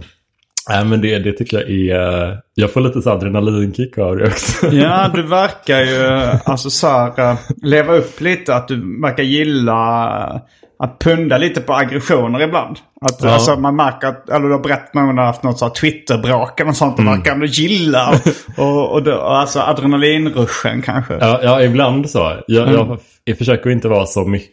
nej, 0.68 0.85
men 0.85 1.00
det, 1.00 1.18
det 1.18 1.33
tycker 1.33 1.57
jag 1.57 1.70
är... 1.70 2.28
eh, 2.31 2.35
Jag 2.54 2.72
får 2.72 2.81
lite 2.81 3.02
så 3.02 3.11
adrenalinkick 3.11 3.98
av 3.98 4.16
det 4.16 4.26
också. 4.26 4.66
Ja, 4.66 5.11
du 5.14 5.22
verkar 5.22 5.81
ju 5.81 6.31
alltså 6.44 6.70
så 6.70 6.88
här, 6.88 7.20
eh, 7.31 7.37
leva 7.62 7.94
upp 7.94 8.20
lite. 8.20 8.54
Att 8.54 8.68
du 8.68 9.00
verkar 9.02 9.22
gilla 9.22 10.07
eh, 10.35 10.40
att 10.81 10.98
punda 10.98 11.38
lite 11.38 11.61
på 11.61 11.74
aggressioner 11.74 12.40
ibland. 12.42 12.76
Att, 13.00 13.22
Ja. 13.22 13.31
alltså, 13.31 13.57
man 13.57 13.76
märker 13.76 14.09
att, 14.09 14.28
eller 14.31 14.46
du 14.46 14.52
har 14.52 14.61
berättat 14.62 14.94
någon 14.94 15.07
gång 15.07 15.18
haft 15.18 15.42
något 15.42 15.59
så 15.59 15.64
här 15.64 15.72
Twitter-bråk 15.72 16.61
eller 16.61 16.72
sånt. 16.72 16.98
Mm. 16.98 17.12
verkar 17.16 17.33
ändå 17.33 17.46
gilla. 17.46 18.12
Och, 18.57 18.92
och, 18.92 19.02
då, 19.02 19.14
alltså 19.20 19.61
adrenalinruschen 19.61 20.83
kanske. 20.83 21.14
Ja, 21.20 21.40
ja 21.42 21.62
ibland 21.62 22.11
så. 22.11 22.33
Jag, 22.46 22.62
Mm. 22.68 22.74
jag, 22.74 22.98
jag 23.24 23.38
försöker 23.38 23.70
inte 23.70 23.88
vara 23.88 24.07
så 24.07 24.24
mycket 24.24 24.50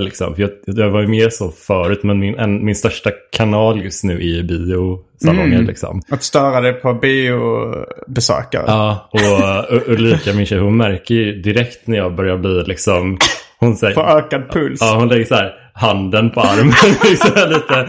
liksom. 0.00 0.34
För 0.34 0.42
jag, 0.42 0.50
jag 0.66 0.90
var 0.90 1.00
ju 1.00 1.06
mer 1.06 1.30
så 1.30 1.50
förut, 1.50 2.00
men 2.02 2.18
min, 2.18 2.38
en, 2.38 2.64
min 2.64 2.74
största 2.74 3.10
kanal 3.32 3.84
just 3.84 4.04
nu 4.04 4.14
är 4.16 4.36
ju 4.36 4.42
biosalongen 4.42 5.52
Mm. 5.52 5.66
liksom. 5.66 6.02
Att 6.10 6.22
störa 6.22 6.60
dig 6.60 6.72
på 6.72 6.94
biobesökare. 6.94 8.64
Ja, 8.66 9.08
och 9.10 9.74
U- 9.76 9.80
Ulrika, 9.86 10.32
min 10.32 10.46
tjej, 10.46 10.58
hon 10.58 10.76
märker 10.76 11.14
ju 11.14 11.42
direkt 11.42 11.86
när 11.86 11.96
jag 11.96 12.14
börjar 12.14 12.36
bli 12.36 12.62
liksom... 12.66 13.18
Hon 13.58 13.76
säger... 13.76 13.94
Få 13.94 14.00
ökad 14.02 14.50
puls. 14.52 14.78
Ja, 14.80 14.94
hon 14.98 15.08
lägger 15.08 15.24
så 15.24 15.34
här 15.34 15.54
handen 15.72 16.30
på 16.30 16.40
armen. 16.40 16.72
liksom 17.10 17.30
lite, 17.48 17.88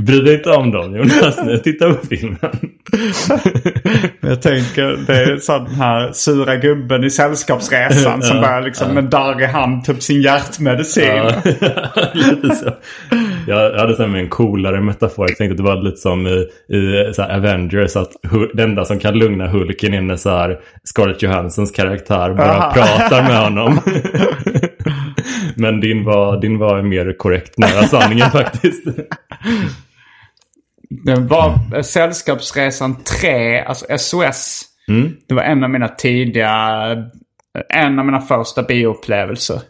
Bry 0.00 0.20
dig 0.20 0.34
inte 0.34 0.50
om 0.50 0.70
dem 0.70 0.96
Jonas, 0.96 1.38
nu 1.44 1.58
titta 1.58 1.94
på 1.94 2.06
filmen. 2.06 2.38
Jag 4.20 4.42
tänker 4.42 5.06
det 5.06 5.22
är 5.22 5.36
sån 5.36 5.66
här 5.66 6.12
sura 6.12 6.56
gubben 6.56 7.04
i 7.04 7.10
Sällskapsresan 7.10 8.22
som 8.22 8.36
Ja, 8.36 8.42
börjar 8.42 8.62
liksom 8.62 8.94
med 8.94 9.04
darr 9.04 9.42
i 9.42 9.46
hand 9.46 9.84
ta 9.84 9.92
upp 9.92 10.02
sin 10.02 10.22
hjärtmedicin. 10.22 11.04
Ja, 11.04 11.32
lite 12.14 12.54
så. 12.56 12.70
Jag 13.46 13.72
hade 13.78 14.06
med 14.06 14.20
en 14.20 14.28
coolare 14.28 14.80
metafor. 14.80 15.26
Jag 15.28 15.36
tänkte 15.38 15.52
att 15.52 15.56
det 15.56 15.62
var 15.62 15.82
lite 15.82 15.96
som 15.96 16.26
i, 16.26 16.48
i 16.68 17.12
Avengers. 17.18 17.96
Att 17.96 18.10
det 18.54 18.62
enda 18.62 18.84
som 18.84 18.98
kan 18.98 19.18
lugna 19.18 19.48
Hulken 19.48 19.94
är 19.94 20.00
när 20.00 20.16
så 20.16 20.30
här 20.30 20.58
Scarlett 20.84 21.22
Johansons 21.22 21.70
karaktär 21.70 22.34
bara 22.34 22.56
Aha. 22.56 22.72
pratar 22.72 23.22
med 23.22 23.42
honom. 23.42 23.80
Men 25.56 25.80
din 25.80 26.04
var, 26.04 26.40
din 26.40 26.58
var 26.58 26.82
mer 26.82 27.18
korrekt 27.18 27.58
nära 27.58 27.82
sanningen 27.86 28.30
faktiskt. 28.32 28.84
Det 30.88 31.14
var 31.14 31.82
Sällskapsresan 31.82 32.96
3, 33.20 33.60
alltså 33.60 33.86
SOS. 33.98 34.62
Det 35.26 35.34
var 35.34 35.42
en 35.42 35.64
av 35.64 35.70
mina 35.70 35.88
tidiga, 35.88 36.50
en 37.68 37.98
av 37.98 38.06
mina 38.06 38.20
första 38.20 38.62
bioupplevelser. 38.62 39.60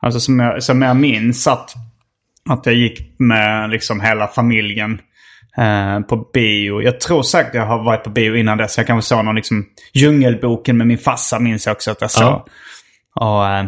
Alltså 0.00 0.20
som 0.20 0.38
jag, 0.40 0.62
som 0.62 0.82
jag 0.82 0.96
minns 0.96 1.46
att, 1.46 1.74
att 2.50 2.66
jag 2.66 2.74
gick 2.74 3.18
med 3.18 3.70
liksom 3.70 4.00
hela 4.00 4.26
familjen 4.26 5.00
eh, 5.56 6.00
på 6.00 6.16
bio. 6.16 6.82
Jag 6.82 7.00
tror 7.00 7.22
säkert 7.22 7.54
jag 7.54 7.66
har 7.66 7.84
varit 7.84 8.04
på 8.04 8.10
bio 8.10 8.36
innan 8.36 8.58
dess. 8.58 8.78
Jag 8.78 8.86
kanske 8.86 9.08
såg 9.08 9.24
någon 9.24 9.34
liksom 9.34 9.66
Djungelboken 9.92 10.76
med 10.76 10.86
min 10.86 10.98
farsa 10.98 11.38
minns 11.38 11.66
jag 11.66 11.72
också 11.72 11.90
att 11.90 12.00
jag 12.00 12.10
såg. 12.10 12.24
Ja. 12.24 12.46
Och 13.14 13.48
eh, 13.48 13.66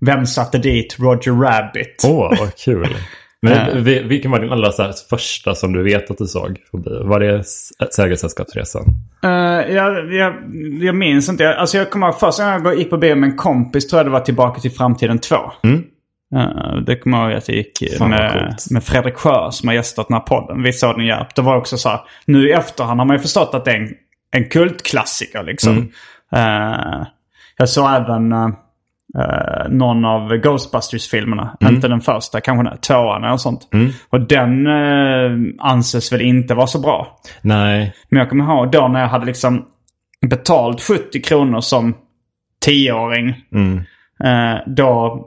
vem 0.00 0.26
satte 0.26 0.58
dit 0.58 0.96
Roger 0.98 1.32
Rabbit? 1.32 2.02
Åh, 2.06 2.32
vad 2.40 2.56
kul. 2.56 2.88
Men 3.42 3.84
vi- 3.84 4.02
vilken 4.02 4.30
var 4.30 4.40
din 4.40 4.52
allra 4.52 4.72
så 4.72 4.92
första 5.10 5.54
som 5.54 5.72
du 5.72 5.82
vet 5.82 6.10
att 6.10 6.18
du 6.18 6.26
såg? 6.26 6.56
Var 7.04 7.20
det 7.20 7.38
S- 7.38 7.70
Säkerhetssällskapsresan? 7.96 8.84
Eh, 9.24 9.30
jag, 9.74 10.14
jag, 10.14 10.34
jag 10.80 10.94
minns 10.94 11.28
inte. 11.28 11.54
Alltså 11.54 11.76
jag 11.78 11.90
kommer 11.90 12.06
ihåg 12.06 12.20
första 12.20 12.44
gången 12.44 12.64
jag 12.64 12.78
gick 12.78 12.90
på 12.90 12.96
bio 12.96 13.14
med 13.14 13.30
en 13.30 13.36
kompis 13.36 13.88
tror 13.88 13.98
jag 13.98 14.06
det 14.06 14.10
var 14.10 14.20
Tillbaka 14.20 14.60
till 14.60 14.70
framtiden 14.72 15.18
2. 15.18 15.34
Eh, 16.36 16.76
det 16.86 16.96
kommer 16.96 17.18
jag 17.18 17.28
ihåg 17.30 17.38
att 17.38 17.48
jag 17.48 17.56
gick 17.56 17.82
Mm. 17.82 17.98
Fan, 17.98 18.10
med, 18.10 18.56
med 18.70 18.84
Fredrik 18.84 19.14
Sjö 19.14 19.50
som 19.50 19.68
har 19.68 19.74
gästat 19.74 20.08
den 20.08 20.14
här 20.14 20.20
podden. 20.24 20.62
Vi 20.62 20.72
såg 20.72 20.94
den 20.94 21.00
i 21.00 21.06
Järp. 21.08 21.34
Det 21.34 21.42
var 21.42 21.56
också 21.56 21.76
så 21.78 21.88
här, 21.88 22.00
nu 22.26 22.48
i 22.48 22.52
efterhand 22.52 23.00
har 23.00 23.04
man 23.06 23.16
ju 23.16 23.22
förstått 23.22 23.50
att 23.54 23.64
det 23.64 23.70
är 23.70 23.76
en, 23.76 23.88
en 24.30 24.48
kultklassiker 24.48 25.42
liksom. 25.42 25.72
Mm. 25.72 25.90
Eh, 26.32 27.06
jag 27.56 27.68
såg 27.68 27.90
även 27.94 28.32
eh, 29.18 29.68
någon 29.68 30.04
av 30.04 30.36
Ghostbusters-filmerna. 30.36 31.56
Mm. 31.60 31.74
Inte 31.74 31.88
den 31.88 32.00
första, 32.00 32.40
kanske 32.40 32.70
den 32.70 32.78
tvåan 32.78 33.24
eller 33.24 33.36
sånt. 33.36 33.68
Och 34.10 34.20
den 34.20 34.66
eh, 34.66 35.54
anses 35.58 36.12
väl 36.12 36.20
inte 36.20 36.54
vara 36.54 36.66
så 36.66 36.80
bra. 36.80 37.18
Nej. 37.42 37.94
Men 38.08 38.18
jag 38.18 38.28
kommer 38.28 38.44
ihåg 38.44 38.70
då 38.70 38.88
när 38.88 39.00
jag 39.00 39.08
hade 39.08 39.26
liksom 39.26 39.64
betalt 40.26 40.82
70 40.82 41.22
kronor 41.22 41.60
som 41.60 41.94
tioåring. 42.64 43.34
Mm. 43.52 43.78
Eh, 44.24 44.60
då, 44.66 45.24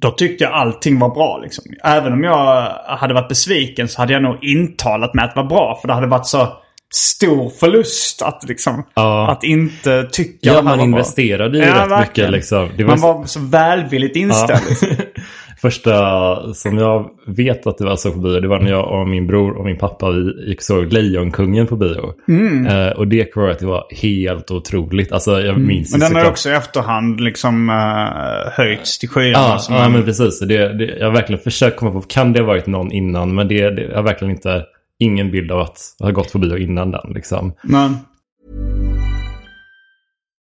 då 0.00 0.10
tyckte 0.10 0.44
jag 0.44 0.52
allting 0.52 0.98
var 0.98 1.14
bra. 1.14 1.38
Liksom. 1.42 1.64
Även 1.84 2.12
om 2.12 2.24
jag 2.24 2.70
hade 2.86 3.14
varit 3.14 3.28
besviken 3.28 3.88
så 3.88 4.00
hade 4.00 4.12
jag 4.12 4.22
nog 4.22 4.44
intalat 4.44 5.14
mig 5.14 5.24
att 5.24 5.34
det 5.34 5.40
var 5.40 5.48
bra. 5.48 5.78
För 5.80 5.88
det 5.88 5.94
hade 5.94 6.06
varit 6.06 6.26
så 6.26 6.48
stor 6.94 7.50
förlust 7.50 8.22
att, 8.22 8.44
liksom, 8.48 8.84
Ja. 8.94 9.30
att 9.30 9.44
inte 9.44 10.08
tycka 10.12 10.36
Ja, 10.40 10.62
man 10.62 10.78
var 10.78 10.84
investerade 10.84 11.58
ju 11.58 11.64
Ja, 11.64 11.70
rätt 11.84 11.90
verkligen. 11.90 12.30
mycket. 12.30 12.30
Liksom. 12.30 12.68
Det 12.76 12.84
bra. 12.84 12.96
Man 12.96 13.00
var 13.18 13.24
så 13.26 13.40
välvilligt 13.40 14.16
inställd. 14.16 14.60
liksom. 14.68 14.88
Första 15.62 16.54
som 16.54 16.78
jag 16.78 17.10
vet 17.26 17.66
att 17.66 17.78
det 17.78 17.84
var 17.84 17.96
så 17.96 18.10
på 18.12 18.18
bio, 18.18 18.40
det 18.40 18.48
var 18.48 18.60
när 18.60 18.70
jag 18.70 19.00
och 19.00 19.08
min 19.08 19.26
bror 19.26 19.58
och 19.58 19.64
min 19.64 19.78
pappa 19.78 20.10
vi 20.10 20.48
gick 20.48 20.62
såg 20.62 20.92
Lejonkungen 20.92 21.66
på 21.66 21.76
bio. 21.76 22.12
Mm. 22.28 22.66
Eh, 22.66 22.88
och 22.92 23.08
det 23.08 23.32
kommer 23.32 23.48
att 23.48 23.58
det 23.58 23.66
var 23.66 23.84
helt 24.02 24.50
otroligt. 24.50 25.12
Alltså 25.12 25.40
jag 25.40 25.58
minns 25.58 25.92
Men 25.92 26.00
ju 26.00 26.06
den 26.14 26.16
har 26.24 26.30
också 26.30 26.50
i 26.50 26.52
efterhand 26.52 27.20
liksom 27.20 27.70
uh, 27.70 28.52
höjts 28.52 28.98
till 28.98 29.08
skyarna. 29.08 29.48
Ja, 29.48 29.58
som 29.58 29.74
ja 29.74 29.84
en- 29.84 29.92
men 29.92 30.04
precis. 30.04 30.40
Det, 30.40 30.78
det, 30.78 30.84
jag 30.98 31.06
har 31.06 31.12
verkligen 31.12 31.42
försökt 31.42 31.76
komma 31.76 31.90
på, 31.90 32.00
kan 32.00 32.32
det 32.32 32.40
ha 32.40 32.46
varit 32.46 32.66
någon 32.66 32.92
innan? 32.92 33.34
Men 33.34 33.48
det, 33.48 33.70
det 33.70 33.82
jag 33.82 33.96
har 33.96 34.02
verkligen 34.02 34.34
inte 34.34 34.62
ingen 35.04 35.30
bild 35.30 35.50
av 35.50 35.60
att 35.60 35.96
ha 36.00 36.10
gått 36.10 36.32
på 36.32 36.38
bio 36.38 36.58
innan 36.58 36.90
den. 36.90 37.12
Liksom. 37.14 37.52
men, 37.62 37.98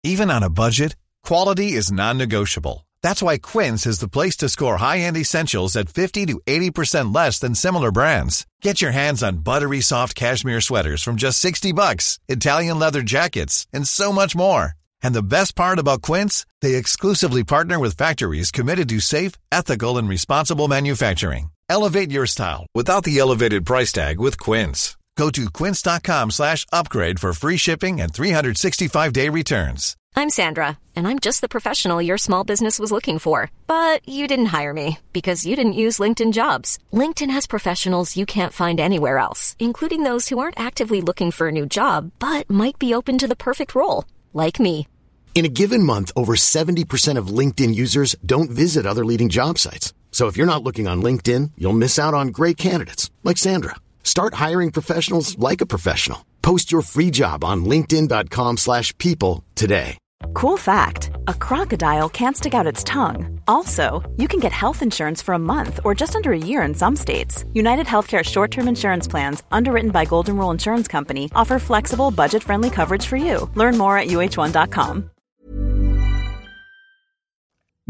Even 0.06 0.30
on 0.30 0.42
a 0.44 0.50
budget, 0.50 0.94
quality 1.28 1.72
is 1.72 1.90
non-negotiable. 1.90 2.86
That's 3.02 3.22
why 3.22 3.38
Quince 3.38 3.86
is 3.86 3.98
the 3.98 4.08
place 4.08 4.36
to 4.36 4.48
score 4.48 4.76
high-end 4.76 5.16
essentials 5.16 5.76
at 5.76 5.88
50 5.88 6.26
to 6.26 6.40
80% 6.46 7.14
less 7.14 7.40
than 7.40 7.54
similar 7.54 7.90
brands. 7.90 8.46
Get 8.62 8.80
your 8.80 8.92
hands 8.92 9.22
on 9.22 9.38
buttery 9.38 9.80
soft 9.80 10.14
cashmere 10.14 10.60
sweaters 10.60 11.02
from 11.02 11.16
just 11.16 11.40
60 11.40 11.72
bucks, 11.72 12.20
Italian 12.28 12.78
leather 12.78 13.02
jackets, 13.02 13.66
and 13.72 13.86
so 13.86 14.12
much 14.12 14.36
more. 14.36 14.72
And 15.02 15.14
the 15.14 15.22
best 15.22 15.56
part 15.56 15.78
about 15.78 16.02
Quince, 16.02 16.46
they 16.62 16.76
exclusively 16.76 17.42
partner 17.42 17.78
with 17.80 17.96
factories 17.96 18.52
committed 18.52 18.88
to 18.90 19.00
safe, 19.00 19.32
ethical, 19.50 19.98
and 19.98 20.08
responsible 20.08 20.68
manufacturing. 20.68 21.50
Elevate 21.68 22.10
your 22.10 22.26
style 22.26 22.66
without 22.74 23.04
the 23.04 23.18
elevated 23.18 23.66
price 23.66 23.92
tag 23.92 24.20
with 24.20 24.38
Quince. 24.38 24.96
Go 25.16 25.30
to 25.30 25.50
quince.com 25.50 26.30
slash 26.30 26.66
upgrade 26.72 27.18
for 27.18 27.32
free 27.32 27.56
shipping 27.56 28.00
and 28.00 28.12
365-day 28.12 29.30
returns. 29.30 29.96
I'm 30.14 30.30
Sandra, 30.30 30.78
and 30.94 31.08
I'm 31.08 31.18
just 31.18 31.40
the 31.40 31.48
professional 31.48 32.02
your 32.02 32.18
small 32.18 32.44
business 32.44 32.78
was 32.78 32.92
looking 32.92 33.18
for. 33.18 33.50
But 33.66 34.06
you 34.06 34.28
didn't 34.28 34.52
hire 34.56 34.74
me 34.74 34.98
because 35.14 35.46
you 35.46 35.56
didn't 35.56 35.82
use 35.84 35.98
LinkedIn 35.98 36.32
jobs. 36.34 36.78
LinkedIn 36.92 37.30
has 37.30 37.46
professionals 37.46 38.16
you 38.16 38.26
can't 38.26 38.52
find 38.52 38.78
anywhere 38.78 39.18
else, 39.18 39.56
including 39.58 40.02
those 40.02 40.28
who 40.28 40.38
aren't 40.38 40.60
actively 40.60 41.00
looking 41.00 41.30
for 41.30 41.48
a 41.48 41.52
new 41.52 41.66
job 41.66 42.12
but 42.18 42.48
might 42.50 42.78
be 42.78 42.94
open 42.94 43.16
to 43.18 43.28
the 43.28 43.36
perfect 43.36 43.74
role, 43.74 44.04
like 44.34 44.60
me. 44.60 44.86
In 45.34 45.44
a 45.44 45.50
given 45.50 45.82
month, 45.82 46.12
over 46.16 46.34
70% 46.34 47.18
of 47.18 47.28
LinkedIn 47.28 47.74
users 47.74 48.16
don't 48.24 48.50
visit 48.50 48.86
other 48.86 49.04
leading 49.04 49.28
job 49.28 49.58
sites. 49.58 49.92
So 50.16 50.28
if 50.28 50.38
you're 50.38 50.46
not 50.46 50.62
looking 50.62 50.88
on 50.88 51.02
LinkedIn, 51.02 51.50
you'll 51.58 51.82
miss 51.84 51.98
out 51.98 52.14
on 52.14 52.28
great 52.28 52.56
candidates 52.56 53.10
like 53.22 53.36
Sandra. 53.36 53.74
Start 54.02 54.32
hiring 54.44 54.70
professionals 54.70 55.38
like 55.38 55.60
a 55.60 55.66
professional. 55.66 56.24
Post 56.40 56.72
your 56.72 56.80
free 56.80 57.10
job 57.10 57.44
on 57.44 57.66
linkedin.com/people 57.66 59.44
today. 59.54 59.98
Cool 60.32 60.56
fact 60.56 61.10
a 61.32 61.34
crocodile 61.46 62.08
can't 62.08 62.36
stick 62.36 62.54
out 62.54 62.72
its 62.72 62.82
tongue. 62.84 63.40
Also, 63.46 63.82
you 64.16 64.26
can 64.26 64.40
get 64.40 64.52
health 64.62 64.80
insurance 64.80 65.20
for 65.20 65.34
a 65.34 65.46
month 65.54 65.80
or 65.84 65.94
just 65.94 66.16
under 66.16 66.32
a 66.32 66.44
year 66.50 66.62
in 66.68 66.74
some 66.74 66.96
states. 66.96 67.44
United 67.52 67.86
Healthcare 67.86 68.24
short 68.24 68.50
term 68.50 68.68
insurance 68.68 69.06
plans, 69.12 69.42
underwritten 69.52 69.90
by 69.90 70.06
Golden 70.06 70.36
Rule 70.38 70.54
Insurance 70.54 70.88
Company, 70.88 71.24
offer 71.34 71.58
flexible, 71.58 72.10
budget 72.10 72.42
friendly 72.42 72.70
coverage 72.70 73.06
for 73.10 73.18
you. 73.18 73.50
Learn 73.54 73.76
more 73.76 73.98
at 73.98 74.08
uh1.com. 74.08 75.10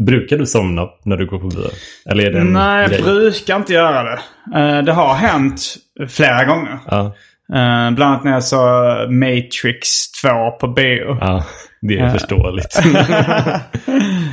Brukar 0.05 0.37
du 0.37 0.45
somna 0.45 0.87
när 1.03 1.17
du 1.17 1.25
går 1.25 1.39
på 1.39 1.47
bio? 1.47 1.69
Eller 2.09 2.25
är 2.25 2.31
det 2.31 2.39
en 2.39 2.53
Nej, 2.53 2.81
jag 2.81 2.89
grej? 2.89 3.01
brukar 3.01 3.55
inte 3.55 3.73
göra 3.73 4.03
det. 4.03 4.19
Eh, 4.59 4.83
det 4.83 4.91
har 4.91 5.13
hänt 5.15 5.61
flera 6.09 6.45
gånger. 6.45 6.79
Ja, 6.85 7.13
Eh, 7.53 7.91
bland 7.91 8.01
annat 8.01 8.23
när 8.23 8.31
jag 8.31 8.43
såg 8.43 9.11
Matrix 9.11 10.11
2 10.11 10.51
på 10.51 10.67
bio. 10.67 11.17
ja, 11.21 11.43
det 11.81 11.97
är 11.97 12.09
förståeligt. 12.09 12.81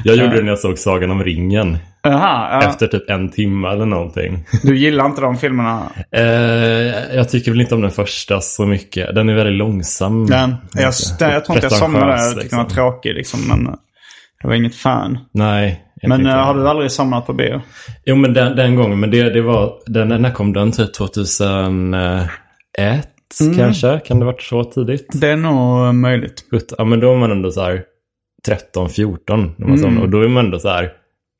jag 0.05 0.17
gjorde 0.17 0.37
det 0.37 0.43
när 0.43 0.49
jag 0.49 0.59
såg 0.59 0.79
Sagan 0.79 1.11
om 1.11 1.25
ringen. 1.25 1.79
Jaha, 2.03 2.49
ja. 2.63 2.69
Efter 2.69 2.87
typ 2.87 3.11
en 3.11 3.29
timme 3.29 3.69
eller 3.69 3.87
någonting. 3.87 4.45
Du 4.63 4.79
gillar 4.79 5.07
inte 5.07 5.21
de 5.21 5.37
filmerna? 5.37 5.83
Eh, 6.11 6.23
jag 7.17 7.29
tycker 7.29 7.51
väl 7.51 7.61
inte 7.61 7.75
om 7.75 7.83
den 7.83 7.91
första 7.91 8.41
så 8.41 8.67
mycket. 8.67 9.15
Den 9.15 9.29
är 9.29 9.35
väldigt 9.35 9.59
långsam. 9.59 10.27
Den, 10.27 10.55
jag, 10.75 10.93
jag, 11.21 11.33
jag 11.33 11.45
tror 11.45 11.57
inte 11.57 11.67
jag 11.67 11.73
somnade 11.73 12.07
där. 12.07 12.13
Jag 12.13 12.35
tyckte 12.35 12.49
den 12.49 12.57
var 12.57 12.65
liksom. 12.65 12.77
tråkig 12.77 13.15
liksom. 13.15 13.41
Men 13.49 13.67
eh, 13.67 13.75
jag 14.45 14.49
var 14.49 14.57
inget 14.57 14.75
fan. 14.75 15.19
Nej. 15.33 15.85
Men 16.03 16.27
eh, 16.27 16.33
har 16.33 16.55
du 16.55 16.69
aldrig 16.69 16.91
somnat 16.91 17.27
på 17.27 17.33
bio? 17.33 17.61
Jo, 18.05 18.17
men 18.17 18.35
den, 18.35 18.57
den 18.57 18.77
gången. 18.77 19.01
Men 19.01 19.11
det, 19.11 19.31
det 19.31 19.43
var... 19.43 19.73
Den, 19.87 20.09
när 20.09 20.31
kom 20.31 20.53
den? 20.53 20.73
Typ 20.73 20.95
2001 20.95 22.29
Mm. 23.41 23.55
kanske? 23.57 24.01
Kan 24.05 24.19
det 24.19 24.25
varit 24.25 24.43
så 24.43 24.65
tidigt? 24.65 25.21
Det 25.21 25.29
är 25.31 25.37
nog 25.37 25.87
eh, 25.87 25.93
möjligt. 25.93 26.45
Ja, 26.79 26.85
men 26.85 27.01
då 27.01 27.09
var 27.09 27.17
man 27.17 27.31
ändå 27.31 27.51
så 27.51 27.63
här 27.63 27.83
13, 28.47 28.89
14. 28.89 29.53
När 29.57 29.67
man 29.67 29.79
Mm. 29.79 30.03
Och 30.03 30.09
då 30.09 30.21
är 30.21 30.29
man 30.29 30.45
ändå 30.45 30.59
så 30.59 30.69
här... 30.69 30.93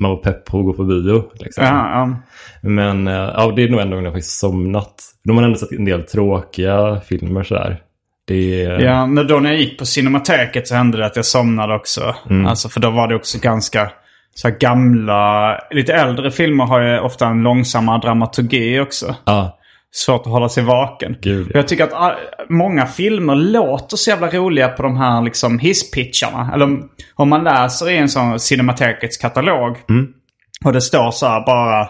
Man 0.03 0.11
var 0.11 0.17
pepp 0.17 0.45
på 0.45 0.59
att 0.59 0.65
gå 0.65 0.73
på 0.73 0.85
bio. 0.85 1.25
Liksom. 1.35 1.65
Ja, 1.65 1.91
ja. 1.91 2.17
Men 2.63 3.09
eh, 3.09 3.15
ja, 3.15 3.53
det 3.57 3.63
är 3.63 3.69
nog 3.69 3.81
enda 3.81 3.97
gången 3.97 4.05
jag 4.05 4.15
faktiskt 4.15 4.39
somnat. 4.39 4.95
Då 5.25 5.31
har 5.31 5.35
man 5.35 5.45
ändå 5.45 5.59
sett 5.59 5.73
en 5.73 5.85
del 5.85 6.03
tråkiga 6.03 7.01
filmer 7.01 7.43
sådär. 7.43 7.81
Är... 8.31 8.81
Ja, 8.81 9.07
men 9.07 9.27
då 9.27 9.41
när 9.41 9.51
jag 9.51 9.61
gick 9.61 9.79
på 9.79 9.87
Cinemateket 9.87 10.69
så 10.69 10.75
hände 10.75 10.99
det 10.99 11.07
att 11.07 11.17
jag 11.17 11.25
somnade 11.25 11.75
också. 11.75 12.15
Mm. 12.31 12.47
Alltså 12.47 12.69
för 12.69 12.81
då 12.81 12.91
var 12.91 13.09
det 13.09 13.15
också 13.15 13.39
ganska 13.39 13.91
så 14.35 14.49
här 14.49 14.59
gamla, 14.59 15.59
lite 15.71 15.95
äldre 15.95 16.31
filmer 16.31 16.65
har 16.65 16.81
ju 16.81 16.99
ofta 16.99 17.27
en 17.27 17.43
långsammare 17.43 18.01
dramaturgi 18.01 18.81
också. 18.81 19.15
Ja, 19.25 19.59
Svårt 19.97 20.21
att 20.21 20.33
hålla 20.33 20.49
sig 20.49 20.65
vaken. 20.65 21.17
Gud, 21.21 21.51
Jag 21.55 21.69
tycker 21.69 21.85
att 21.85 21.93
ah, 21.93 22.17
många 22.49 22.87
filmer 22.87 23.35
låter 23.35 23.97
så 23.97 24.11
jävla 24.11 24.29
roliga 24.29 24.69
på 24.69 24.83
de 24.83 24.97
här 24.97 25.23
liksom 25.23 25.59
hisspitcharna. 25.59 26.51
Eller 26.55 26.79
om 27.15 27.29
man 27.29 27.45
läser 27.45 27.91
i 27.91 27.97
en 27.97 28.09
sån 28.09 28.41
Cinematekets 28.41 29.17
katalog. 29.17 29.77
Mm. 29.89 30.07
Och 30.65 30.73
det 30.73 30.81
står 30.81 31.11
så 31.11 31.27
här 31.27 31.47
bara 31.47 31.81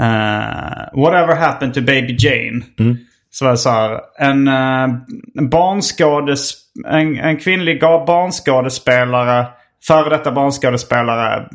eh, 0.00 1.02
Whatever 1.02 1.36
happened 1.36 1.74
to 1.74 1.80
baby 1.80 2.16
Jane? 2.18 2.62
Mm. 2.78 2.96
Så 3.30 3.44
var 3.44 3.52
det 3.52 3.58
så 3.58 3.70
här, 3.70 4.00
en, 4.18 4.48
uh, 4.48 4.98
en 5.38 5.48
barnskådes, 5.50 6.52
en, 6.86 7.16
en 7.16 7.36
kvinnlig 7.36 7.80
barnskådespelare, 7.80 9.46
före 9.86 10.08
detta 10.08 10.32
barnskådespelare 10.32 11.48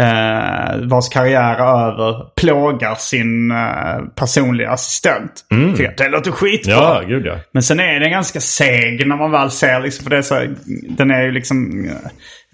eh, 0.00 0.76
vars 0.88 1.08
karriär 1.08 1.54
är 1.54 1.88
över, 1.88 2.34
plågar 2.36 2.94
sin 2.94 3.50
eh, 3.50 4.04
personliga 4.14 4.70
assistent. 4.70 5.32
Tycker 5.70 5.84
jag, 5.84 5.96
Det 5.96 6.08
låter 6.08 6.30
skitbra. 6.30 6.74
ja 6.74 7.02
gud 7.06 7.26
ja. 7.26 7.38
Men 7.52 7.62
sen 7.62 7.80
är 7.80 8.00
den 8.00 8.10
ganska 8.10 8.40
seg 8.40 9.06
när 9.06 9.16
man 9.16 9.30
väl 9.30 9.50
ser 9.50 9.80
liksom, 9.80 10.02
för 10.04 10.10
det 10.10 10.16
är 10.16 10.22
så, 10.22 10.46
den 10.88 11.10
är 11.10 11.22
ju 11.22 11.32
liksom 11.32 11.84
eh, 11.88 12.10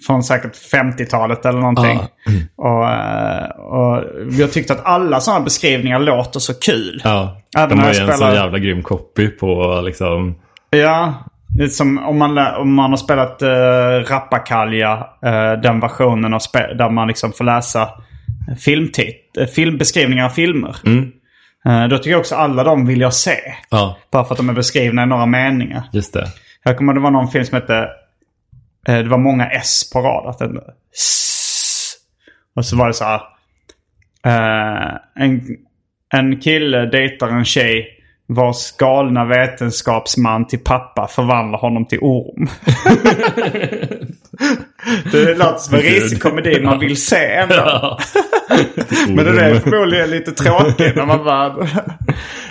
från 0.06 0.22
säkert 0.22 0.52
50-talet 0.72 1.46
eller 1.46 1.58
någonting. 1.60 2.00
Och, 2.56 2.90
eh, 2.90 3.44
och 3.50 4.04
jag 4.30 4.52
tyckte 4.52 4.72
att 4.72 4.86
alla 4.86 5.20
sådana 5.20 5.44
beskrivningar 5.44 5.98
låter 5.98 6.40
så 6.40 6.54
kul. 6.54 7.00
ja. 7.04 7.38
Även 7.58 7.68
De 7.68 7.78
har 7.78 7.84
ju 7.84 7.88
en 7.88 7.94
spelar- 8.08 8.12
sån 8.30 8.34
jävla 8.34 8.58
grym 8.58 8.82
copy 8.82 9.28
på 9.28 9.80
liksom... 9.84 10.34
Ja, 10.70 11.14
Det 11.58 11.64
är 11.64 11.68
som 11.68 11.98
om 11.98 12.18
man, 12.18 12.38
om 12.38 12.74
man 12.74 12.90
har 12.90 12.96
spelat 12.96 13.42
uh, 13.42 13.48
Rappakalja, 14.12 15.06
eh, 15.24 15.52
den 15.62 15.80
versionen 15.80 16.34
av 16.34 16.38
spel 16.38 16.76
där 16.76 16.90
man 16.90 17.08
liksom 17.08 17.32
får 17.32 17.44
läsa 17.44 17.88
filmtit- 18.58 19.46
filmbeskrivningar 19.54 20.24
av 20.24 20.28
filmer. 20.30 20.76
Eh, 21.66 21.84
då 21.88 21.96
tycker 21.98 22.10
jag 22.10 22.20
också 22.20 22.34
alla 22.34 22.64
de 22.64 22.86
vill 22.86 23.00
jag 23.00 23.14
se. 23.14 23.36
Ja, 23.70 23.98
Bara 24.12 24.24
för 24.24 24.34
att 24.34 24.38
de 24.38 24.48
är 24.48 24.52
beskrivna 24.54 25.02
i 25.02 25.06
några 25.06 25.26
meningar. 25.26 25.82
just 25.92 26.12
det. 26.14 26.26
Jag 26.64 26.78
kommer 26.78 26.94
det 26.94 27.00
var 27.00 27.10
någon 27.10 27.28
film 27.28 27.44
som 27.44 27.54
hette... 27.54 27.88
Eh, 28.88 28.98
det 28.98 29.08
var 29.08 29.18
många 29.18 29.50
S 29.50 29.90
på 29.92 30.00
rad. 30.00 30.30
Att 30.30 30.38
den, 30.38 30.60
S. 30.94 31.94
Och 32.56 32.66
så 32.66 32.76
var 32.76 32.86
det 32.86 32.94
så 32.94 33.04
här. 33.04 33.20
Eh, 34.26 34.96
en, 35.14 35.56
en 36.14 36.40
kille 36.40 36.86
dejtar 36.86 37.28
en 37.28 37.44
tjej 37.44 37.98
vars 38.26 38.76
galna 38.76 39.24
vetenskapsman 39.24 40.46
till 40.46 40.58
pappa 40.58 41.08
förvandlar 41.08 41.58
honom 41.58 41.86
till 41.86 41.98
orm. 42.00 42.48
det 45.12 45.38
låter 45.38 45.58
som 45.58 45.74
en 45.74 45.80
risig 45.80 46.22
komedi 46.22 46.60
man 46.64 46.78
vill 46.78 47.02
se 47.02 47.26
ändå. 47.26 47.54
Ja. 47.54 47.98
Men 49.08 49.24
den 49.24 49.38
är 49.38 49.54
förmodligen 49.54 50.10
lite 50.10 50.32
tråkig 50.32 50.92
när 50.96 51.06
man 51.06 51.24
bara... 51.24 51.48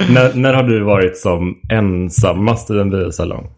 när, 0.10 0.34
när 0.34 0.54
har 0.54 0.64
du 0.64 0.84
varit 0.84 1.18
som 1.18 1.60
ensammast 1.70 2.70
i 2.70 2.80
en 2.80 2.90
biosalong? 2.90 3.50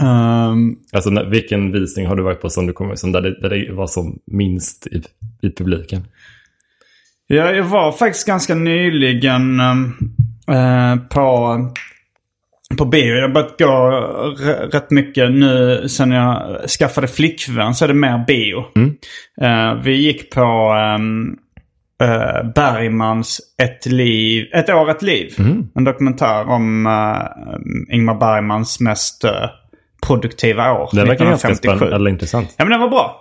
Ehm, 0.00 0.76
Alltså 0.92 1.10
när, 1.10 1.24
vilken 1.24 1.72
visning 1.72 2.06
har 2.06 2.16
du 2.16 2.22
varit 2.22 2.40
på 2.40 2.50
som 2.50 2.66
du 2.66 2.72
kommer 2.72 2.94
som 2.94 3.12
där 3.12 3.20
det, 3.20 3.40
där 3.40 3.50
det 3.50 3.72
var 3.72 3.86
som 3.86 4.18
minst 4.26 4.86
i, 4.86 5.02
i 5.42 5.50
publiken? 5.50 6.04
Ja, 7.26 7.52
jag 7.52 7.64
var 7.64 7.92
faktiskt 7.92 8.26
ganska 8.26 8.54
nyligen 8.54 9.60
eh, 9.60 10.96
på, 11.10 11.56
på 12.78 12.84
bio. 12.84 13.14
Jag 13.14 13.28
har 13.28 13.34
börjat 13.34 13.58
gå 13.58 13.90
rätt 14.78 14.90
mycket 14.90 15.32
nu 15.32 15.84
sen 15.88 16.10
jag 16.10 16.60
skaffade 16.70 17.08
flickvän 17.08 17.74
så 17.74 17.84
är 17.84 17.88
det 17.88 17.94
mer 17.94 18.24
bio. 18.26 18.58
Eh, 19.40 19.74
vi 19.82 19.96
gick 19.96 20.30
på 20.34 20.74
eh, 22.02 22.50
Bergmans 22.54 23.40
Ett, 23.62 23.86
liv, 23.86 24.46
ett 24.52 24.70
år, 24.70 24.90
ett 24.90 25.02
liv. 25.02 25.34
En 25.74 25.84
dokumentär 25.84 26.48
om 26.48 26.86
Ingmar 27.90 28.14
Bergmans 28.14 28.80
mest 28.80 29.24
produktiva 30.06 30.72
år. 30.72 30.88
Det 30.92 31.04
verkar 31.04 31.24
ganska 31.24 31.48
1957. 31.48 31.76
spännande 31.76 31.96
eller 31.96 32.10
intressant. 32.10 32.54
Ja 32.58 32.64
men 32.64 32.70
den 32.70 32.80
var 32.80 32.88
bra. 32.88 33.20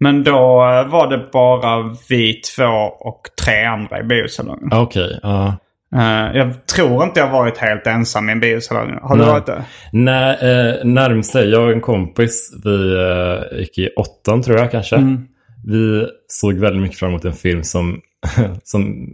Men 0.00 0.24
då 0.24 0.32
eh, 0.32 0.88
var 0.88 1.10
det 1.10 1.28
bara 1.32 1.96
vi 2.08 2.34
två 2.34 2.72
och 3.00 3.22
tre 3.44 3.64
andra 3.64 4.00
i 4.00 4.02
biosalongen. 4.02 4.68
Okej, 4.72 5.20
ja. 5.22 5.56
Eh, 5.96 6.36
jag 6.36 6.66
tror 6.66 7.04
inte 7.04 7.20
jag 7.20 7.30
varit 7.30 7.58
helt 7.58 7.86
ensam 7.86 8.28
i 8.28 8.32
en 8.32 8.40
biosalong. 8.40 8.98
Har 9.02 9.16
du 9.16 9.22
Nej. 9.22 9.30
varit 9.30 9.46
det? 9.46 9.64
Nej, 9.92 10.38
eh, 10.40 10.84
närmsta. 10.84 11.44
Jag 11.44 11.62
och 11.62 11.72
en 11.72 11.80
kompis, 11.80 12.52
vi 12.64 12.96
eh, 12.96 13.58
gick 13.58 13.78
i 13.78 13.88
åttan 13.96 14.42
tror 14.42 14.58
jag 14.58 14.70
kanske. 14.70 14.96
Mm. 14.96 15.26
Vi 15.66 16.06
såg 16.28 16.54
väldigt 16.54 16.82
mycket 16.82 16.98
fram 16.98 17.10
emot 17.10 17.24
en 17.24 17.32
film 17.32 17.62
som, 17.62 18.00
som 18.64 19.06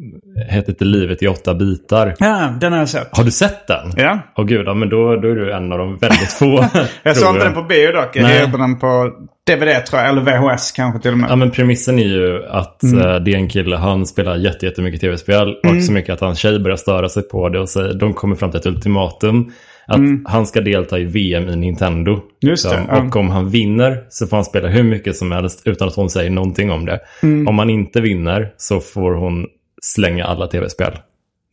heter 0.49 0.73
Till 0.73 0.89
livet 0.91 1.23
i 1.23 1.29
åtta 1.29 1.55
bitar. 1.55 2.15
Ja, 2.19 2.55
den 2.61 2.73
har 2.73 2.79
jag 2.79 2.89
sett. 2.89 3.17
Har 3.17 3.25
du 3.25 3.31
sett 3.31 3.67
den? 3.67 3.93
Ja. 3.97 4.19
Åh 4.37 4.45
gud, 4.47 4.67
ja, 4.67 4.75
men 4.75 4.89
då, 4.89 5.17
då 5.17 5.29
är 5.29 5.35
du 5.35 5.53
en 5.53 5.73
av 5.73 5.79
de 5.79 5.97
väldigt 5.99 6.33
få. 6.33 6.65
Jag 7.03 7.17
såg 7.17 7.35
inte 7.35 7.45
den 7.45 7.55
på 7.55 7.63
bio 7.63 7.93
dock. 7.93 8.17
Jag 8.17 8.23
Nej. 8.23 8.39
hyrde 8.41 8.59
den 8.59 8.79
på 8.79 9.11
DVD 9.47 9.87
tror 9.87 10.01
jag. 10.03 10.09
Eller 10.09 10.21
VHS 10.53 10.73
kanske 10.73 11.01
till 11.03 11.13
och 11.13 11.19
med. 11.19 11.31
Ja, 11.31 11.37
men 11.37 11.51
premissen 11.51 11.99
är 11.99 12.03
ju 12.07 12.45
att 12.47 12.83
Mm. 12.83 12.99
eh, 13.09 13.15
det 13.17 13.33
är 13.33 13.37
en 13.37 13.49
kille, 13.49 13.77
han 13.77 14.07
spelar 14.07 14.37
jätte, 14.37 14.67
jättemycket 14.67 15.01
tv-spel 15.01 15.55
och 15.67 15.83
så 15.83 15.93
mycket 15.93 16.13
att 16.15 16.21
hans 16.21 16.39
tjej 16.39 16.59
börjar 16.61 16.77
störa 16.77 17.09
sig 17.09 17.23
på 17.23 17.49
det 17.49 17.61
och 17.61 17.69
säger, 17.69 17.95
de 17.95 18.15
kommer 18.15 18.37
fram 18.37 18.51
till 18.51 18.61
ett 18.61 18.67
ultimatum. 18.67 19.53
Att 19.87 20.01
han 20.25 20.47
ska 20.47 20.61
delta 20.61 20.99
i 20.99 21.05
VM 21.05 21.49
i 21.49 21.57
Nintendo. 21.57 22.13
Mm. 22.13 22.25
Just 22.41 22.71
det, 22.71 22.83
ja. 22.89 23.03
Och 23.03 23.17
om 23.17 23.31
han 23.31 23.51
vinner 23.51 24.05
så 24.09 24.27
får 24.27 24.37
han 24.37 24.45
spela 24.45 24.69
hur 24.69 24.83
mycket 24.83 25.17
som 25.17 25.33
helst 25.33 25.63
utan 25.65 25.89
att 25.89 25.95
hon 25.95 26.11
säger 26.11 26.31
någonting 26.31 26.71
om 26.71 26.87
det. 26.87 27.01
Mm. 27.23 27.49
Om 27.49 27.59
han 27.59 27.71
inte 27.71 28.01
vinner 28.01 28.53
så 28.57 28.81
får 28.81 29.13
hon 29.13 29.47
slänga 29.83 30.25
alla 30.25 30.47
tv-spel. 30.47 30.99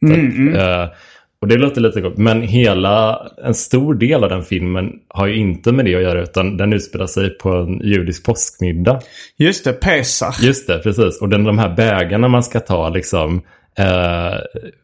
Mm, 0.05 0.49
att, 0.49 0.55
eh, 0.55 0.95
och 1.41 1.47
det 1.47 1.57
låter 1.57 1.81
lite 1.81 2.01
gott. 2.01 2.17
Men 2.17 2.41
hela, 2.41 3.27
en 3.45 3.53
stor 3.53 3.93
del 3.93 4.23
av 4.23 4.29
den 4.29 4.43
filmen 4.43 4.91
har 5.07 5.27
ju 5.27 5.35
inte 5.35 5.71
med 5.71 5.85
det 5.85 5.95
att 5.95 6.01
göra 6.01 6.21
utan 6.21 6.57
den 6.57 6.73
utspelar 6.73 7.07
sig 7.07 7.37
på 7.37 7.49
en 7.49 7.79
judisk 7.79 8.25
påskmiddag. 8.25 8.99
Just 9.37 9.63
det, 9.63 9.73
Pesach. 9.73 10.43
Just 10.43 10.67
det, 10.67 10.79
precis. 10.79 11.21
Och 11.21 11.29
den, 11.29 11.43
de 11.43 11.59
här 11.59 11.75
bägarna 11.75 12.27
man 12.27 12.43
ska 12.43 12.59
ta 12.59 12.89
liksom 12.89 13.41
eh, 13.77 14.37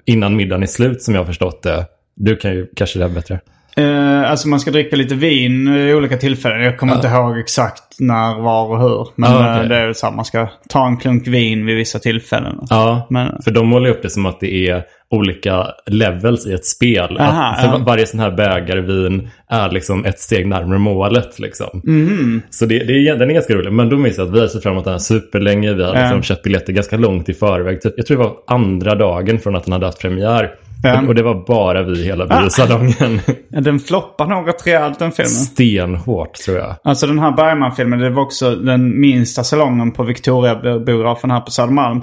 innan 0.05 0.35
middagen 0.35 0.63
är 0.63 0.67
slut 0.67 1.01
som 1.01 1.13
jag 1.13 1.21
har 1.21 1.25
förstått 1.25 1.63
det. 1.63 1.85
Du 2.15 2.35
kan 2.35 2.51
ju 2.53 2.67
kanske 2.75 2.99
det 2.99 3.05
här 3.07 3.15
bättre. 3.15 3.39
Eh, 3.77 4.31
alltså 4.31 4.47
man 4.47 4.59
ska 4.59 4.71
dricka 4.71 4.95
lite 4.95 5.15
vin 5.15 5.67
i 5.67 5.93
olika 5.93 6.17
tillfällen. 6.17 6.61
Jag 6.61 6.77
kommer 6.79 6.95
inte 6.95 7.07
ihåg 7.07 7.37
exakt 7.39 7.83
när, 7.99 8.41
var 8.41 8.67
och 8.69 8.79
hur. 8.81 9.07
Men 9.15 9.31
Ja, 9.31 9.51
okej. 9.53 9.63
eh, 9.63 9.69
det 9.69 9.75
är 9.75 9.93
så 9.93 10.05
här, 10.05 10.13
man 10.13 10.25
ska 10.25 10.47
ta 10.69 10.87
en 10.87 10.97
klunk 10.97 11.27
vin 11.27 11.65
vid 11.65 11.75
vissa 11.75 11.99
tillfällen. 11.99 12.55
Ja, 12.69 13.07
Men- 13.09 13.41
för 13.43 13.51
de 13.51 13.67
målar 13.67 13.89
upp 13.89 14.01
det 14.01 14.09
som 14.09 14.25
att 14.25 14.39
det 14.39 14.67
är 14.69 14.83
olika 15.09 15.67
levels 15.87 16.47
i 16.47 16.53
ett 16.53 16.65
spel. 16.65 17.17
Aha, 17.19 17.43
att 17.43 17.61
för 17.61 17.67
ja. 17.67 17.77
varje 17.85 18.07
sån 18.07 18.19
här 18.19 18.31
bägare 18.31 18.81
vin 18.81 19.29
är 19.49 19.71
liksom 19.71 20.05
ett 20.05 20.19
steg 20.19 20.47
närmare 20.47 20.79
målet. 20.79 21.39
Liksom. 21.39 21.81
Mhm. 21.83 22.41
Så 22.49 22.65
det, 22.65 22.79
det 22.79 22.93
är, 23.07 23.15
den 23.17 23.29
är 23.29 23.33
ganska 23.33 23.53
rolig. 23.53 23.73
Men 23.73 23.89
då 23.89 23.97
minns 23.97 24.17
jag 24.17 24.27
att 24.27 24.33
vi 24.33 24.39
har 24.39 24.47
sett 24.47 24.63
fram 24.63 24.73
emot 24.73 24.83
den 24.85 24.93
här 24.93 24.99
superlänge. 24.99 25.73
Vi 25.73 25.83
hade 25.85 25.97
Ja. 25.97 26.03
liksom 26.03 26.21
köpt 26.23 26.43
biljetter 26.43 26.73
ganska 26.73 26.97
långt 26.97 27.29
i 27.29 27.33
förväg. 27.33 27.81
Typ- 27.81 27.93
Jag 27.97 28.05
tror 28.05 28.17
det 28.17 28.23
var 28.23 28.35
andra 28.47 28.95
dagen 28.95 29.39
från 29.39 29.55
att 29.55 29.63
den 29.63 29.73
hade 29.73 29.85
haft 29.85 30.01
premiär. 30.01 30.51
Ja. 30.85 31.07
Och, 31.07 31.15
det 31.15 31.23
var 31.23 31.45
bara 31.47 31.83
vi 31.83 31.99
i 31.99 32.03
hela 32.03 32.25
biosalongen. 32.25 33.21
Den 33.49 33.79
floppar 33.79 34.27
något 34.27 34.67
rejält 34.67 34.99
den 34.99 35.11
filmen. 35.11 35.29
Stenhårt 35.29 36.33
tror 36.33 36.57
jag. 36.57 36.75
Alltså 36.83 37.07
den 37.07 37.19
här 37.19 37.31
Bergman-filmen, 37.31 37.99
det 37.99 38.09
var 38.09 38.23
också 38.23 38.55
den 38.55 38.99
minsta 38.99 39.43
salongen 39.43 39.91
på 39.91 40.03
Victoria-biografen 40.03 41.31
här 41.31 41.41
på 41.41 41.51
Södermalm. 41.51 42.01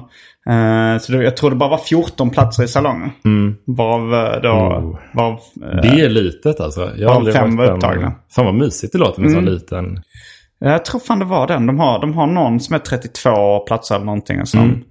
Eh, 0.49 1.01
så 1.01 1.12
det, 1.12 1.24
jag 1.24 1.37
tror 1.37 1.51
det 1.51 1.57
bara 1.57 1.70
var 1.70 1.78
14 1.78 2.30
platser 2.30 2.62
i 2.64 2.68
salongen. 2.68 3.11
Varav 3.64 4.14
eh, 4.14 4.41
då... 4.43 4.49
Oh. 4.49 4.99
Varav, 5.14 5.41
eh, 5.62 5.80
Det 5.83 6.01
är 6.01 6.09
litet 6.09 6.61
alltså. 6.61 6.91
Jag 6.97 7.11
Av 7.11 7.16
aldrig 7.16 7.35
fem 7.35 7.57
var 7.57 7.72
upptagna. 7.72 8.12
Fan 8.35 8.45
vad 8.45 8.55
mysigt 8.55 8.93
det 8.93 8.99
låter 8.99 9.20
med 9.20 9.28
en 9.28 9.35
sån 9.35 9.45
liten. 9.45 10.03
Jag 10.59 10.85
tror 10.85 11.01
fan 11.01 11.18
det 11.18 11.24
var 11.24 11.47
den. 11.47 11.66
De 11.66 11.78
har, 11.78 12.01
de 12.01 12.14
har 12.14 12.26
någon 12.26 12.61
som 12.61 12.74
är 12.74 12.78
32 12.78 13.59
platser 13.59 13.95
eller 13.95 14.05
någonting. 14.05 14.41
Och 14.41 14.49
sånt. 14.49 14.85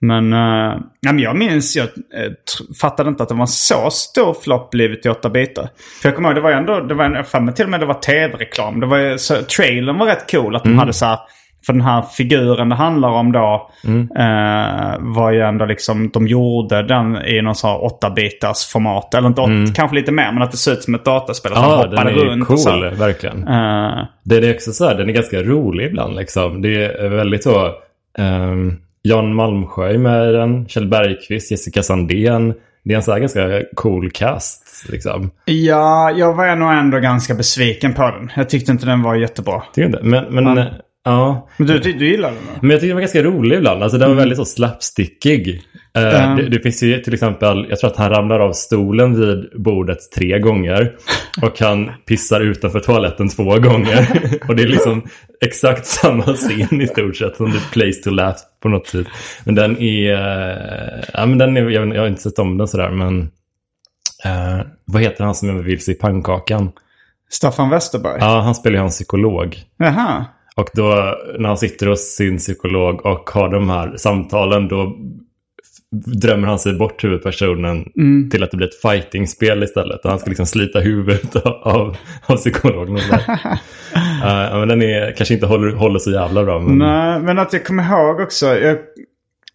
Men, 0.00 0.32
uh, 0.32 0.80
men 1.02 1.18
jag 1.18 1.36
minns, 1.36 1.76
jag 1.76 1.84
eh, 1.86 2.32
fattade 2.80 3.08
inte 3.08 3.22
att 3.22 3.28
det 3.28 3.34
var 3.34 3.40
en 3.40 3.46
så 3.46 3.90
stor 3.90 4.34
flopp 4.34 4.74
Livet 4.74 5.06
i 5.06 5.08
åtta 5.08 5.30
bitar. 5.30 5.68
För 6.02 6.08
jag 6.08 6.16
kommer 6.16 6.28
ihåg, 6.28 6.36
det 6.36 6.40
var 6.40 6.50
ju 6.50 6.56
ändå, 6.56 6.80
det 6.80 6.94
var 6.94 7.10
jag 7.10 7.26
för 7.26 7.40
mig 7.40 7.54
till 7.54 7.64
och 7.64 7.70
med 7.70 7.80
det 7.80 7.86
var 7.86 7.94
tv-reklam. 7.94 8.80
Det 8.80 8.86
var 8.86 8.98
ju, 8.98 9.18
så, 9.18 9.34
trailern 9.42 9.98
var 9.98 10.06
rätt 10.06 10.30
cool. 10.30 10.56
Att 10.56 10.64
de 10.64 10.78
hade 10.78 10.92
så 10.92 11.06
här, 11.06 11.18
för 11.66 11.72
den 11.72 11.82
här 11.82 12.02
figuren 12.02 12.68
det 12.68 12.74
handlar 12.74 13.08
om 13.08 13.32
då 13.32 13.70
eh, 14.18 14.94
var 14.98 15.30
ju 15.30 15.40
ändå 15.40 15.64
liksom, 15.64 16.10
de 16.12 16.26
gjorde 16.26 16.82
den 16.82 17.16
i 17.24 17.42
någon 17.42 17.54
sån 17.54 17.70
här 17.70 17.84
åtta 17.84 18.10
bitars 18.10 18.66
format. 18.66 19.14
Eller 19.14 19.28
inte 19.28 19.40
åtta, 19.40 19.72
kanske 19.74 19.96
lite 19.96 20.12
mer, 20.12 20.32
men 20.32 20.42
att 20.42 20.50
det 20.50 20.56
ser 20.56 20.72
ut 20.72 20.82
som 20.82 20.94
ett 20.94 21.04
dataspel. 21.04 21.52
Ja, 21.54 21.60
den 21.60 21.90
hoppade 21.90 22.10
är 22.10 22.14
runt 22.14 22.50
och 22.50 22.60
så. 22.60 22.70
cool, 22.70 22.90
verkligen. 22.90 23.48
Eh, 23.48 24.04
Den 24.24 24.44
är 24.44 24.54
också 24.54 24.72
så 24.72 24.86
här, 24.88 24.94
den 24.94 25.08
är 25.08 25.12
ganska 25.12 25.42
rolig 25.42 25.86
ibland 25.86 26.16
liksom. 26.16 26.62
Det 26.62 26.84
är 26.84 27.08
väldigt 27.08 27.42
så, 27.42 27.72
ehm, 28.18 28.76
Jan 29.08 29.34
Malmsjö 29.34 29.88
är 29.94 29.98
med 29.98 30.28
i 30.28 30.32
den, 30.32 30.68
Kjell 30.68 30.88
Bergqvist, 30.88 31.50
Jessica 31.50 31.82
Sandén. 31.82 32.54
Det 32.84 32.92
är 32.92 32.96
en 32.96 33.02
så 33.02 33.12
här 33.12 33.20
ganska 33.20 33.62
cool 33.74 34.10
cast 34.10 34.86
liksom. 34.88 35.30
Ja, 35.44 36.10
jag 36.10 36.34
var 36.34 36.56
nog 36.56 36.72
ändå 36.72 36.98
ganska 36.98 37.34
besviken 37.34 37.94
på 37.94 38.02
den. 38.02 38.30
Jag 38.36 38.48
tyckte 38.48 38.72
inte 38.72 38.86
den 38.86 39.02
var 39.02 39.14
jättebra. 39.14 39.62
Tycker 39.74 39.86
inte? 39.86 40.00
Men, 40.02 40.24
men 40.34 40.58
eh, 40.58 40.64
ja. 41.04 41.48
Men 41.56 41.66
du, 41.66 41.78
du, 41.78 41.92
du 41.92 42.08
gillar 42.08 42.28
den? 42.28 42.38
Men 42.60 42.70
jag 42.70 42.80
tycker 42.80 42.88
den 42.88 42.96
var 42.96 43.00
ganska 43.00 43.22
rolig 43.22 43.56
ibland. 43.56 43.82
Alltså 43.82 43.98
den 43.98 44.08
var 44.08 44.16
väldigt 44.16 44.38
så 44.38 44.44
slapstickig. 44.44 45.62
Eh, 45.96 46.02
Ja. 46.02 46.34
det, 46.36 46.48
det 46.48 46.60
finns 46.60 46.82
ju 46.82 47.00
till 47.00 47.14
exempel, 47.14 47.66
jag 47.70 47.78
tror 47.78 47.90
att 47.90 47.96
han 47.96 48.10
ramlar 48.10 48.40
av 48.40 48.52
stolen 48.52 49.20
vid 49.20 49.50
bordet 49.62 49.98
tre 50.16 50.38
gånger. 50.38 50.92
Och 51.42 51.60
han 51.60 51.90
pissar 52.06 52.40
utanför 52.40 52.80
toaletten 52.80 53.28
två 53.28 53.44
gånger. 53.58 54.08
och 54.48 54.56
det 54.56 54.62
är 54.62 54.68
liksom 54.68 55.02
exakt 55.40 55.86
samma 55.86 56.22
scen 56.24 56.80
i 56.80 56.86
stort 56.86 57.16
sett 57.16 57.36
som 57.36 57.52
The 57.52 57.58
Place 57.72 58.02
to 58.04 58.10
Laugh 58.10 58.38
på 58.62 58.68
något 58.68 58.86
sätt. 58.86 59.06
Men 59.44 59.54
den 59.54 59.78
är, 59.82 60.12
eh, 60.12 61.04
ja 61.14 61.26
men 61.26 61.38
den 61.38 61.56
är, 61.56 61.70
jag, 61.70 61.94
jag 61.94 62.00
har 62.00 62.08
inte 62.08 62.22
sett 62.22 62.38
om 62.38 62.58
den 62.58 62.68
sådär 62.68 62.90
men. 62.90 63.20
eh, 64.24 64.60
vad 64.84 65.02
heter 65.02 65.24
han 65.24 65.34
som 65.34 65.58
är 65.58 65.62
vilse 65.62 65.92
i 65.92 65.94
pannkakan? 65.94 66.72
Staffan 67.30 67.70
Westerberg? 67.70 68.16
Ja, 68.20 68.40
han 68.40 68.54
spelar 68.54 68.76
ju 68.78 68.82
en 68.84 68.90
psykolog. 68.90 69.56
Jaha. 69.76 70.24
Och 70.56 70.68
då 70.74 71.14
när 71.38 71.48
han 71.48 71.58
sitter 71.58 71.86
hos 71.86 72.00
sin 72.00 72.38
psykolog 72.38 73.06
och 73.06 73.30
har 73.30 73.48
de 73.48 73.70
här 73.70 73.96
samtalen 73.96 74.68
då 74.68 74.96
drömmer 76.04 76.48
han 76.48 76.58
sig 76.58 76.74
bort 76.74 77.04
huvudpersonen 77.04 77.84
till 78.30 78.42
att 78.42 78.50
det 78.50 78.56
blir 78.56 78.66
ett 78.66 78.80
fightingspel 78.82 79.62
istället. 79.62 80.04
Och 80.04 80.10
han 80.10 80.18
ska 80.18 80.28
liksom 80.28 80.46
slita 80.46 80.80
huvudet 80.80 81.36
av, 81.36 81.52
av, 81.52 81.96
av 82.26 82.36
psykologen. 82.36 82.94
Och 82.94 83.00
uh, 83.02 84.58
men 84.58 84.68
den 84.68 84.82
är, 84.82 85.16
kanske 85.16 85.34
inte 85.34 85.46
håller, 85.46 85.72
håller 85.72 85.98
så 85.98 86.10
jävla 86.10 86.44
bra. 86.44 86.60
Men, 86.60 86.78
Nej, 86.78 87.20
men 87.20 87.38
att 87.38 87.52
jag 87.52 87.64
kommer 87.64 87.82
ihåg 87.82 88.20
också. 88.20 88.46
Jag, 88.46 88.78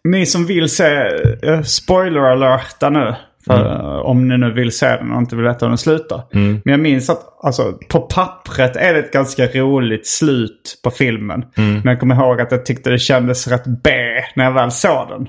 ni 0.04 0.26
som 0.26 0.46
vill 0.46 0.68
se, 0.68 1.08
uh, 1.46 1.62
spoiler 1.62 2.20
alerta 2.20 2.90
nu. 2.90 3.14
För, 3.46 4.00
Om 4.02 4.28
ni 4.28 4.38
nu 4.38 4.52
vill 4.52 4.72
se 4.72 4.86
den 4.86 5.12
och 5.12 5.18
inte 5.18 5.36
vill 5.36 5.44
veta 5.44 5.66
hur 5.66 5.70
den 5.70 5.78
slutar. 5.78 6.22
Men 6.30 6.62
jag 6.64 6.80
minns 6.80 7.10
att 7.10 7.20
alltså, 7.42 7.78
på 7.88 8.00
pappret 8.00 8.76
är 8.76 8.94
det 8.94 8.98
ett 8.98 9.12
ganska 9.12 9.46
roligt 9.46 10.06
slut 10.06 10.80
på 10.84 10.90
filmen. 10.90 11.44
Men 11.54 11.84
jag 11.84 12.00
kommer 12.00 12.14
ihåg 12.14 12.40
att 12.40 12.52
jag 12.52 12.66
tyckte 12.66 12.90
det 12.90 12.98
kändes 12.98 13.48
rätt 13.48 13.64
B 13.66 13.90
när 14.36 14.44
jag 14.44 14.52
väl 14.52 14.70
såg 14.70 15.08
den. 15.08 15.28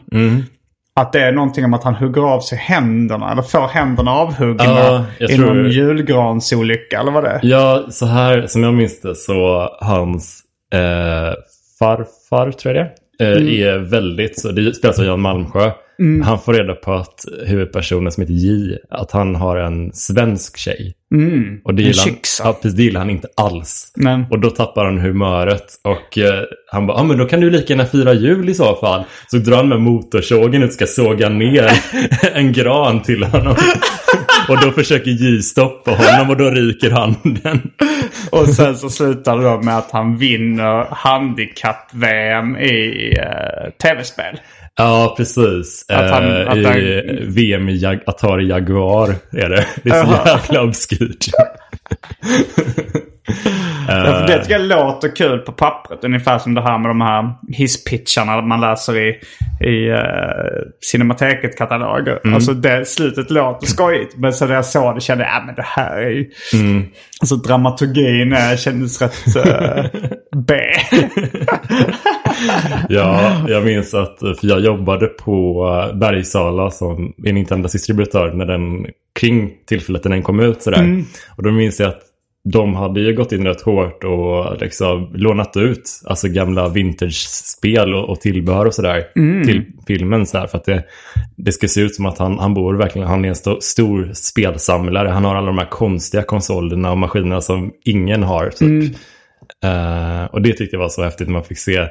Att 0.96 1.14
det 1.14 1.20
är 1.20 1.32
någonting 1.32 1.66
om 1.66 1.74
att 1.74 1.84
han 1.84 1.96
hugger 1.96 2.22
av 2.22 2.40
sig 2.40 2.58
händerna. 2.58 3.32
Eller 3.32 3.42
får 3.42 3.68
händerna 3.68 4.12
avhuggna 4.12 4.64
Ja, 4.64 5.06
i 5.20 5.28
tror- 5.28 5.46
någon 5.54 5.70
julgransolycka 5.72 7.00
eller 7.00 7.12
vad 7.12 7.24
det 7.24 7.30
är. 7.30 7.40
Ja, 7.44 7.86
så 7.90 8.06
här 8.06 8.48
som 8.48 8.64
jag 8.64 8.74
minns 8.74 9.02
det 9.02 9.16
så 9.16 9.70
hans 9.82 10.42
eh, 10.74 11.34
farfar, 11.80 12.52
tror 12.52 12.76
jag 12.76 12.88
det 13.20 13.26
eh, 13.26 13.68
är 13.68 13.78
väldigt, 13.78 14.40
så 14.40 14.52
det 14.52 14.74
spelas 14.74 15.00
av 15.00 15.06
Jan 15.06 15.20
Malmsjö. 15.22 15.72
Han 16.24 16.40
får 16.40 16.54
reda 16.54 16.74
på 16.74 16.94
att 16.94 17.26
huvudpersonen 17.46 18.12
som 18.12 18.22
heter 18.22 18.34
J, 18.34 18.78
att 18.90 19.12
han 19.12 19.36
har 19.36 19.58
en 19.58 19.94
svensk 19.94 20.58
tjej. 20.58 20.94
Och 21.64 21.76
det 21.76 21.84
gillar, 21.84 22.04
han, 22.04 22.18
ja, 22.44 22.60
det 22.62 22.84
gillar 22.84 23.00
han 23.00 23.10
inte 23.10 23.28
alls. 23.38 23.92
Men, 23.96 24.26
Och 24.32 24.40
då 24.40 24.50
tappar 24.50 24.86
han 24.86 25.00
humöret 25.00 25.66
och 25.84 26.18
eh, 26.18 26.44
han 26.72 26.88
bara, 26.88 26.98
ja 26.98 27.02
ah, 27.02 27.04
men 27.04 27.18
då 27.18 27.26
kan 27.26 27.40
du 27.40 27.50
lika 27.50 27.74
gärna 27.74 27.86
fira 27.86 28.14
jul 28.14 28.50
i 28.50 28.54
så 28.54 28.76
fall. 28.76 29.04
Så 29.28 29.38
drar 29.38 29.58
han 29.58 29.70
med 29.70 29.82
motorsågen 29.82 30.64
och 30.64 30.72
ska 30.72 30.86
såga 30.86 31.30
ner 31.30 31.72
en 32.34 32.54
gran 32.54 33.02
till 33.02 33.24
honom. 33.24 33.56
och 34.50 34.62
då 34.62 34.72
försöker 34.72 35.12
J 35.12 35.42
stoppa 35.42 35.92
honom 35.92 36.30
och 36.30 36.38
då 36.38 36.50
ryker 36.50 36.92
han 36.92 37.16
den. 37.24 37.72
och 38.32 38.50
sen 38.50 38.78
så 38.78 38.90
slutar 38.90 39.38
det 39.38 39.44
då 39.44 39.62
med 39.62 39.78
att 39.78 39.92
han 39.92 40.18
vinner 40.18 40.88
handikapp-VM 40.92 42.58
i 42.58 43.14
eh, 43.20 43.72
tv-spel. 43.84 44.40
Ja, 44.78 45.14
precis. 45.18 45.86
Att 45.90 46.12
han- 46.12 46.42
Eh, 46.42 46.50
att 46.50 46.58
I 46.58 46.64
han- 46.66 47.34
VM 47.34 47.70
i 47.70 47.76
Jag- 47.76 48.00
Atari 48.06 48.48
Jaguar 48.48 49.16
är 49.32 49.50
det. 49.50 49.68
Det 49.84 49.90
är 49.90 50.04
så 50.06 50.12
jävla 50.26 50.64
obskyrt. 50.64 51.26
Det 53.88 54.40
tycker 54.42 54.60
jag 54.60 54.68
låter 54.68 55.16
kul 55.16 55.40
på 55.40 55.52
pappret. 55.52 56.04
Ungefär 56.04 56.40
som 56.40 56.54
det 56.54 56.62
här 56.62 56.78
med 56.78 56.90
de 56.90 57.02
här 57.02 57.34
hisspitcharna 57.48 58.42
man 58.42 58.62
läser 58.62 58.98
i, 58.98 59.20
i 59.68 59.92
uh, 59.92 59.98
Cinemateket-kataloger. 60.82 62.34
Alltså 62.34 62.54
det 62.54 62.88
slutet 62.88 63.32
låter 63.32 63.68
skojigt. 63.68 64.18
Men 64.18 64.34
så 64.34 64.46
när 64.46 64.56
jag 64.56 64.66
såg 64.66 64.96
det 64.96 65.02
kände 65.02 65.24
jag 65.24 65.50
att 65.50 65.56
det 65.56 65.66
här 65.66 65.98
är 65.98 66.10
ju... 66.10 66.30
Alltså 67.22 67.36
dramaturgin 67.36 68.34
eh, 68.34 68.56
kändes 68.58 69.02
rätt 69.02 69.36
uh, 69.38 69.86
B. 70.36 70.54
Ja, 72.90 73.32
jag 73.48 73.64
minns 73.66 73.94
att 73.94 74.20
för 74.20 74.48
jag 74.48 74.60
jobbade 74.60 75.08
på 75.08 75.66
eh, 75.92 75.98
Bergsala 75.98 76.72
som 76.72 77.14
en 77.26 77.36
Nintendo-distributör 77.36 78.34
när 78.34 78.46
den 78.46 78.86
kring 79.20 79.52
tillfället 79.68 80.04
när 80.04 80.12
den 80.12 80.24
kom 80.24 80.40
ut 80.40 80.62
sådär. 80.62 81.04
Och 81.38 81.44
då 81.44 81.52
minns 81.52 81.80
jag 81.80 81.90
att 81.90 82.02
de 82.46 82.76
hade 82.76 83.02
ju 83.02 83.16
gått 83.16 83.32
in 83.32 83.48
rätt 83.48 83.62
hårt 83.62 84.04
och 84.04 84.62
liksom 84.62 85.12
lånat 85.14 85.58
ut 85.58 86.02
alltså 86.06 86.28
gamla 86.28 86.70
vintage-spel 86.70 87.94
och, 87.94 88.10
och 88.10 88.22
tillbehör 88.22 88.66
och 88.66 88.74
sådär 88.74 89.04
till 89.46 89.66
filmen. 89.88 90.26
Så 90.26 90.38
här, 90.38 90.48
för 90.48 90.58
att 90.58 90.66
det, 90.66 90.84
det 91.36 91.52
ska 91.52 91.68
se 91.68 91.82
ut 91.82 91.96
som 91.96 92.06
att 92.06 92.18
han, 92.18 92.40
han 92.40 92.54
bor 92.54 92.74
verkligen, 92.74 93.08
han 93.08 93.26
är 93.26 93.30
en 93.30 93.36
sto, 93.36 93.62
stor 93.62 94.12
spelsamlare. 94.14 95.10
Han 95.10 95.26
har 95.26 95.36
alla 95.36 95.48
de 95.48 95.58
här 95.58 95.70
konstiga 95.70 96.24
konsolerna 96.24 96.92
och 96.92 96.98
maskinerna 96.98 97.42
som 97.42 97.72
ingen 97.86 98.24
har. 98.24 98.50
Typ. 98.50 98.96
Eh, 99.64 100.26
och 100.26 100.42
det 100.42 100.54
tyckte 100.54 100.76
jag 100.76 100.82
var 100.82 100.90
så 100.90 101.04
häftigt 101.04 101.28
när 101.28 101.34
man 101.34 101.44
fick 101.44 101.60
se 101.60 101.88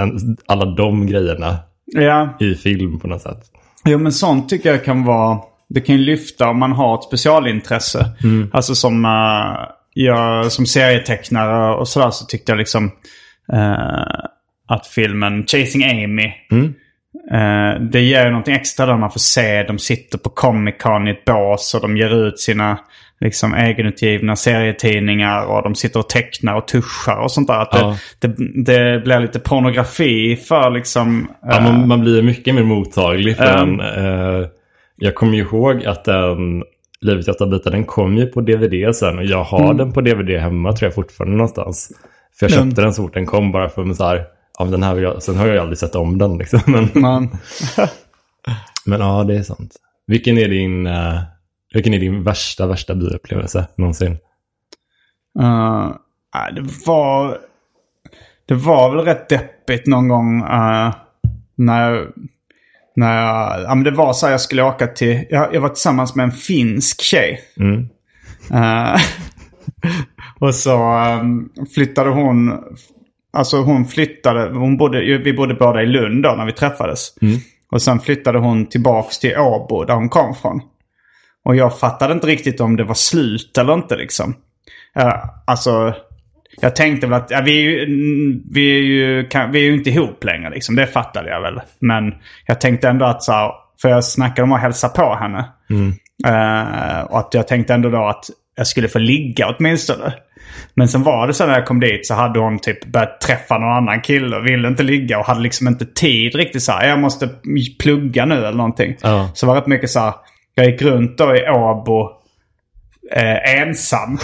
en, 0.00 0.36
alla 0.46 0.64
de 0.64 1.06
grejerna 1.06 1.56
ja. 1.84 2.36
i 2.40 2.54
film 2.54 2.98
på 2.98 3.08
något 3.08 3.22
sätt. 3.22 3.40
Jo 3.84 3.98
men 3.98 4.12
sånt 4.12 4.48
tycker 4.48 4.70
jag 4.70 4.84
kan 4.84 5.04
vara... 5.04 5.38
Det 5.68 5.80
kan 5.80 5.96
ju 5.96 6.02
lyfta 6.02 6.48
om 6.48 6.58
man 6.58 6.72
har 6.72 6.94
ett 6.94 7.04
specialintresse. 7.04 8.10
Alltså 8.52 8.74
som, 8.74 9.04
uh, 9.04 9.75
jag, 10.04 10.52
som 10.52 10.66
serietecknare 10.66 11.74
och 11.74 11.88
sådär 11.88 12.10
så 12.10 12.24
tyckte 12.26 12.52
jag 12.52 12.58
liksom 12.58 12.90
eh, 13.52 14.24
att 14.68 14.86
filmen 14.86 15.46
Chasing 15.46 15.84
Amy. 15.84 16.24
eh, 17.32 17.80
det 17.80 18.00
ger 18.00 18.24
ju 18.24 18.30
någonting 18.30 18.54
extra 18.54 18.86
där 18.86 18.96
man 18.96 19.10
får 19.10 19.20
se. 19.20 19.62
De 19.62 19.78
sitter 19.78 20.18
på 20.18 20.28
Comic 20.30 20.74
Con 20.80 21.08
i 21.08 21.10
ett 21.10 21.24
bås 21.24 21.74
och 21.74 21.80
de 21.82 21.96
ger 21.96 22.26
ut 22.26 22.40
sina 22.40 22.78
liksom, 23.20 23.54
egenutgivna 23.54 24.36
serietidningar. 24.36 25.46
Och 25.46 25.62
de 25.62 25.74
sitter 25.74 26.00
och 26.00 26.08
tecknar 26.08 26.54
och 26.54 26.68
tuschar 26.68 27.16
och 27.16 27.32
sånt 27.32 27.48
där. 27.48 27.60
Att 27.60 27.68
Ja. 27.72 27.96
det, 28.18 28.28
det, 28.64 28.92
det 28.94 29.00
blir 29.00 29.20
lite 29.20 29.38
pornografi 29.38 30.36
för 30.36 30.70
liksom... 30.70 31.30
Ja, 31.42 31.56
eh, 31.56 31.62
man, 31.64 31.88
man 31.88 32.00
blir 32.00 32.22
mycket 32.22 32.54
mer 32.54 32.62
mottaglig 32.62 33.36
för 33.36 33.58
Ehm. 33.62 33.76
den. 33.76 33.80
Eh, 34.40 34.46
jag 34.96 35.14
kommer 35.14 35.34
ju 35.34 35.40
ihåg 35.42 35.84
att 35.86 36.04
den 36.04 36.62
Livet 37.00 37.28
i 37.28 37.30
åtta 37.30 37.46
bitar, 37.46 37.70
den 37.70 37.84
kom 37.84 38.16
ju 38.16 38.26
på 38.26 38.40
DVD 38.40 38.94
sen. 38.96 39.18
Och 39.18 39.24
jag 39.24 39.44
har 39.44 39.74
den 39.74 39.92
på 39.92 40.00
DVD 40.00 40.30
hemma 40.30 40.72
tror 40.72 40.86
jag 40.86 40.94
fortfarande 40.94 41.36
någonstans. 41.36 41.92
För 42.38 42.46
jag 42.46 42.52
Mm. 42.56 42.68
köpte 42.68 42.82
den 42.82 42.94
så 42.94 43.02
fort 43.02 43.14
den 43.14 43.26
kom 43.26 43.52
bara 43.52 43.68
för 43.68 43.90
att 43.90 43.96
så 43.96 44.04
här, 44.04 44.24
ja, 44.58 44.64
den 44.64 44.82
här 44.82 44.96
jag, 44.96 45.22
sen 45.22 45.36
har 45.36 45.46
jag 45.46 45.58
aldrig 45.58 45.78
sett 45.78 45.94
om 45.94 46.18
den 46.18 46.38
liksom. 46.38 46.60
Men, 46.66 46.88
man, 46.94 47.28
men 48.86 49.00
ja, 49.00 49.24
det 49.24 49.36
är 49.36 49.42
sant. 49.42 49.76
Vilken 50.06 50.38
är 50.38 50.48
din, 50.48 50.86
eh, 50.86 51.20
vilken 51.74 51.94
är 51.94 51.98
din 51.98 52.24
värsta, 52.24 52.66
värsta 52.66 52.94
bioupplevelse 52.94 53.66
någonsin? 53.76 54.18
Uh, 55.38 55.92
det 56.54 56.62
var... 56.86 57.38
Det 58.48 58.54
var 58.54 58.96
väl 58.96 59.04
rätt 59.04 59.28
deppigt 59.28 59.86
någon 59.86 60.08
gång 60.08 60.42
uh, 60.42 60.94
när 61.56 61.90
jag... 61.90 62.06
När 62.96 63.22
jag, 63.22 63.62
ja, 63.62 63.74
men 63.74 63.84
det 63.84 63.90
var 63.90 64.12
så 64.12 64.26
här 64.26 64.32
jag 64.32 64.40
skulle 64.40 64.62
åka 64.62 64.86
till... 64.86 65.24
Jag, 65.30 65.54
jag 65.54 65.60
var 65.60 65.68
tillsammans 65.68 66.14
med 66.14 66.24
en 66.24 66.32
finsk 66.32 67.02
tjej. 67.02 67.40
Mm. 67.60 67.88
Uh, 68.54 69.00
och 70.38 70.54
så 70.54 70.98
um, 71.20 71.50
flyttade 71.74 72.10
hon... 72.10 72.58
Alltså 73.32 73.56
hon 73.56 73.86
flyttade... 73.86 74.58
Hon 74.58 74.76
bodde, 74.76 75.18
vi 75.18 75.32
bodde 75.32 75.54
båda 75.54 75.82
i 75.82 75.86
Lund 75.86 76.22
då 76.22 76.34
när 76.36 76.46
vi 76.46 76.52
träffades. 76.52 77.08
Och 77.70 77.82
sen 77.82 78.00
flyttade 78.00 78.38
hon 78.38 78.66
tillbaks 78.66 79.18
till 79.18 79.38
Åbo 79.38 79.84
där 79.84 79.94
hon 79.94 80.08
kom 80.08 80.34
från. 80.34 80.60
Och 81.44 81.56
jag 81.56 81.78
fattade 81.78 82.12
inte 82.12 82.26
riktigt 82.26 82.60
om 82.60 82.76
det 82.76 82.84
var 82.84 82.94
slut 82.94 83.58
eller 83.58 83.74
inte 83.74 83.96
liksom. 83.96 84.34
Uh, 84.98 85.24
alltså, 85.46 85.94
jag 86.60 86.76
tänkte 86.76 87.06
väl 87.06 87.20
att 87.20 87.30
ja, 87.30 87.40
vi, 87.44 87.58
är 87.58 87.70
ju, 87.70 87.82
mm, 87.82 88.42
vi, 88.50 88.76
är 88.76 88.82
ju, 88.82 89.28
kan, 89.28 89.52
vi 89.52 89.58
är 89.58 89.64
ju 89.64 89.74
inte 89.74 89.90
ihop 89.90 90.24
längre 90.24 90.50
liksom. 90.50 90.76
Det 90.76 90.86
fattade 90.86 91.30
jag 91.30 91.40
väl. 91.40 91.60
Men 91.78 92.14
jag 92.46 92.60
tänkte 92.60 92.88
ändå 92.88 93.04
att 93.04 93.22
så 93.22 93.32
här, 93.32 93.50
för 93.82 93.88
jag 93.88 94.04
snackade 94.04 94.42
om 94.42 94.52
att 94.52 94.60
hälsa 94.60 94.88
på 94.88 95.14
henne. 95.14 95.44
Eh, 96.26 97.00
och 97.00 97.18
att 97.18 97.34
jag 97.34 97.48
tänkte 97.48 97.74
ändå 97.74 97.90
då 97.90 98.06
att 98.06 98.24
jag 98.56 98.66
skulle 98.66 98.88
få 98.88 98.98
ligga 98.98 99.54
åtminstone. 99.58 100.12
Men 100.74 100.88
sen 100.88 101.02
var 101.02 101.26
det 101.26 101.34
så 101.34 101.46
när 101.46 101.54
jag 101.54 101.66
kom 101.66 101.80
dit 101.80 102.06
så 102.06 102.14
hade 102.14 102.40
hon 102.40 102.58
typ 102.58 102.84
börjat 102.86 103.20
träffa 103.20 103.58
någon 103.58 103.72
annan 103.72 104.00
kille 104.00 104.36
och 104.36 104.46
ville 104.46 104.68
inte 104.68 104.82
ligga 104.82 105.18
och 105.18 105.26
hade 105.26 105.40
liksom 105.40 105.68
inte 105.68 105.86
tid 105.86 106.34
riktigt 106.34 106.62
så 106.62 106.72
här. 106.72 106.88
Jag 106.88 106.98
måste 106.98 107.28
plugga 107.78 108.24
nu 108.24 108.34
eller 108.34 108.52
någonting. 108.52 108.96
Ja. 109.02 109.30
Så 109.34 109.46
var 109.46 109.54
det 109.54 109.66
mycket 109.66 109.90
så 109.90 110.00
här. 110.00 110.14
Jag 110.54 110.66
gick 110.66 110.82
runt 110.82 111.18
då 111.18 111.36
i 111.36 111.48
Åbo 111.48 112.10
eh, 113.12 113.60
ensam. 113.60 114.18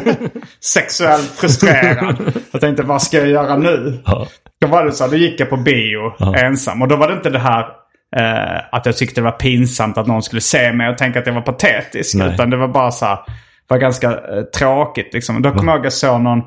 Sexuellt 0.64 1.30
frustrerad. 1.30 2.32
Jag 2.50 2.60
tänkte 2.60 2.82
vad 2.82 3.02
ska 3.02 3.16
jag 3.16 3.28
göra 3.28 3.56
nu? 3.56 4.02
Ja. 4.06 4.26
Då 4.60 4.66
var 4.66 4.84
det 4.84 4.92
så 4.92 5.04
här, 5.04 5.10
då 5.10 5.16
gick 5.16 5.40
jag 5.40 5.50
på 5.50 5.56
bio 5.56 6.34
ensam. 6.36 6.82
Och 6.82 6.88
då 6.88 6.96
var 6.96 7.08
det 7.08 7.14
inte 7.14 7.30
det 7.30 7.38
här 7.38 7.60
eh, 8.16 8.62
att 8.72 8.86
jag 8.86 8.96
tyckte 8.96 9.20
det 9.20 9.24
var 9.24 9.30
pinsamt 9.32 9.98
att 9.98 10.06
någon 10.06 10.22
skulle 10.22 10.40
se 10.40 10.72
mig 10.72 10.88
och 10.88 10.98
tänka 10.98 11.18
att 11.18 11.26
jag 11.26 11.34
var 11.34 11.42
patetisk. 11.42 12.14
Nej. 12.14 12.34
Utan 12.34 12.50
det 12.50 12.56
var 12.56 12.68
bara 12.68 12.90
så 12.90 13.06
här, 13.06 13.18
var 13.68 13.78
ganska 13.78 14.10
eh, 14.10 14.42
tråkigt 14.58 15.14
liksom. 15.14 15.36
Och 15.36 15.42
Då 15.42 15.50
kommer 15.50 15.72
jag 15.72 15.76
ihåg 15.78 15.86
jag 15.86 15.92
såg 15.92 16.20
någon, 16.20 16.38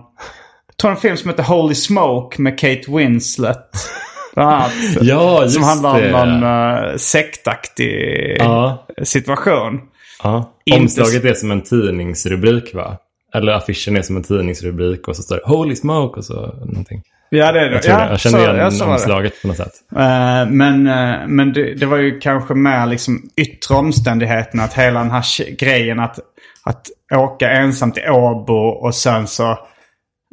jag 0.67 0.77
tror 0.81 0.91
en 0.91 0.97
film 0.97 1.17
som 1.17 1.29
heter 1.29 1.43
Holy 1.43 1.75
Smoke 1.75 2.41
med 2.41 2.59
Kate 2.59 2.81
Winslet. 2.87 3.69
Annat. 4.35 4.71
Ja, 5.01 5.49
som 5.49 5.63
handlar 5.63 5.95
om 5.95 6.11
någon 6.11 6.43
uh, 6.43 6.95
sektaktig 6.97 8.35
Ja. 8.39 8.87
situation. 9.03 9.79
Ja. 10.23 10.53
Omslaget 10.73 11.25
är 11.25 11.33
som 11.33 11.51
en 11.51 11.61
tidningsrubrik 11.61 12.73
va? 12.73 12.97
Eller 13.33 13.51
affischen 13.51 13.97
är 13.97 14.01
som 14.01 14.17
en 14.17 14.23
tidningsrubrik 14.23 15.07
och 15.07 15.15
så 15.15 15.23
står 15.23 15.35
det 15.35 15.41
Holy 15.45 15.75
Smoke 15.75 16.19
och 16.19 16.25
så 16.25 16.55
någonting. 16.65 17.01
Ja, 17.29 17.51
det 17.51 17.59
är 17.59 17.69
det. 17.69 17.87
Jag, 17.87 18.01
ja, 18.01 18.09
jag 18.09 18.19
känner 18.19 18.39
igen 18.39 18.55
ja, 18.55 18.71
så 18.71 18.85
var 18.85 18.91
det. 18.91 18.99
omslaget 18.99 19.41
på 19.41 19.47
något 19.47 19.57
sätt. 19.57 19.73
Eh, 19.95 20.49
men 20.49 20.87
eh, 20.87 21.27
men 21.27 21.53
det, 21.53 21.73
det 21.73 21.85
var 21.85 21.97
ju 21.97 22.19
kanske 22.19 22.53
mer 22.53 22.85
liksom 22.85 23.29
yttre 23.37 23.75
omständigheterna. 23.75 24.63
Att 24.63 24.73
hela 24.73 24.99
den 24.99 25.11
här 25.11 25.55
grejen 25.55 25.99
att, 25.99 26.19
att 26.63 26.87
åka 27.13 27.51
ensam 27.51 27.91
till 27.91 28.09
Åbo 28.09 28.53
och 28.53 28.95
sen 28.95 29.27
så 29.27 29.59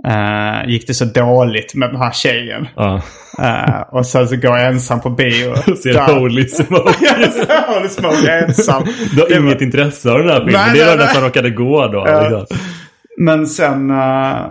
eh, 0.06 0.70
gick 0.70 0.86
det 0.86 0.94
så 0.94 1.04
dåligt 1.04 1.74
med 1.74 1.88
den 1.90 2.00
här 2.00 2.12
tjejen. 2.12 2.68
Ja. 2.76 3.02
Eh, 3.38 3.80
och 3.80 4.06
sen 4.06 4.28
så 4.28 4.36
går 4.36 4.58
jag 4.58 4.66
ensam 4.66 5.00
på 5.00 5.10
bio. 5.10 5.54
Ser 5.82 5.92
Där- 5.92 6.18
Holy 6.20 6.48
Smoke. 6.48 6.94
Holy 7.66 7.88
Smoke 7.88 8.30
ensam. 8.32 8.82
Du 9.14 9.20
har 9.20 9.28
Det 9.28 9.34
var- 9.38 9.46
inget 9.46 9.60
intresse 9.62 10.10
av 10.10 10.18
den 10.18 10.28
här 10.28 10.36
filmen. 10.36 10.54
Nej, 10.54 10.78
det 10.78 10.86
nej, 10.86 10.96
den 10.96 11.08
som 11.08 11.22
råkade 11.24 11.50
gå 11.50 11.86
då. 11.86 12.04
Liksom. 12.04 12.56
Men 13.18 13.46
sen... 13.46 13.90
Uh, 13.90 14.46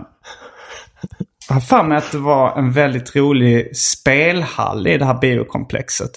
jag 1.48 1.54
har 1.54 1.60
för 1.60 1.82
mig 1.82 1.98
att 1.98 2.12
det 2.12 2.18
var 2.18 2.58
en 2.58 2.72
väldigt 2.72 3.16
rolig 3.16 3.76
spelhall 3.76 4.86
i 4.86 4.98
det 4.98 5.04
här 5.04 5.18
biokomplexet. 5.20 6.10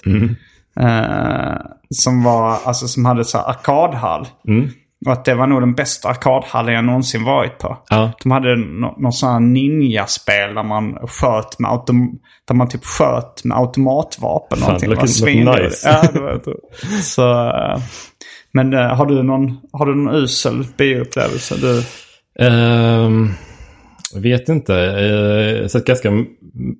Eh, 0.80 1.56
som 1.90 2.22
var, 2.24 2.58
alltså 2.64 2.88
som 2.88 3.04
hade 3.04 3.24
så 3.24 3.38
här 3.38 3.44
arkadhall. 3.50 4.26
Och 5.06 5.12
att 5.12 5.24
det 5.24 5.34
var 5.34 5.46
nog 5.46 5.62
den 5.62 5.74
bästa 5.74 6.08
arkadhallen 6.08 6.74
jag 6.74 6.84
någonsin 6.84 7.24
varit 7.24 7.58
på. 7.58 7.78
Ja. 7.88 8.12
De 8.22 8.30
hade 8.32 8.56
no 8.56 8.94
någon 8.98 9.12
sån 9.12 9.32
här 9.32 9.40
ninjaspel 9.40 10.54
där 10.54 10.62
man 10.62 10.94
sköt 11.08 11.58
med 11.58 11.70
autom 11.70 12.18
där 12.48 12.54
man 12.54 12.68
typ 12.68 12.84
sköt 12.84 13.44
med 13.44 13.58
automatvapen. 13.58 14.58
Fan, 14.58 14.66
någonting. 14.66 14.90
låter 14.90 15.06
svinroligt. 15.06 15.64
nice. 15.64 15.88
Ja, 15.88 16.08
det 16.12 16.20
var. 16.20 16.40
Så, 17.02 17.48
eh, 17.48 17.78
men 18.52 18.72
eh, 18.74 18.96
har 18.96 19.06
du 19.06 19.22
någon, 19.22 19.60
har 19.72 19.86
du 19.86 19.94
någon 19.94 20.14
usel 20.14 20.64
bioupplevelse? 20.76 21.54
Du, 21.60 21.82
jag 24.14 24.20
vet 24.20 24.48
inte. 24.48 24.74
Eh, 24.74 25.54
Jag 25.54 25.60
har 25.62 25.68
sett 25.68 25.84
ganska 25.86 26.10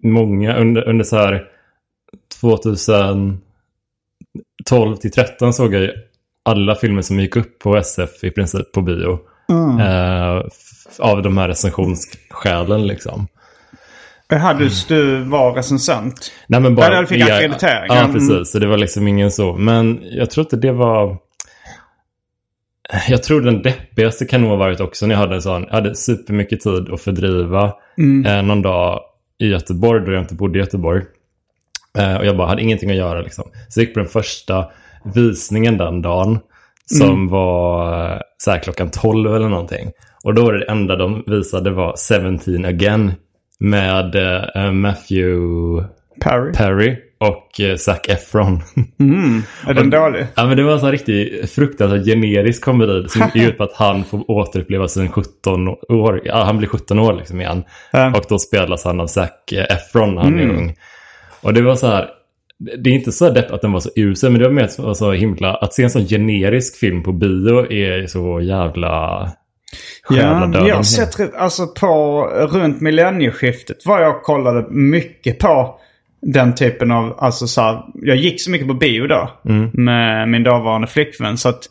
många 0.03 0.57
under, 0.57 0.89
under 0.89 1.05
så 1.05 1.17
här 1.17 1.43
2012 2.41 3.37
till 5.01 5.13
13 5.13 5.53
såg 5.53 5.75
jag 5.75 5.83
ju 5.83 5.93
alla 6.43 6.75
filmer 6.75 7.03
som 7.03 7.21
gick 7.21 7.37
upp 7.37 7.59
på 7.59 7.77
SF 7.77 8.25
i 8.25 8.31
princip 8.31 8.73
på 8.73 8.83
bio. 8.83 9.19
Eh, 9.81 10.37
f- 10.47 10.99
av 10.99 11.23
de 11.23 11.39
här 11.39 11.49
recensionsskälen 11.49 12.87
liksom. 12.87 13.27
Jaha, 14.29 14.55
du, 14.55 14.69
du 14.89 15.23
var 15.23 15.53
recensent? 15.55 16.33
Nej, 16.47 16.61
men 16.61 16.75
bara, 16.75 16.95
Ja, 16.95 17.01
du 17.01 17.07
fick 17.07 17.19
ja, 17.21 17.37
ackreditering. 17.37 17.87
Ja, 17.89 17.99
Mm. 18.01 18.13
precis. 18.13 18.53
Så 18.53 18.59
det 18.59 18.67
var 18.67 18.77
liksom 18.77 19.09
ingen 19.09 19.31
så. 19.31 19.53
Men 19.57 20.01
jag 20.03 20.31
tror 20.31 20.47
inte 20.47 20.57
det 20.57 20.73
var... 20.73 21.19
Jag 23.09 23.23
tror 23.23 23.41
den 23.41 23.63
deppigaste 23.63 24.25
kan 24.25 24.41
nog 24.41 24.51
ha 24.51 24.57
varit 24.57 24.81
också 24.81 25.07
när 25.07 25.15
jag 25.15 25.21
hade 25.21 25.43
sån, 25.43 25.63
jag 25.63 25.73
hade 25.75 25.95
supermycket 25.95 26.61
tid 26.61 26.89
att 26.93 27.01
fördriva 27.01 27.73
Mm. 27.99 28.27
eh, 28.27 28.43
någon 28.43 28.63
dag 28.63 29.01
i 29.39 29.47
Göteborg 29.49 30.05
då 30.07 30.13
jag 30.13 30.23
inte 30.23 30.35
bodde 30.35 30.59
i 30.59 30.63
Göteborg. 30.63 31.03
Eh, 31.99 32.17
och 32.17 32.27
jag 32.27 32.37
bara 32.37 32.49
hade 32.49 32.63
ingenting 32.63 32.91
att 32.91 32.97
göra 32.97 33.21
liksom. 33.21 33.45
Så 33.69 33.81
jag 33.81 33.87
gick 33.87 33.95
på 33.95 34.01
den 34.01 34.09
första 34.09 34.67
visningen 35.15 35.79
den 35.79 36.03
dagen. 36.03 36.39
Som 36.87 37.11
Mm. 37.11 37.29
var 37.29 37.93
eh, 38.13 38.19
så 38.39 38.51
här 38.51 38.59
klockan 38.59 38.91
12 38.91 39.35
eller 39.35 39.49
någonting. 39.49 39.91
Och 40.25 40.35
då 40.35 40.45
var 40.45 40.53
det, 40.53 40.65
enda 40.65 40.97
de 40.97 41.25
visade 41.27 41.71
var 41.71 41.95
17 42.39 42.65
again. 42.65 43.13
Med 43.61 44.15
eh, 44.55 44.73
Matthew 44.73 45.87
Perry? 46.21 46.53
Perry 46.53 46.97
och 47.21 47.61
eh, 47.61 47.77
Zac 47.77 47.99
Efron. 48.09 48.61
Är 49.67 49.75
den 49.75 49.91
dålig? 49.91 50.27
ja, 50.35 50.47
men 50.47 50.57
det 50.57 50.63
var 50.63 50.73
en 50.73 50.81
sån 50.81 50.91
riktigt 50.91 51.51
fruktansvärt 51.51 52.05
generisk 52.05 52.65
komedi 52.65 53.09
som 53.09 53.31
gick 53.35 53.45
ut 53.49 53.59
på 53.59 53.65
att 53.65 53.73
han 53.75 54.05
får 54.05 54.31
återuppleva 54.31 54.89
sin 54.89 55.09
17 55.13 55.69
år. 55.89 56.21
Ja, 56.25 56.45
han 56.45 56.59
blir 56.59 56.69
17 56.69 56.99
år 56.99 57.13
liksom 57.13 57.41
igen. 57.41 57.65
Ja. 57.93 58.17
Och 58.17 58.25
då 58.29 58.39
spelas 58.39 58.85
han 58.85 59.01
av 59.01 59.07
Zac 59.07 59.31
Efron 59.71 60.15
när 60.15 60.23
han 60.23 60.39
är 60.41 60.49
ung. 60.49 60.75
Och 61.41 61.55
det 61.55 61.63
var 61.63 61.75
så 61.77 61.87
här, 61.87 62.09
det 62.79 62.91
är 62.91 62.95
inte 62.95 63.13
så 63.13 63.31
depp 63.31 63.53
att 63.53 63.61
den 63.61 63.73
var 63.73 63.81
så 63.81 63.91
usel, 63.97 64.31
men 64.31 64.41
det 64.41 64.47
var 64.47 64.55
mer 64.55 64.67
så, 64.67 64.95
så 64.95 65.13
himla, 65.13 65.55
att 65.55 65.75
se 65.75 65.83
en 65.83 65.91
sån 65.91 66.07
generisk 66.07 66.77
film 66.77 67.03
på 67.03 67.13
bio 67.13 67.73
är 67.73 68.07
så 68.07 68.41
jävla 68.41 69.29
Ja, 70.11 70.51
jag 70.67 70.77
har 70.77 70.83
sett 70.83 71.35
alltså 71.35 71.67
på 71.67 72.23
runt 72.51 72.81
millennieskiftet 72.81 73.87
var 73.87 74.01
jag 74.01 74.23
kollade 74.23 74.67
mycket 74.71 75.39
på 75.39 75.81
den 76.23 76.55
typen 76.55 76.91
av, 76.91 77.15
alltså 77.19 77.47
så 77.47 77.61
här, 77.61 77.83
jag 77.95 78.17
gick 78.17 78.43
så 78.43 78.51
mycket 78.51 78.69
på 78.69 78.75
bio 78.75 79.07
då 79.07 79.31
med 79.73 80.29
min 80.29 80.43
dåvarande 80.43 80.87
flickvän 80.87 81.39
så 81.39 81.49
att, 81.49 81.69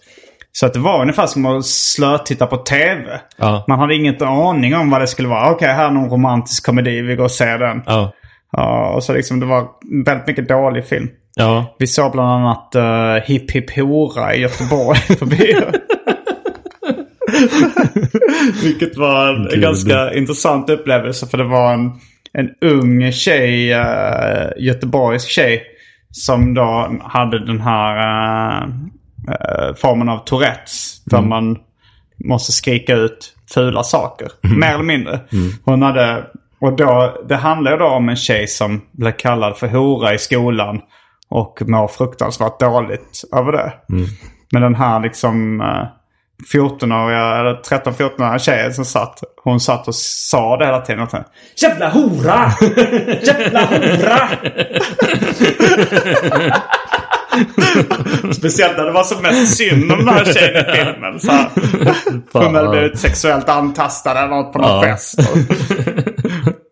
så 0.52 0.66
att 0.66 0.74
det 0.74 0.80
var 0.80 1.02
ungefär 1.02 1.28
som 1.28 1.46
att 1.46 1.66
slötitta 1.66 2.48
på 2.48 2.58
tv. 2.58 3.22
Ja. 3.38 3.66
Man 3.68 3.80
hade 3.80 3.96
ingen 3.96 4.24
aning 4.24 4.76
om 4.76 4.90
vad 4.90 5.02
det 5.02 5.08
skulle 5.08 5.28
vara. 5.28 5.52
Okej, 5.52 5.68
här 5.68 5.88
är 5.88 5.92
någon 5.92 6.10
romantisk 6.10 6.66
komedi, 6.66 7.02
vi 7.02 7.16
går 7.16 7.24
och 7.24 7.32
ser 7.32 7.58
den. 7.58 7.82
Ja. 7.86 8.14
Ja, 8.52 8.94
och 8.96 9.04
så 9.04 9.14
liksom 9.14 9.40
det 9.40 9.46
var 9.46 9.68
väldigt 10.06 10.28
mycket 10.28 10.48
dålig 10.48 10.86
film. 10.86 11.10
Ja. 11.36 11.76
Vi 11.80 11.88
såg 11.88 12.12
bland 12.12 12.30
annat 12.30 12.76
uh, 12.76 13.24
Hipp 13.24 13.52
Hipp 13.52 13.76
Hora 13.76 14.36
i 14.36 14.42
Göteborg 14.42 15.00
på 15.20 15.26
bio. 15.26 15.66
Vilket 18.64 18.98
var 18.98 19.30
en 19.30 19.48
Gud. 19.52 19.62
ganska 19.62 20.14
intressant 20.14 20.70
upplevelse 20.70 21.28
för 21.28 21.38
det 21.38 21.44
var 21.44 21.74
en, 21.74 21.92
en 22.34 22.50
ung 22.62 23.12
tjej, 23.12 23.74
uh, 23.74 24.52
göteborgsk 24.58 25.30
tjej, 25.30 25.64
som 26.12 26.54
då 26.54 26.96
hade 27.04 27.46
den 27.46 27.62
här 27.62 27.98
uh, 27.98 28.68
uh, 29.30 29.76
formen 29.76 30.10
av 30.10 30.18
Tourettes. 30.18 31.04
Där 31.06 31.22
man 31.22 31.58
måste 32.26 32.52
skrika 32.52 32.96
ut 32.96 33.36
fula 33.54 33.84
saker. 33.84 34.28
Mer 34.42 34.74
eller 34.74 34.84
mindre. 34.84 35.20
Hon 35.64 35.82
hade, 35.82 36.24
och 36.62 36.76
då, 36.76 37.18
det 37.30 37.36
handlar 37.36 37.72
ju 37.72 37.78
då 37.78 37.86
om 37.88 38.10
en 38.10 38.16
tjej 38.16 38.48
som 38.48 38.82
blev 38.92 39.12
kallad 39.12 39.58
för 39.58 39.68
hora 39.68 40.14
i 40.14 40.18
skolan. 40.18 40.82
Och 41.30 41.62
mår 41.68 41.88
fruktansvärt 41.88 42.60
dåligt 42.60 43.24
över 43.36 43.52
det. 43.52 43.74
Men 44.52 44.62
den 44.62 44.76
här 44.76 45.00
liksom 45.00 45.62
eh, 45.62 45.88
14-åriga, 46.54 47.40
eller 47.40 47.54
13-14-åriga 47.54 48.40
tjejen 48.40 48.74
som 48.74 48.86
satt. 48.86 49.24
Hon 49.44 49.60
satt 49.60 49.88
och 49.88 49.96
sa 49.96 50.58
det 50.58 50.66
hela 50.66 50.82
tiden. 50.82 51.04
Och 51.04 51.10
Jävla 51.62 51.90
hora! 51.90 52.52
Jävla 53.22 53.66
hora! 53.66 54.30
Speciellt 58.34 58.78
när 58.78 58.86
det 58.86 58.92
var 58.92 59.04
som 59.04 59.22
mest 59.22 59.58
synd 59.58 59.92
om 59.92 59.98
den 59.98 60.08
här 60.08 60.26
tjejen 60.26 60.66
i 60.70 60.72
filmen. 60.78 61.20
Så 61.20 61.32
här, 61.32 61.48
hon 62.34 62.56
hade 62.56 62.70
blivit 62.70 63.00
sexuellt 63.00 63.50
antastad 63.50 64.12
eller 64.12 64.28
något 64.28 64.54
på 64.54 64.60
någon 64.60 64.70
Ja. 64.70 64.82
fest. 64.84 65.20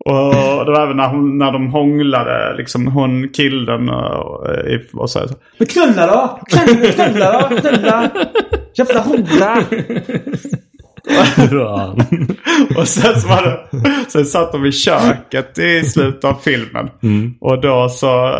Och 0.05 0.65
det 0.65 0.71
var 0.71 0.83
även 0.83 0.97
när, 0.97 1.07
hon, 1.07 1.37
när 1.37 1.51
de 1.51 1.67
hånglade, 1.67 2.55
liksom 2.57 2.87
hon 2.87 3.29
killen 3.29 3.89
och, 3.89 4.47
i- 4.67 4.89
och 4.93 5.09
så. 5.09 5.19
Men 5.57 5.67
knulla 5.67 6.07
då! 6.07 6.39
Knulla 6.49 7.31
då! 7.49 7.55
Knulla! 7.61 8.09
Jävla 8.75 8.99
hora! 9.01 9.63
Och 12.77 12.87
sen 12.87 13.21
så 13.21 13.27
var 13.27 13.41
det, 13.43 13.59
sen 14.09 14.25
satt 14.25 14.51
de 14.51 14.65
i 14.65 14.71
köket 14.71 15.59
i 15.59 15.83
slutet 15.83 16.23
av 16.23 16.35
filmen. 16.43 16.89
Och 17.41 17.61
då 17.61 17.89
så, 17.89 18.33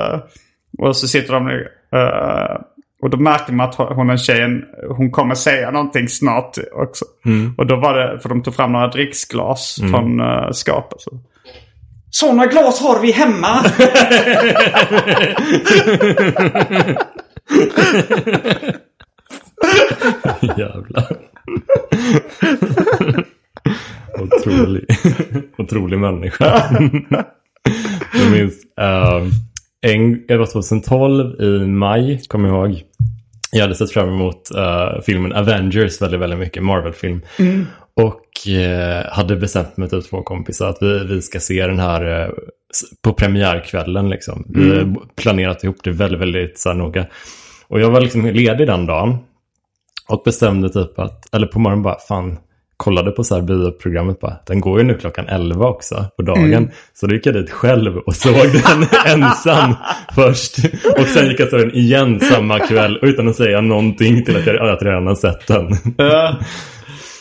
och 0.78 0.96
så 0.96 1.08
sitter 1.08 1.34
de 1.34 1.50
eh, 1.94 2.62
och 3.02 3.10
då 3.10 3.18
märker 3.18 3.54
man 3.54 3.70
att 3.70 3.76
hon 3.76 4.08
den 4.08 4.18
tjejen, 4.18 4.64
hon 4.98 5.12
kommer 5.12 5.36
säga 5.36 5.72
någonting 5.72 6.10
snart 6.10 6.58
också. 6.72 7.06
Och 7.58 7.68
då 7.68 7.76
var 7.76 7.94
det, 7.94 8.20
för 8.20 8.30
de 8.30 8.44
tog 8.44 8.56
fram 8.56 8.72
några 8.72 8.88
dricksglas 8.88 9.78
från 9.92 10.22
uh, 10.22 10.52
skapet. 10.52 11.02
Så. 11.02 11.20
Sådana 12.12 12.46
glas 12.46 12.82
har 12.82 13.00
vi 13.00 13.12
hemma! 13.12 13.64
Jävlar. 20.58 21.18
Otrolig. 24.20 24.86
Otrolig 25.58 26.00
människa. 26.00 26.64
Jag 28.14 28.32
minns 28.32 28.54
uh, 28.82 29.26
en, 29.82 30.28
det 30.28 30.38
var 30.38 30.46
2012 30.46 31.42
i 31.42 31.68
maj, 31.68 32.22
kommer 32.28 32.50
jag 32.50 32.58
ihåg. 32.72 32.82
Jag 33.52 33.62
hade 33.62 33.76
sett 33.76 33.92
fram 33.92 34.10
emot 34.10 34.56
eh, 34.56 35.02
filmen 35.06 35.34
Avengers 35.34 36.02
väldigt, 36.02 36.20
väldigt 36.20 36.40
mycket, 36.40 36.64
Marvel-film. 36.64 37.22
Och 37.94 38.48
eh, 38.52 39.06
hade 39.12 39.36
bestämt 39.36 39.78
mig 39.78 39.90
till 39.90 40.04
två 40.04 40.22
kompisar 40.22 40.70
att 40.70 40.78
vi, 40.82 41.06
vi 41.06 41.22
ska 41.22 41.40
se 41.40 41.68
den 41.68 41.80
här 41.80 42.26
s- 42.76 42.84
på 43.04 43.14
premiärkvällen. 43.14 44.10
Liksom. 44.10 44.46
Vi 44.50 44.70
har 44.78 44.96
planerat 45.16 45.64
ihop 45.64 45.78
det 45.84 45.92
väldigt, 45.92 46.22
väldigt 46.22 46.60
så 46.60 46.70
här, 46.70 46.76
noga. 46.76 47.06
Och 47.68 47.80
jag 47.80 47.92
var 47.92 48.02
liksom 48.02 48.26
ledig 48.26 48.68
den 48.68 48.86
dagen. 48.86 49.18
Och 50.10 50.22
bestämde 50.26 50.70
typ 50.70 51.00
att, 51.00 51.36
eller 51.36 51.48
på 51.48 51.60
morgonen 51.60 51.84
bara, 51.84 52.00
fan, 52.08 52.38
kollade 52.80 53.12
på 53.12 53.24
så 53.24 53.36
här 53.36 53.42
bioprogrammet 53.42 54.20
bara, 54.20 54.38
den 54.46 54.62
går 54.62 54.80
ju 54.80 54.86
nu 54.86 54.98
klockan 54.98 55.28
11 55.28 55.68
också 55.68 56.06
på 56.18 56.22
dagen. 56.22 56.72
Så 56.94 57.08
då 57.08 57.16
gick 57.16 57.26
jag 57.26 57.36
dit 57.36 57.52
själv 57.52 57.98
och 57.98 58.16
såg 58.16 58.34
den 58.36 58.88
ensam 59.06 59.76
först. 60.16 60.58
Och 60.98 61.08
sen 61.08 61.28
gick 61.28 61.40
jag 61.40 61.50
såg 61.50 61.60
den 61.60 61.76
igen 61.76 62.20
samma 62.20 62.60
kväll 62.60 63.00
utan 63.02 63.28
att 63.28 63.36
säga 63.36 63.62
någonting 63.62 64.26
till 64.26 64.38
att 64.38 64.46
jag, 64.46 64.56
att 64.56 64.82
jag 64.82 64.88
redan 64.88 65.08
har 65.08 65.16
sett 65.16 65.48
den. 65.48 65.78
Ja. 65.98 66.40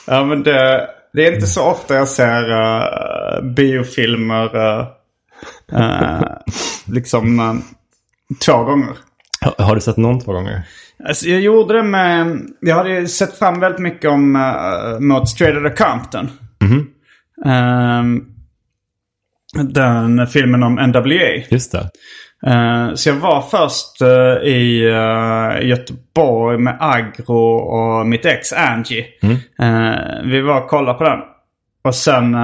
ja 0.06 0.24
men 0.24 0.42
det, 0.42 0.88
det 1.12 1.26
är 1.26 1.34
inte 1.34 1.46
så 1.46 1.62
ofta 1.62 1.94
jag 1.94 2.08
ser 2.08 2.50
uh, 2.50 3.52
biofilmer 3.54 4.56
uh, 4.56 4.86
uh, 5.72 6.22
liksom 6.86 7.40
uh, 7.40 7.54
två 8.46 8.64
gånger. 8.64 9.07
Har, 9.56 9.64
har 9.64 9.74
du 9.74 9.80
sett 9.80 9.96
någon 9.96 10.20
två 10.20 10.32
gånger? 10.32 10.62
Alltså, 11.08 11.26
jag 11.26 11.40
gjorde 11.40 11.74
det 11.74 11.82
med... 11.82 12.40
Jag 12.60 12.76
hade 12.76 13.08
sett 13.08 13.38
fram 13.38 13.60
väldigt 13.60 13.80
mycket 13.80 14.10
om, 14.10 14.36
uh, 14.36 15.00
mot 15.00 15.28
Straight 15.28 15.56
Outta 15.56 15.84
Compton. 15.84 16.30
Ehm, 17.44 18.24
den 19.62 20.26
filmen 20.26 20.62
om 20.62 20.74
NWA. 20.74 21.42
Just 21.50 21.72
det. 21.72 21.90
Eh, 22.46 22.94
så 22.94 23.08
jag 23.08 23.16
var 23.16 23.42
först 23.42 24.02
eh, 24.02 24.48
i 24.48 24.84
eh, 24.84 25.68
Göteborg 25.68 26.58
med 26.58 26.76
Agro 26.80 27.54
och 27.54 28.06
mitt 28.06 28.26
ex 28.26 28.52
Angie. 28.52 29.04
Eh, 29.58 30.22
vi 30.24 30.40
var 30.40 30.62
och 30.62 30.68
kollade 30.68 30.98
på 30.98 31.04
den. 31.04 31.18
Och 31.84 31.94
sen, 31.94 32.36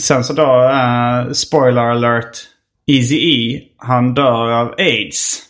sen 0.00 0.24
så 0.24 0.32
då, 0.32 0.62
uh, 0.62 1.32
spoiler 1.32 1.82
alert, 1.82 2.30
Easy 2.86 3.16
E, 3.16 3.60
han 3.76 4.14
dör 4.14 4.52
av 4.52 4.74
aids. 4.78 5.42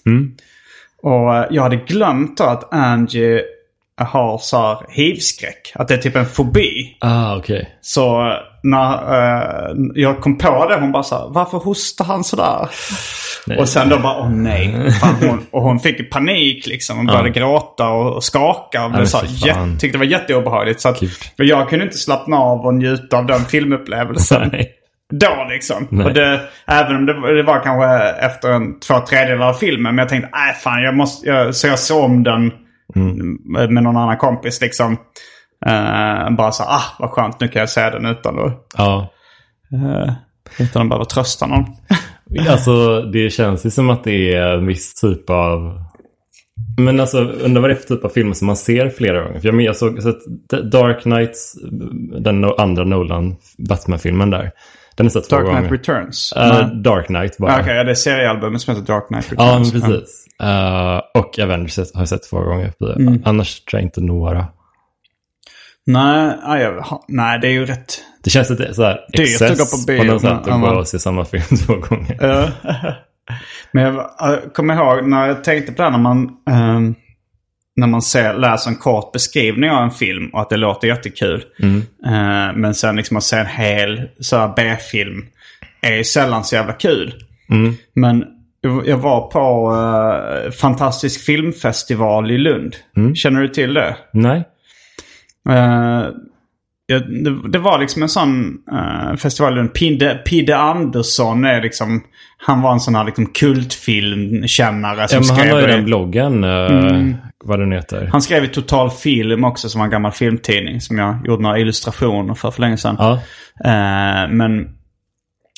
Och 1.03 1.37
eh, 1.37 1.47
jag 1.51 1.63
hade 1.63 1.77
glömt 1.77 2.37
då 2.39 2.45
att 2.45 2.75
Angie 2.75 3.43
har 3.97 4.39
så 4.39 4.57
här 4.57 4.79
hivskräck. 4.89 5.73
Att 5.75 5.89
det 5.89 5.95
är 5.95 5.99
typ 5.99 6.17
en 6.17 6.27
fobi. 6.27 6.97
Ah, 7.01 7.37
okej. 7.37 7.79
Så 7.81 8.21
eh, 8.21 8.37
när 8.63 8.93
eh, 8.93 9.77
jag 9.95 10.21
kom 10.21 10.39
på 10.39 10.69
det, 10.69 10.81
hon 10.81 10.93
bara 10.93 11.03
så 11.03 11.19
här, 11.19 11.29
varför 11.29 11.59
hostar 11.59 12.05
han 12.05 12.25
sådär? 12.25 12.69
Nej. 13.47 13.59
Och 13.59 13.69
sen 13.69 13.89
då 13.89 13.99
bara, 13.99 14.21
åh 14.21 14.31
nej. 14.31 14.91
Fan, 14.91 15.15
hon, 15.21 15.47
och 15.51 15.63
hon 15.63 15.81
fick 15.81 16.11
panik 16.11 16.67
liksom. 16.67 16.97
Hon 16.97 17.07
började 17.07 17.31
gråta 17.31 17.89
och, 17.89 18.17
och 18.17 18.25
skaka. 18.25 18.85
Och 18.85 18.91
blev 18.91 19.07
så 19.07 19.19
här, 19.19 19.79
tyckte 19.79 19.99
det 19.99 20.05
var 20.05 20.11
jätteobehagligt. 20.13 20.81
Så 20.81 20.89
att, 20.89 21.03
jag 21.37 21.69
kunde 21.69 21.85
inte 21.85 21.99
slappna 21.99 22.37
av 22.37 22.67
och 22.67 22.75
njuta 22.75 23.19
av 23.19 23.27
den 23.27 23.45
filmupplevelsen. 23.45 24.49
Nej. 24.53 24.75
Då 25.13 25.47
liksom. 25.51 25.89
Nej. 25.91 26.07
Och 26.07 26.13
det, 26.15 26.41
även 26.67 26.97
om 26.97 27.07
det, 27.07 27.21
var- 27.21 27.33
det 27.33 27.43
var 27.43 27.61
kanske 27.61 28.09
efter 28.27 28.51
en 28.53 28.81
två 28.81 28.95
tredjedelar 29.09 29.49
av 29.49 29.55
filmen. 29.55 29.95
Men 29.95 29.99
jag 30.03 30.09
tänkte, 30.09 30.31
nej 30.33 30.55
fan 30.55 30.83
jag 30.83 30.95
måste... 30.97 31.29
Jag, 31.29 31.55
så 31.55 31.67
jag 31.67 31.79
såg 31.79 32.05
om 32.05 32.23
den 32.23 32.53
Mm. 32.97 33.39
med 33.75 33.83
någon 33.83 33.97
annan 33.97 34.17
kompis 34.17 34.61
liksom. 34.61 34.93
Eh, 35.67 36.31
bara 36.31 36.53
så 36.53 36.63
ah 36.63 36.83
vad 36.99 37.11
skönt 37.11 37.41
nu 37.41 37.49
kan 37.49 37.61
jag 37.61 37.69
se 37.69 37.91
den 37.91 38.07
utan 38.07 38.39
att, 38.39 38.67
Ja. 38.77 39.09
uh, 39.75 40.13
utan 40.59 40.83
att 40.83 40.89
behöva 40.89 41.05
trösta 41.05 41.47
någon. 41.47 41.65
Alltså 42.51 43.03
det 43.03 43.31
känns 43.31 43.67
ju 43.67 43.71
som 43.71 43.91
att 43.91 44.05
det 44.05 44.35
är 44.35 44.47
en 44.59 44.67
viss 44.67 44.95
typ 44.95 45.31
av... 45.31 45.79
Men 46.79 47.01
alltså 47.01 47.19
undrar 47.19 47.61
vad 47.61 47.71
det 47.71 47.75
är 47.75 47.79
för 47.79 47.95
typ 47.95 48.05
av 48.05 48.09
filmer 48.09 48.33
som 48.35 48.47
man 48.47 48.57
ser 48.57 48.91
flera 48.91 49.23
gånger. 49.23 49.41
För 49.41 49.49
jag, 49.49 49.61
jag 49.63 49.77
såg 49.77 50.03
så 50.03 50.09
att 50.09 50.23
Dark 50.73 51.03
Knight, 51.03 51.33
den 52.21 52.45
andra 52.59 52.85
Nolan 52.85 53.37
Batman-filmen 53.69 54.31
där. 54.31 54.51
Den 54.97 55.07
är 55.07 55.11
sett 55.11 55.31
Dark 55.31 55.45
gånger. 55.45 55.59
Knight 55.59 55.73
Returns. 55.73 56.33
Nej. 56.37 56.71
Dark 56.75 57.07
Knight 57.07 57.39
bara. 57.39 57.53
Ah, 57.57 57.61
Okej, 57.61 57.77
ja, 57.77 57.85
det 57.85 57.91
är 57.91 57.95
seriealbumet 57.95 58.61
som 58.61 58.75
heter 58.75 58.93
Dark 58.93 59.07
Knight 59.09 59.27
Ja, 59.39 59.45
men 59.55 59.65
Returns. 59.65 59.73
precis. 59.87 60.27
Eh, 60.43 61.01
och 61.15 61.39
Avengers 61.39 61.79
har 61.79 62.01
jag 62.01 62.09
sett 62.09 62.31
två 62.31 62.41
gånger. 62.41 62.73
Mm. 62.97 63.23
Annars 63.25 63.61
tror 63.61 63.81
jag 63.81 63.87
inte 63.87 64.01
några. 64.01 64.47
Nej, 65.87 66.37
ah, 66.43 66.57
jag, 66.59 66.85
nej, 67.09 67.39
det 67.41 67.47
är 67.47 67.53
ju 67.53 67.67
rätt... 67.67 67.95
Det 68.25 68.31
känns 68.31 68.51
lite 68.51 68.75
så 68.75 68.83
här 68.83 69.01
Dyrt 69.13 69.21
excess 69.21 69.51
att 69.51 69.59
gå 69.59 69.65
på 69.65 69.87
bio, 69.87 69.99
på 69.99 70.05
något 70.05 70.21
sätt 70.23 70.49
att 70.49 70.61
gå 70.61 70.79
och 70.79 70.89
se 70.89 70.99
samma 70.99 71.25
film 71.25 71.43
två 71.67 71.75
gånger. 71.75 72.17
Men 73.73 73.85
jag 73.85 74.11
jag 74.19 74.55
kommer 74.55 74.75
ihåg 74.75 75.09
när 75.09 75.27
jag 75.27 75.45
tänkte 75.45 75.73
på 75.73 75.77
det 75.77 75.83
här 75.83 75.91
när 75.91 75.99
man, 75.99 76.31
ehm, 76.51 76.95
när 77.77 77.87
man 77.87 78.03
ser, 78.03 78.35
läser 78.35 78.71
en 78.71 78.77
kort 78.77 79.13
beskrivning 79.13 79.71
av 79.71 79.83
en 79.83 79.91
film 79.91 80.29
och 80.33 80.41
att 80.41 80.51
det 80.51 80.57
låter 80.57 80.89
jättekul. 80.89 81.45
Eh, 82.07 82.57
men 82.57 82.75
sen 82.75 82.97
liksom 82.97 83.17
att 83.17 83.23
se 83.23 83.37
en 83.37 83.47
hel 83.47 84.03
B-film 84.57 85.25
är 85.81 85.97
ju 85.97 86.05
sällan 86.05 86.45
så 86.45 86.55
jävla 86.55 86.73
kul. 86.73 87.15
Men 87.95 88.25
jag- 88.85 88.97
var 88.97 89.21
på 89.31 89.73
eh, 90.47 90.51
Fantastisk 90.51 91.21
filmfestival 91.25 92.31
i 92.31 92.39
Lund. 92.39 92.77
Känner 93.15 93.41
du 93.41 93.49
till 93.49 93.75
det? 93.75 93.97
Nej. 94.13 94.45
Eh, 95.49 96.05
ja, 96.87 96.99
det, 96.99 97.49
det 97.49 97.59
var 97.59 97.79
liksom 97.79 98.03
en 98.03 98.09
sån 98.09 98.59
uh, 98.73 99.17
festival. 99.17 99.53
i 99.53 99.57
Lund. 99.57 99.73
Pide, 99.75 100.15
Pide 100.27 100.57
Andersson 100.57 101.45
är 101.45 101.63
liksom... 101.63 102.03
Han 102.39 102.63
var 102.63 102.73
en 102.73 102.81
sån 102.81 102.95
här 102.95 103.05
liksom 103.05 103.27
kultfilmkännare 103.27 105.09
som 105.09 105.17
Ja, 105.17 105.21
men 105.21 105.29
han 105.29 105.39
skrev... 105.39 105.55
har 105.55 105.61
ju 105.61 105.67
den 105.67 105.85
bloggen, 105.85 106.45
uh, 106.45 107.15
vad 107.45 107.59
den 107.59 107.73
heter. 107.73 108.09
han 108.13 108.23
skrev 108.23 108.45
i 108.45 108.49
Total 108.49 108.91
Film 108.91 109.45
också 109.45 109.69
som 109.69 109.79
var 109.79 109.85
en 109.85 109.91
gammal 109.91 110.13
filmtidning 110.13 110.81
som 110.81 110.99
jag 110.99 111.27
gjorde 111.27 111.43
några 111.43 111.59
illustrationer 111.59 112.35
för 112.35 112.51
för 112.51 112.61
länge 112.61 112.77
sedan. 112.77 112.97
Ja. 112.99 113.13
Eh, 113.65 114.29
men 114.31 114.69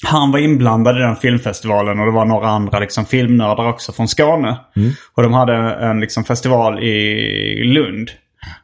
han 0.05 0.33
var 0.33 0.39
inblandad 0.39 0.97
i 0.97 1.01
den 1.01 1.17
filmfestivalen 1.17 2.01
och 2.01 2.07
det 2.07 2.13
var 2.13 2.25
några 2.25 2.49
andra 2.49 2.79
liksom, 2.79 3.07
filmnördar 3.07 3.69
också 3.69 3.93
från 3.93 4.09
Skåne. 4.09 4.57
Och 5.15 5.23
de 5.23 5.33
hade 5.33 5.55
en 5.75 6.01
liksom, 6.01 6.25
festival 6.25 6.83
i 6.83 7.65
Lund. 7.65 8.11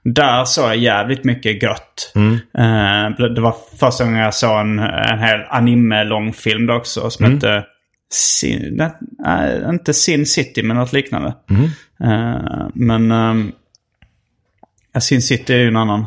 Där 0.04 0.44
såg 0.44 0.64
jag 0.64 0.76
jävligt 0.76 1.24
mycket 1.24 1.62
gött. 1.62 2.12
Eh, 2.58 3.28
det 3.34 3.40
var 3.40 3.54
första 3.80 4.04
gången 4.04 4.20
jag 4.20 4.34
såg 4.34 4.60
en, 4.60 4.78
en 4.78 5.18
hel 5.18 5.40
anime-långfilm 5.50 6.70
också 6.70 7.10
som 7.10 7.32
hette 7.32 7.64
Sin, 8.12 8.90
nej, 9.18 9.64
inte 9.68 9.94
Sin 9.94 10.26
City 10.26 10.62
men 10.62 10.76
något 10.76 10.92
liknande. 10.92 11.34
Eh, 11.48 11.70
men 12.74 13.12
um, 13.12 13.53
Sin 15.00 15.22
City 15.22 15.55
är 15.55 15.59
ju 15.59 15.68
en 15.68 15.76
annan. 15.76 16.07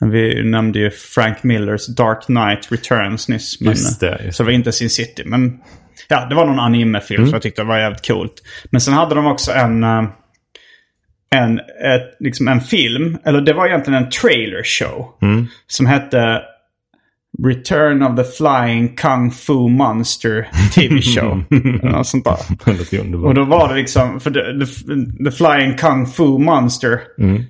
Vi 0.00 0.44
nämnde 0.44 0.78
ju 0.78 0.90
Frank 0.90 1.42
Millers 1.42 1.86
Dark 1.86 2.22
Knight 2.22 2.72
Returns 2.72 3.28
nyss. 3.28 3.60
Men, 3.60 3.70
Just 3.70 4.00
det, 4.00 4.20
just 4.24 4.36
Så 4.36 4.42
det 4.42 4.46
var 4.46 4.52
inte 4.52 4.72
Sin 4.72 4.90
City. 4.90 5.22
Men 5.26 5.60
ja, 6.08 6.26
det 6.26 6.34
var 6.34 6.46
någon 6.46 6.60
anime-film 6.60 7.26
som 7.26 7.32
jag 7.32 7.42
tyckte 7.42 7.62
var 7.62 7.78
jävligt 7.78 8.06
coolt. 8.06 8.34
Men 8.70 8.80
sen 8.80 8.94
hade 8.94 9.14
de 9.14 9.26
också 9.26 9.52
en, 9.52 9.84
eh, 9.84 10.04
en, 11.30 11.58
ett, 11.58 12.16
liksom 12.20 12.48
en 12.48 12.60
film, 12.60 13.18
eller 13.24 13.40
det 13.40 13.52
var 13.52 13.66
egentligen 13.66 14.02
en 14.02 14.10
trailer 14.10 14.62
show. 14.64 15.14
Som 15.66 15.86
hette 15.86 16.42
Return 17.46 18.02
of 18.02 18.16
the 18.16 18.24
Flying 18.24 18.96
Kung 18.96 19.30
Fu 19.30 19.68
Monster 19.68 20.48
TV 20.74 21.02
Show. 21.02 21.44
Något 21.82 22.06
sånt 22.06 22.24
där. 22.24 22.36
Och 23.26 23.34
då 23.34 23.44
var 23.44 23.68
det 23.68 23.74
liksom, 23.74 24.20
för 24.20 24.30
the, 24.30 24.66
the, 24.66 25.24
the 25.24 25.36
Flying 25.36 25.76
Kung 25.76 26.06
Fu 26.06 26.38
Monster. 26.38 27.00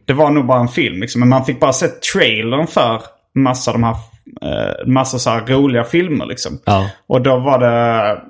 Det 0.05 0.13
var 0.13 0.31
nog 0.31 0.47
bara 0.47 0.61
en 0.61 0.69
film 0.69 1.01
liksom. 1.01 1.21
Men 1.21 1.29
man 1.29 1.45
fick 1.45 1.61
bara 1.61 1.73
se 1.73 1.87
trailern 1.89 2.67
för 2.67 3.03
massa 3.35 3.73
de 3.73 3.85
här, 3.85 3.97
eh, 4.43 4.87
massa 4.87 5.19
så 5.19 5.31
här 5.31 5.47
roliga 5.47 5.85
filmer 5.85 6.27
liksom. 6.27 6.59
Ja. 6.65 6.91
Och 7.07 7.23
då 7.23 7.39
var 7.39 7.59
det, 7.59 8.23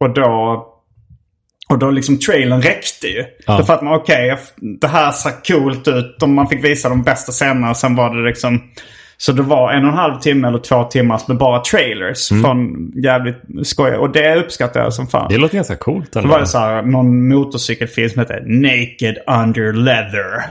och 0.00 0.14
då, 0.14 0.64
och 1.68 1.78
då 1.78 1.90
liksom 1.90 2.18
trailern 2.18 2.62
räckte 2.62 3.06
ju. 3.06 3.24
Ja. 3.46 3.58
Då 3.58 3.64
fattade 3.64 3.84
man 3.84 3.94
okej, 3.94 4.36
det 4.80 4.88
här 4.88 5.12
ser 5.12 5.44
coolt 5.44 5.88
ut. 5.88 6.22
Om 6.22 6.34
man 6.34 6.48
fick 6.48 6.64
visa 6.64 6.88
de 6.88 7.02
bästa 7.02 7.32
scenerna. 7.32 7.74
Sen 7.74 7.96
var 7.96 8.14
det 8.14 8.28
liksom, 8.28 8.60
så 9.20 9.32
det 9.32 9.42
var 9.42 9.72
en 9.72 9.84
och 9.84 9.90
en 9.90 9.96
halv 9.96 10.18
timme 10.18 10.48
eller 10.48 10.58
två 10.58 10.84
timmar 10.84 11.20
med 11.28 11.36
bara 11.36 11.60
trailers. 11.60 12.28
Från 12.28 12.92
jävligt 13.02 13.36
skoj. 13.62 13.96
Och 13.96 14.12
det 14.12 14.36
uppskattar 14.36 14.80
jag 14.80 14.92
som 14.92 15.06
fan. 15.06 15.26
Det 15.30 15.38
låter 15.38 15.54
ganska 15.54 15.76
coolt 15.76 16.12
Då 16.12 16.20
ändå. 16.20 16.30
var 16.32 16.40
det 16.40 16.46
så 16.46 16.58
här, 16.58 16.82
någon 16.82 17.28
motorcykelfilm 17.28 18.10
som 18.10 18.20
heter 18.20 18.42
Naked 18.46 19.16
Under 19.44 19.72
Leather. 19.72 20.44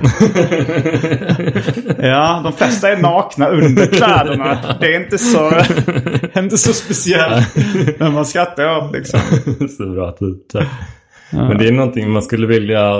ja, 2.07 2.41
de 2.43 2.53
flesta 2.53 2.89
är 2.91 2.97
nakna 2.97 3.47
under 3.47 3.85
kläderna. 3.85 4.57
Det 4.79 4.95
är 4.95 4.99
inte 5.03 5.17
så, 5.17 5.51
inte 6.39 6.57
så 6.57 6.73
speciellt. 6.73 7.55
Men 7.99 8.13
man 8.13 8.25
skrattar 8.25 8.77
åt 8.77 8.93
liksom. 8.93 9.19
så 9.77 9.85
bra 9.89 10.11
titel. 10.11 10.65
Men 11.31 11.57
det 11.57 11.67
är 11.67 11.71
någonting 11.71 12.09
man 12.09 12.21
skulle 12.21 12.47
vilja... 12.47 12.93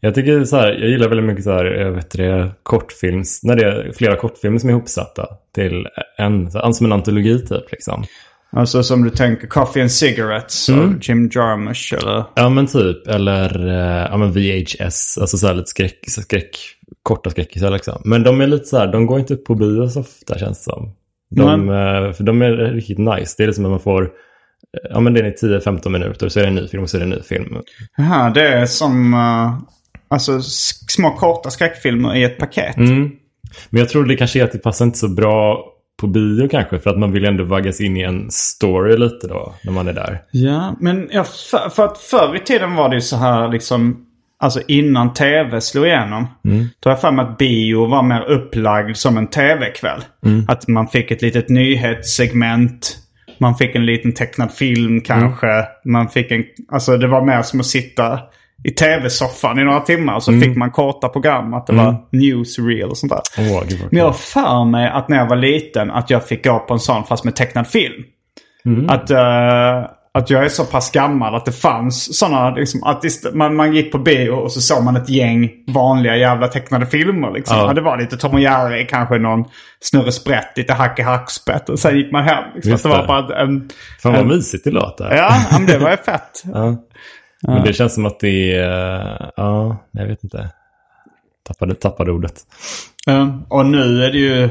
Jag 0.00 0.14
tycker 0.14 0.44
så 0.44 0.56
här, 0.56 0.72
jag 0.72 0.90
gillar 0.90 1.08
väldigt 1.08 1.26
mycket 1.26 1.44
så 1.44 1.52
här, 1.52 1.64
jag 1.64 1.92
vet 1.92 2.10
det, 2.10 2.50
kortfilms, 2.62 3.40
när 3.42 3.56
det 3.56 3.64
är 3.64 3.92
flera 3.92 4.16
kortfilmer 4.16 4.58
som 4.58 4.68
är 4.68 4.74
ihopsatta 4.74 5.28
till 5.54 5.86
en, 6.18 6.50
så, 6.50 6.72
som 6.72 6.86
en 6.86 6.92
antologi 6.92 7.46
typ 7.46 7.72
liksom. 7.72 8.04
Alltså 8.52 8.82
som 8.82 9.04
du 9.04 9.10
tänker 9.10 9.46
Coffee 9.46 9.80
and 9.80 9.92
Cigarettes 9.92 10.68
av 10.68 10.94
Jim 11.02 11.30
Jarmusch 11.30 11.94
eller? 12.00 12.24
Ja 12.34 12.48
men 12.48 12.66
typ, 12.66 13.06
eller 13.06 13.68
eh, 13.68 14.08
ja, 14.10 14.16
men 14.16 14.32
VHS, 14.32 15.18
alltså 15.18 15.38
så 15.38 15.46
här 15.46 15.54
lite 15.54 15.70
skräck, 15.70 16.04
skräck 16.06 16.56
korta 17.02 17.30
skräckisar 17.30 17.70
liksom. 17.70 18.02
Men 18.04 18.22
de 18.22 18.40
är 18.40 18.46
lite 18.46 18.64
så 18.64 18.78
här, 18.78 18.86
de 18.92 19.06
går 19.06 19.18
inte 19.18 19.34
upp 19.34 19.44
på 19.44 19.54
bio 19.54 19.88
så 19.88 20.00
ofta 20.00 20.38
känns 20.38 20.58
det 20.58 20.64
som. 20.64 20.90
De, 21.30 21.68
eh, 21.68 22.12
för 22.12 22.24
de 22.24 22.42
är 22.42 22.52
riktigt 22.52 22.98
nice. 22.98 23.34
Det 23.36 23.42
är 23.42 23.46
liksom 23.46 23.64
att 23.64 23.70
man 23.70 23.80
får, 23.80 24.02
eh, 24.02 24.08
ja 24.90 25.00
men 25.00 25.14
det 25.14 25.20
är 25.20 25.60
10-15 25.60 25.88
minuter 25.88 26.28
så 26.28 26.38
är 26.38 26.42
det 26.42 26.48
en 26.48 26.54
ny 26.54 26.68
film 26.68 26.82
och 26.82 26.90
så 26.90 26.96
är 26.96 27.00
det 27.00 27.06
en 27.06 27.10
ny 27.10 27.22
film. 27.22 27.56
Jaha, 27.96 28.30
det 28.30 28.48
är 28.48 28.66
som 28.66 29.14
uh, 29.14 29.58
alltså, 30.08 30.40
små 30.88 31.10
korta 31.10 31.50
skräckfilmer 31.50 32.16
i 32.16 32.24
ett 32.24 32.38
paket. 32.38 32.76
Mm. 32.76 33.10
Men 33.70 33.80
jag 33.80 33.88
tror 33.88 34.04
det 34.04 34.16
kanske 34.16 34.40
är 34.40 34.44
att 34.44 34.52
det 34.52 34.58
passar 34.58 34.84
inte 34.84 34.98
så 34.98 35.08
bra 35.08 35.64
på 36.00 36.06
bio 36.06 36.48
kanske. 36.48 36.78
För 36.78 36.90
att 36.90 36.98
man 36.98 37.12
vill 37.12 37.24
ändå 37.24 37.44
vaggas 37.44 37.80
in 37.80 37.96
i 37.96 38.00
en 38.02 38.30
story 38.30 38.96
lite 38.96 39.28
då. 39.28 39.54
När 39.64 39.72
man 39.72 39.88
är 39.88 39.92
där. 39.92 40.22
Ja, 40.30 40.76
men 40.80 41.08
ja, 41.12 41.24
för, 41.24 41.68
för 41.68 41.84
att 41.84 41.98
förr 41.98 42.36
i 42.36 42.40
tiden 42.40 42.74
var 42.74 42.88
det 42.88 42.94
ju 42.94 43.00
så 43.00 43.16
här 43.16 43.48
liksom... 43.48 44.02
Alltså 44.38 44.60
innan 44.68 45.14
tv 45.14 45.60
slog 45.60 45.86
igenom. 45.86 46.26
Då 46.80 46.90
har 46.90 46.92
jag 46.92 47.00
för 47.00 47.10
mig 47.10 47.24
att 47.24 47.38
bio 47.38 47.86
var 47.86 48.02
mer 48.02 48.30
upplagd 48.30 48.96
som 48.96 49.16
en 49.16 49.26
tv-kväll. 49.26 50.04
Att 50.48 50.68
man 50.68 50.88
fick 50.88 51.10
ett 51.10 51.22
litet 51.22 51.48
nyhetssegment. 51.48 52.98
Man 53.38 53.54
fick 53.54 53.74
en 53.74 53.86
liten 53.86 54.12
tecknad 54.12 54.52
film 54.52 55.00
kanske. 55.00 55.64
Man 55.84 56.08
fick 56.08 56.30
en... 56.30 56.44
Alltså 56.72 56.96
det 56.96 57.06
var 57.06 57.24
mer 57.24 57.42
som 57.42 57.60
att 57.60 57.66
sitta 57.66 58.20
i 58.66 58.70
tv-soffan 58.70 59.58
i 59.58 59.64
några 59.64 59.80
timmar. 59.80 60.20
Så 60.20 60.32
fick 60.32 60.56
man 60.56 60.70
korta 60.70 61.08
program. 61.08 61.54
Att 61.54 61.66
det 61.66 61.72
var 61.72 61.96
newsreel 62.12 62.90
och 62.90 62.96
sånt 62.98 63.12
där. 63.12 63.52
Vad 63.54 63.66
Men 63.90 63.98
jag 63.98 64.04
har 64.04 64.12
för 64.12 64.64
mig 64.64 64.88
att 64.88 65.08
när 65.08 65.16
jag 65.16 65.26
var 65.26 65.36
liten 65.36 65.90
att 65.90 66.10
jag 66.10 66.28
fick 66.28 66.44
gå 66.44 66.58
på 66.58 66.74
en 66.74 66.80
sån 66.80 67.04
fast 67.04 67.24
med 67.24 67.36
tecknad 67.36 67.66
film. 67.66 68.04
Att, 68.88 69.10
eh, 69.10 69.90
att 70.14 70.30
jag 70.30 70.44
är 70.44 70.48
så 70.48 70.64
pass 70.64 70.90
gammal 70.90 71.34
att 71.34 71.44
det 71.44 71.52
fanns 71.52 72.18
sådana, 72.18 72.50
liksom, 72.50 72.84
att 72.84 73.04
man, 73.32 73.56
man 73.56 73.74
gick 73.74 73.92
på 73.92 73.98
bio 73.98 74.30
och 74.30 74.52
så 74.52 74.60
såg 74.60 74.84
man 74.84 74.96
ett 74.96 75.08
gäng 75.08 75.50
vanliga 75.68 76.16
jävla 76.16 76.48
tecknade 76.48 76.86
filmer. 76.86 77.30
Liksom. 77.30 77.56
Ja. 77.56 77.72
Det 77.72 77.80
var 77.80 77.98
lite 77.98 78.16
Tom 78.16 78.34
och 78.34 78.40
Jerry, 78.40 78.86
kanske 78.86 79.18
någon 79.18 79.44
Snurre 79.80 80.12
Sprätt, 80.12 80.52
lite 80.56 80.72
Hack 80.74 80.98
i 80.98 81.02
Hackspett 81.02 81.68
och 81.68 81.78
sen 81.78 81.96
gick 81.96 82.12
man 82.12 82.24
hem. 82.24 82.44
Liksom. 82.54 82.72
Just 82.72 82.86
Att 82.86 82.92
det 82.92 82.96
var 82.96 83.02
det. 83.02 83.28
bara 83.28 83.42
en, 83.42 83.68
Fan 84.02 84.12
vad 84.12 84.20
en, 84.20 84.28
mysigt 84.28 84.64
det 84.64 84.70
låter. 84.70 85.04
Ja, 85.04 85.16
ja, 85.50 85.58
men 85.58 85.66
det 85.66 85.78
var 85.78 85.90
ju 85.90 85.96
fett. 85.96 86.42
Ja. 86.54 86.76
Men 87.42 87.64
det 87.64 87.72
känns 87.72 87.94
som 87.94 88.06
att 88.06 88.20
det 88.20 88.54
är, 88.54 89.30
ja, 89.36 89.76
jag 89.90 90.06
vet 90.06 90.24
inte. 90.24 90.50
Tappade, 91.48 91.74
tappade 91.74 92.12
ordet. 92.12 92.34
Ja, 93.06 93.40
och 93.48 93.66
nu 93.66 94.04
är 94.04 94.12
det 94.12 94.18
ju... 94.18 94.44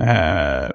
Eh, 0.00 0.70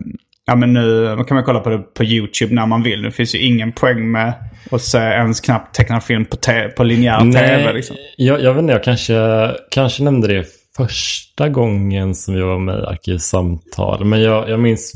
ja 0.45 0.55
men 0.55 0.73
nu 0.73 1.15
kan 1.27 1.35
man 1.35 1.43
kolla 1.43 1.59
på 1.59 1.69
det 1.69 1.77
på 1.77 2.03
YouTube 2.03 2.55
när 2.55 2.65
man 2.65 2.83
vill. 2.83 3.01
Det 3.01 3.11
finns 3.11 3.35
ju 3.35 3.39
ingen 3.39 3.71
poäng 3.71 4.11
med 4.11 4.33
att 4.71 4.81
se 4.81 4.97
ens 4.97 5.41
knappt 5.41 5.75
tecknad 5.75 6.03
film 6.03 6.25
på, 6.25 6.35
te- 6.35 6.69
på 6.69 6.83
linjär 6.83 7.19
tv. 7.19 7.73
Liksom. 7.73 7.95
jag, 8.17 8.41
jag 8.41 8.53
vet 8.53 8.61
inte, 8.61 8.73
jag 8.73 8.83
kanske, 8.83 9.51
kanske 9.71 10.03
nämnde 10.03 10.27
det 10.27 10.45
första 10.77 11.49
gången 11.49 12.15
som 12.15 12.35
jag 12.37 12.47
var 12.47 12.59
med 12.59 12.79
i 12.79 12.85
Arkivsamtal. 12.85 14.05
Men 14.05 14.21
jag, 14.21 14.49
jag 14.49 14.59
minns 14.59 14.93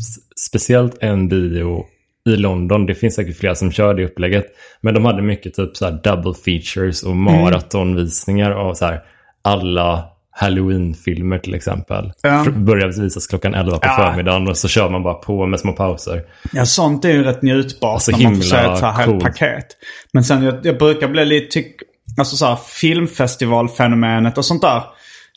speciellt 0.50 0.98
en 1.04 1.28
bio 1.28 1.86
i 2.30 2.36
London. 2.38 2.86
Det 2.86 2.96
finns 2.96 3.16
säkert 3.16 3.38
flera 3.38 3.56
som 3.56 3.72
kör 3.72 3.94
det 3.94 4.06
upplägget. 4.06 4.46
Men 4.82 4.94
de 4.94 5.06
hade 5.06 5.22
mycket 5.22 5.54
typ 5.54 5.78
så 5.78 5.90
double 5.90 6.34
features 6.46 7.04
och 7.04 7.16
maratonvisningar 7.16 8.52
av 8.52 8.74
så 8.74 8.86
här 8.86 9.02
alla 9.42 10.06
Halloween-filmer 10.38 11.38
till 11.38 11.54
exempel. 11.54 12.12
Ja. 12.22 12.46
Börjar 12.56 13.02
visas 13.02 13.28
klockan 13.28 13.54
11 13.54 13.72
på 13.72 13.80
Ja. 13.88 13.96
förmiddagen 13.96 14.48
och 14.48 14.58
så 14.58 14.68
kör 14.68 14.90
man 14.90 15.04
bara 15.04 15.14
på 15.14 15.46
med 15.46 15.60
små 15.60 15.74
pauser. 15.74 16.24
Ja, 16.54 16.66
sånt 16.66 17.06
är 17.06 17.10
ju 17.10 17.24
rätt 17.24 17.42
njutbart 17.42 17.94
Alltså, 17.94 18.12
när 18.12 18.24
man 18.24 18.36
får 18.36 18.42
se 18.42 18.58
ett 18.58 18.78
så 18.78 18.86
här 18.86 19.20
paket. 19.20 19.66
Men 20.14 20.24
sen 20.24 20.44
jag, 20.44 20.66
jag 20.66 20.78
brukar 20.78 21.08
bli 21.08 21.26
lite 21.26 21.48
tyck... 21.48 21.76
Alltså 22.18 22.36
så 22.36 22.46
här 22.46 22.56
filmfestivalfenomenet 22.56 24.38
och 24.38 24.46
sånt 24.46 24.62
där. 24.62 24.84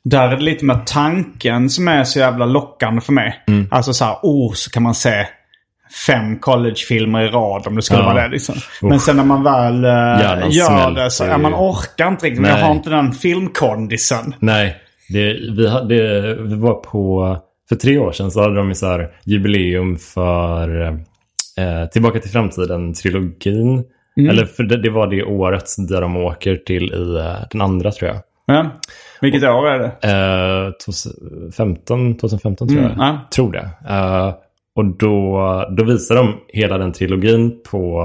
Där 0.05 0.29
är 0.29 0.37
det 0.37 0.43
lite 0.43 0.65
med 0.65 0.87
tanken 0.87 1.71
som 1.71 1.89
är 1.89 2.05
så 2.05 2.19
jävla 2.19 2.47
lockande 2.47 3.01
för 3.01 3.13
mig. 3.13 3.45
Mm. 3.49 3.69
Alltså 3.71 3.93
så 3.93 4.05
här, 4.05 4.17
oh, 4.23 4.53
så 4.55 4.71
kan 4.71 4.83
man 4.83 4.95
se 4.95 5.27
fem 6.07 6.39
collegefilmer 6.39 7.23
i 7.25 7.29
rad 7.29 7.67
om 7.67 7.77
det 7.77 7.83
skulle 7.83 8.01
Ja. 8.01 8.07
vara 8.07 8.23
det. 8.23 8.29
Liksom. 8.29 8.55
Men 8.83 9.01
sen 9.01 9.17
när 9.17 9.25
man 9.25 9.43
väl 9.43 9.85
uh, 9.85 10.51
gör 10.51 10.67
smälter 10.67 11.03
det 11.05 11.11
så 11.11 11.25
ja, 11.25 11.39
man 11.39 11.55
orkar 11.55 12.09
inte 12.09 12.27
riktigt. 12.27 12.43
Nej. 12.43 12.51
Jag 12.51 12.67
har 12.67 12.73
inte 12.75 12.91
den 12.91 13.13
filmkondisen. 13.13 14.35
Nej, 14.39 14.77
det, 15.09 15.33
vi, 15.57 15.69
hade, 15.69 15.95
vi 16.35 16.55
var 16.57 16.75
på... 16.75 17.37
För 17.69 17.77
tre 17.77 17.99
år 17.99 18.13
sedan 18.13 18.31
så 18.31 18.41
hade 18.43 18.55
de 18.57 18.69
ju 18.69 18.75
så 18.75 18.87
här 18.87 19.09
jubileum 19.25 19.97
för 19.97 20.81
eh, 21.59 21.87
Tillbaka 21.93 22.19
till 22.19 22.31
framtiden-trilogin. 22.31 23.85
Mm. 24.17 24.31
Eller 24.31 24.45
för 24.45 24.63
det, 24.63 24.83
det 24.83 24.91
var 24.91 25.07
det 25.07 25.23
året 25.25 25.65
där 25.89 26.01
de 26.01 26.17
åker 26.17 26.57
till 26.57 26.93
i 26.93 27.17
eh, 27.19 27.37
den 27.51 27.61
andra 27.61 27.93
tror 27.93 28.11
jag. 28.11 28.19
Ja. 28.57 28.71
Vilket 29.21 29.43
år 29.43 29.69
är 29.69 29.79
det? 29.79 30.09
Eh, 30.67 30.73
2015, 30.85 32.17
2015 32.19 32.69
tror 32.69 32.79
Mm, 32.81 32.91
jag. 32.99 33.07
ja. 33.09 33.21
Tror 33.35 33.53
det. 33.53 33.69
Eh, 33.89 34.35
och 34.79 34.85
då, 34.85 35.67
då 35.71 35.85
visar 35.85 36.15
de 36.15 36.35
hela 36.49 36.79
den 36.79 36.93
trilogin 36.93 37.63
på, 37.71 38.03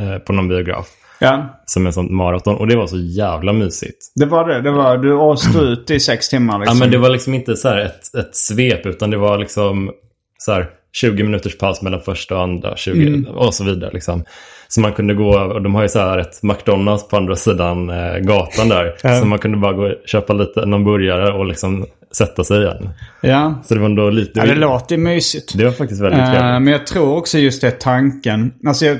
eh, 0.00 0.18
på 0.18 0.32
någon 0.32 0.48
biograf. 0.48 0.86
Ja, 1.18 1.60
Som 1.66 1.86
en 1.86 1.92
sån 1.92 2.14
maraton. 2.14 2.56
Och 2.56 2.66
det 2.66 2.76
var 2.76 2.86
så 2.86 2.98
jävla 2.98 3.52
mysigt. 3.52 4.12
det 4.14 4.26
var 4.26 4.48
det. 4.48 4.60
det 4.60 4.70
var, 4.70 4.98
du 4.98 5.14
åste 5.14 5.58
ut 5.58 5.90
i 5.90 6.00
sex 6.00 6.28
timmar 6.28 6.54
Ja, 6.54 6.58
liksom. 6.58 6.78
men 6.78 6.90
det 6.90 6.98
var 6.98 7.10
liksom 7.10 7.34
inte 7.34 7.56
så 7.56 7.68
ett, 7.68 8.14
ett 8.14 8.36
svep 8.36 8.86
utan 8.86 9.10
det 9.10 9.16
var 9.16 9.38
liksom 9.38 9.90
så 10.38 10.52
här 10.52 10.66
20 10.92 11.22
minuters 11.22 11.58
paus 11.58 11.82
mellan 11.82 12.00
första 12.00 12.36
och 12.36 12.42
andra 12.42 12.76
20 12.76 13.24
och 13.30 13.54
så 13.54 13.64
vidare. 13.64 13.90
Liksom. 13.92 14.24
Så 14.68 14.80
man 14.80 14.92
kunde 14.92 15.14
gå, 15.14 15.38
och 15.40 15.62
de 15.62 15.74
har 15.74 15.82
ju 15.82 15.88
så 15.88 15.98
här 15.98 16.18
ett 16.18 16.42
McDonalds 16.42 17.08
på 17.08 17.16
andra 17.16 17.36
sidan 17.36 17.90
eh, 17.90 18.18
gatan 18.18 18.68
där. 18.68 18.94
Så 19.20 19.26
man 19.26 19.38
kunde 19.38 19.58
bara 19.58 19.72
gå 19.72 19.82
och 19.82 19.94
köpa 20.06 20.32
lite, 20.32 20.66
någon 20.66 20.84
burgare 20.84 21.32
och 21.32 21.46
liksom 21.46 21.86
sätta 22.12 22.44
sig 22.44 22.62
igen. 22.62 22.88
Ja. 23.20 23.62
Så 23.64 23.74
det 23.74 23.80
var 23.80 23.86
ändå 23.88 24.10
lite... 24.10 24.40
ja, 24.40 24.46
det 24.46 24.54
låter 24.54 24.96
mysigt. 24.96 25.58
det 25.58 25.64
var 25.64 25.72
faktiskt 25.72 26.02
väldigt 26.02 26.20
Eh, 26.20 26.26
trevligt. 26.26 26.62
men 26.62 26.66
jag 26.66 26.86
tror 26.86 27.16
också 27.16 27.38
just 27.38 27.60
det 27.60 27.70
tanken. 27.80 28.52
Alltså 28.66 28.86
jag, 28.86 28.98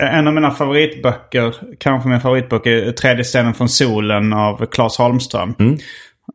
en 0.00 0.26
av 0.26 0.34
mina 0.34 0.50
favoritböcker, 0.50 1.54
kanske 1.78 2.08
min 2.08 2.20
favoritbok, 2.20 2.66
är 2.66 2.92
Tredje 2.92 3.24
stenen 3.24 3.54
från 3.54 3.68
solen 3.68 4.32
av 4.32 4.66
Claes 4.66 4.98
Holmström. 4.98 5.54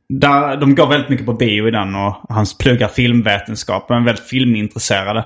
Där, 0.10 0.58
de 0.58 0.76
går 0.76 0.88
väldigt 0.88 1.10
mycket 1.10 1.26
på 1.26 1.34
bio 1.34 1.68
i 1.68 1.72
den 1.72 1.96
och 1.96 2.16
han 2.30 2.46
pluggar 2.60 2.88
filmvetenskap 2.88 3.86
och 3.90 3.96
är 3.96 4.00
väldigt 4.06 4.24
filmintresserade. 4.28 5.26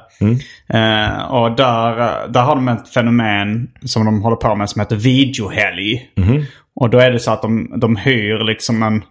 Eh, 0.74 1.22
och 1.32 1.52
där, 1.56 2.28
där 2.28 2.42
har 2.42 2.56
de 2.56 2.68
ett 2.68 2.90
fenomen 2.94 3.68
som 3.86 4.06
de 4.06 4.22
håller 4.22 4.36
på 4.38 4.56
med 4.56 4.70
som 4.70 4.80
heter 4.80 4.96
videohelg. 4.96 6.10
Och 6.76 6.90
då 6.90 7.00
är 7.00 7.12
det 7.12 7.20
så 7.20 7.32
att 7.32 7.42
de, 7.42 7.74
de 7.80 7.96
hyr 7.96 8.44
liksom 8.44 8.84
en, 8.84 9.04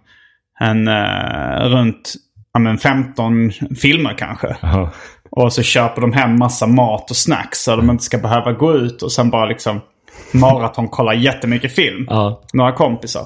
en 0.59 0.87
eh, 0.87 1.69
runt 1.69 2.13
ja, 2.53 2.59
men 2.59 2.77
15 2.77 3.51
filmer 3.81 4.15
kanske. 4.17 4.55
Ja. 4.61 4.91
Och 5.29 5.53
så 5.53 5.63
köper 5.63 6.01
de 6.01 6.13
hem 6.13 6.39
massa 6.39 6.67
mat 6.67 7.09
och 7.09 7.17
snacks 7.17 7.63
så 7.63 7.75
de 7.75 7.89
inte 7.89 8.03
ska 8.03 8.17
behöva 8.17 8.51
gå 8.51 8.73
ut 8.73 9.01
och 9.01 9.11
sen 9.11 9.29
bara 9.29 9.45
liksom 9.45 9.81
maraton 10.33 10.87
kolla 10.89 11.13
jättemycket 11.13 11.75
film. 11.75 12.05
Ja. 12.09 12.41
Några 12.53 12.71
kompisar. 12.71 13.23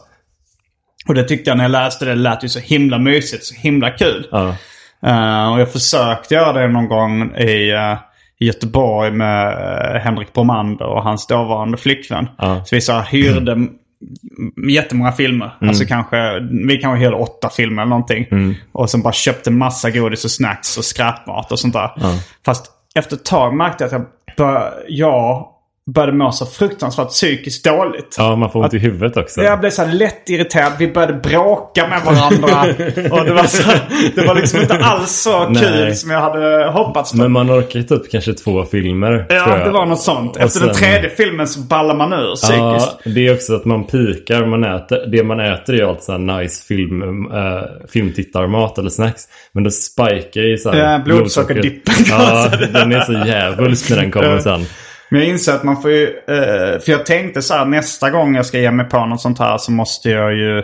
Och 1.07 1.13
det 1.13 1.23
tyckte 1.23 1.49
jag 1.49 1.57
när 1.57 1.63
jag 1.63 1.71
läste 1.71 2.05
det, 2.05 2.11
det 2.11 2.21
lät 2.21 2.43
ju 2.43 2.49
så 2.49 2.59
himla 2.59 2.97
mysigt, 2.97 3.45
så 3.45 3.55
himla 3.55 3.89
kul. 3.89 4.27
Eh, 5.05 5.53
och 5.53 5.59
jag 5.59 5.71
försökte 5.71 6.34
göra 6.34 6.53
det 6.53 6.67
någon 6.67 6.88
gång 6.88 7.36
i, 7.36 7.73
i 8.39 8.45
Göteborg 8.45 9.11
med 9.11 9.47
uh, 9.47 10.01
Henrik 10.01 10.34
Bromander 10.34 10.86
och 10.86 11.03
hans 11.03 11.27
dåvarande 11.27 11.77
flickvän. 11.77 12.27
Så 12.65 12.75
vi 12.75 12.82
så 12.82 12.99
hyrde 12.99 13.67
jättemånga 14.70 15.12
filmer. 15.12 15.58
Alltså 15.62 15.86
kanske, 15.86 16.39
vi 16.68 16.78
kanske 16.78 17.06
hyrde 17.06 17.16
åtta 17.16 17.49
filmer 17.49 17.82
eller 17.82 17.89
någonting. 17.89 18.26
Och 18.72 18.89
sen 18.89 19.02
bara 19.02 19.14
köpte 19.14 19.52
massa 19.52 19.89
godis 19.89 20.26
och 20.26 20.32
snacks 20.32 20.78
och 20.78 20.86
skräpmat 20.86 21.52
och 21.52 21.60
sånt 21.60 21.74
där. 21.74 21.91
Fast 22.45 22.72
efter 22.95 23.16
ett 23.16 23.26
tag 23.26 23.56
märkte 23.56 23.84
jag 23.84 23.88
att 23.88 23.91
jag, 23.91 24.06
bör, 24.38 24.74
jag 24.88 25.47
började 25.86 26.17
må 26.17 26.32
så 26.32 26.45
fruktansvärt 26.45 27.07
psykiskt 27.07 27.65
dåligt. 27.65 28.15
ja, 28.17 28.36
man 28.36 28.51
får 28.51 28.63
ont 28.63 28.73
i 28.73 28.77
huvudet 28.77 29.17
också. 29.17 29.41
Jag 29.41 29.59
blev 29.59 29.69
så 29.69 29.84
här 29.84 29.93
lätt 29.93 30.29
irriterad. 30.29 30.71
Vi 30.79 30.91
började 30.91 31.13
bråka 31.13 31.88
med 31.88 32.01
varandra. 32.05 32.61
och 33.11 33.25
det 33.25 33.34
var, 33.34 33.43
så, 33.43 33.71
det 34.15 34.27
var 34.27 34.36
liksom 34.36 34.61
inte 34.61 34.77
alls 34.77 35.11
så 35.11 35.49
Nej. 35.49 35.63
kul 35.63 35.95
som 35.95 36.11
jag 36.11 36.21
hade 36.21 36.71
hoppats 36.71 37.11
på. 37.11 37.17
Men 37.17 37.32
man 37.32 37.51
orkar 37.51 37.79
ju 37.79 37.86
typ 37.86 38.11
kanske 38.11 38.34
två 38.34 38.65
filmer. 38.65 39.25
ja, 39.29 39.57
det 39.65 39.71
var 39.71 39.86
något 39.86 40.01
sånt. 40.01 40.38
Efter 40.38 40.59
den 40.59 40.75
sen- 40.75 40.84
tredje 40.84 41.09
filmen 41.09 41.47
så 41.47 41.59
ballar 41.59 41.95
man 41.95 42.13
ur 42.13 42.36
psykiskt. 42.36 42.97
Ja, 43.03 43.11
det 43.15 43.27
är 43.27 43.34
också 43.34 43.55
att 43.55 43.65
man 43.65 43.84
pikar. 43.88 44.45
Man 44.45 44.63
äter, 44.63 45.05
det 45.07 45.23
man 45.23 45.39
äter 45.39 45.73
är 45.73 45.77
ju 45.77 45.86
alltid 45.86 46.03
så 46.03 46.17
nice 46.17 46.65
film, 46.67 47.01
äh, 47.32 47.88
filmtittarmat 47.89 48.77
eller 48.77 48.89
snacks. 48.89 49.21
Men 49.53 49.63
då 49.63 49.69
spikar 49.69 50.41
ju 50.41 50.57
så 50.57 50.71
här 50.71 50.91
Ja, 50.91 50.99
blodsockerdippen. 51.05 51.93
Ja, 52.09 52.51
den 52.73 52.91
är 52.91 53.01
så 53.01 53.13
djävulsk 53.27 53.89
när 53.89 53.97
den 53.97 54.11
kommer 54.11 54.39
sen. 54.39 54.65
Men 55.12 55.20
jag 55.20 55.30
inser 55.30 55.53
att 55.53 55.64
man 55.64 55.82
får 55.82 55.91
ju... 55.91 56.03
eh, 56.07 56.80
för 56.80 56.89
jag 56.91 57.05
tänkte 57.05 57.41
så 57.41 57.53
här 57.53 57.66
nästa 57.66 58.09
gång 58.09 58.36
jag 58.36 58.45
ska 58.45 58.59
ge 58.59 58.72
mig 58.72 58.86
på 58.89 59.05
något 59.05 59.22
sånt 59.22 59.39
här 59.39 59.57
så 59.57 59.72
måste 59.72 60.09
jag 60.09 60.34
ju 60.34 60.57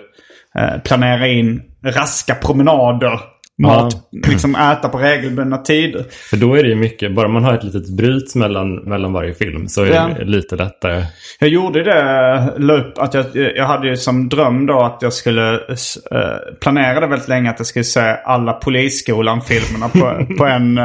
eh, 0.60 0.78
planera 0.86 1.28
in 1.28 1.62
raska 1.86 2.36
promenader. 2.36 3.20
Mat, 3.62 3.94
liksom 4.28 4.56
äta 4.56 4.90
på 4.90 4.98
regelbundna 4.98 5.58
tider. 5.58 6.06
För 6.30 6.38
då 6.38 6.54
är 6.56 6.64
det 6.64 6.70
ju 6.70 6.76
mycket, 6.76 7.16
bara 7.16 7.28
man 7.28 7.44
har 7.44 7.54
ett 7.54 7.64
litet 7.64 7.90
bryt 7.90 8.36
mellan, 8.36 8.76
mellan 8.76 9.14
varje 9.14 9.34
film 9.34 9.68
så 9.68 9.84
är 9.84 9.88
Ja. 9.94 10.10
det 10.18 10.26
lite 10.26 10.56
lättare. 10.56 11.04
Jag 11.40 11.50
gjorde 11.50 11.84
det, 11.84 12.74
upp 12.74 12.98
att 12.98 13.14
jag, 13.14 13.26
jag 13.34 13.66
hade 13.66 13.88
ju 13.88 13.98
som 13.98 14.30
dröm 14.30 14.66
då 14.66 14.82
att 14.82 14.98
jag 15.02 15.14
skulle, 15.14 15.54
eh, 15.54 16.56
planerade 16.62 17.08
väldigt 17.08 17.28
länge 17.28 17.50
att 17.50 17.60
jag 17.60 17.66
skulle 17.68 17.86
se 17.86 18.16
alla 18.26 18.54
Polisskolan-filmerna 18.54 19.90
på, 19.90 20.36
på, 20.38 20.46
en, 20.46 20.80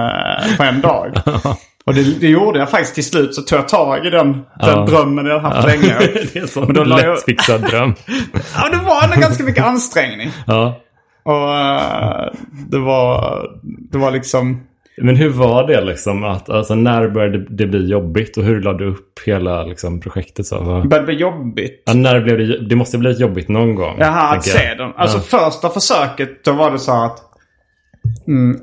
på 0.57 0.63
en 0.63 0.81
dag. 0.81 1.13
Och 1.93 2.05
det, 2.05 2.20
det 2.20 2.28
gjorde 2.28 2.59
jag 2.59 2.70
faktiskt 2.70 2.95
till 2.95 3.05
slut 3.05 3.34
så 3.34 3.43
tog 3.43 3.59
jag 3.59 3.68
tag 3.68 4.07
i 4.07 4.11
den, 4.11 4.32
den 4.32 4.43
Ja. 4.61 4.86
drömmen 4.88 5.26
jag 5.26 5.40
haft 5.40 5.66
länge. 5.68 5.99
det 6.32 6.36
är 6.36 6.40
en 6.43 6.49
sån 6.49 6.72
då 6.74 6.80
jag- 6.80 6.88
lättfixad 6.88 7.61
dröm. 7.61 7.95
Ja, 8.57 8.68
det 8.70 8.76
var 8.86 9.03
ändå 9.05 9.16
ganska 9.20 9.45
mycket 9.45 9.64
ansträngning. 9.64 10.30
Ja. 10.47 10.80
Och 11.22 11.55
eh, 11.55 12.32
det 12.70 12.78
var, 12.78 13.40
det 13.62 13.99
var 13.99 14.11
liksom... 14.11 14.61
Men 15.03 15.16
hur 15.16 15.28
var 15.28 15.66
det 15.66 15.80
liksom? 15.84 16.24
Att, 16.24 16.51
alltså, 16.51 16.74
när 16.74 17.09
började 17.09 17.38
det 17.57 17.66
bli 17.66 17.86
jobbigt 17.90 18.36
och 18.36 18.45
hur 18.45 18.62
lade 18.62 18.78
du 18.78 18.90
upp 18.90 19.18
hela 19.26 19.62
liksom, 19.64 20.01
projektet? 20.01 20.47
Så? 20.47 20.59
Det 20.59 20.64
Vad- 20.64 20.88
började 20.88 21.07
bli 21.07 21.16
jobbigt. 21.16 21.82
Ja, 21.86 21.93
när 21.95 22.20
blev 22.20 22.38
det, 22.38 22.68
det 22.68 22.76
måste 22.76 22.97
ha 22.97 23.01
blivit 23.01 23.20
jobbigt 23.20 23.49
någon 23.49 23.74
gång. 23.74 23.97
Jaha, 23.99 24.36
att 24.36 24.45
se 24.45 24.74
den. 24.74 24.93
Alltså 24.97 25.18
första 25.18 25.68
försöket, 25.68 26.45
då 26.45 26.53
var 26.53 26.70
det 26.70 26.78
så 26.78 27.05
att... 27.05 27.18
Mm, 28.26 28.61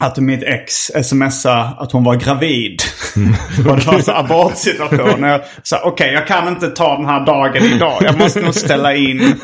att 0.00 0.18
mitt 0.18 0.42
ex 0.42 0.74
smsade 1.02 1.70
att 1.78 1.92
hon 1.92 2.04
var 2.04 2.14
gravid. 2.16 2.82
och 3.68 3.76
det 3.76 3.86
var 3.86 3.94
en 3.94 4.16
abortsituation. 4.16 5.40
Okej, 5.84 6.12
jag 6.12 6.26
kan 6.26 6.48
inte 6.48 6.68
ta 6.68 6.96
den 6.96 7.06
här 7.06 7.26
dagen 7.26 7.62
idag. 7.62 8.02
Jag 8.02 8.18
måste 8.18 8.40
nog 8.40 8.54
ställa 8.54 8.94
in... 8.94 9.34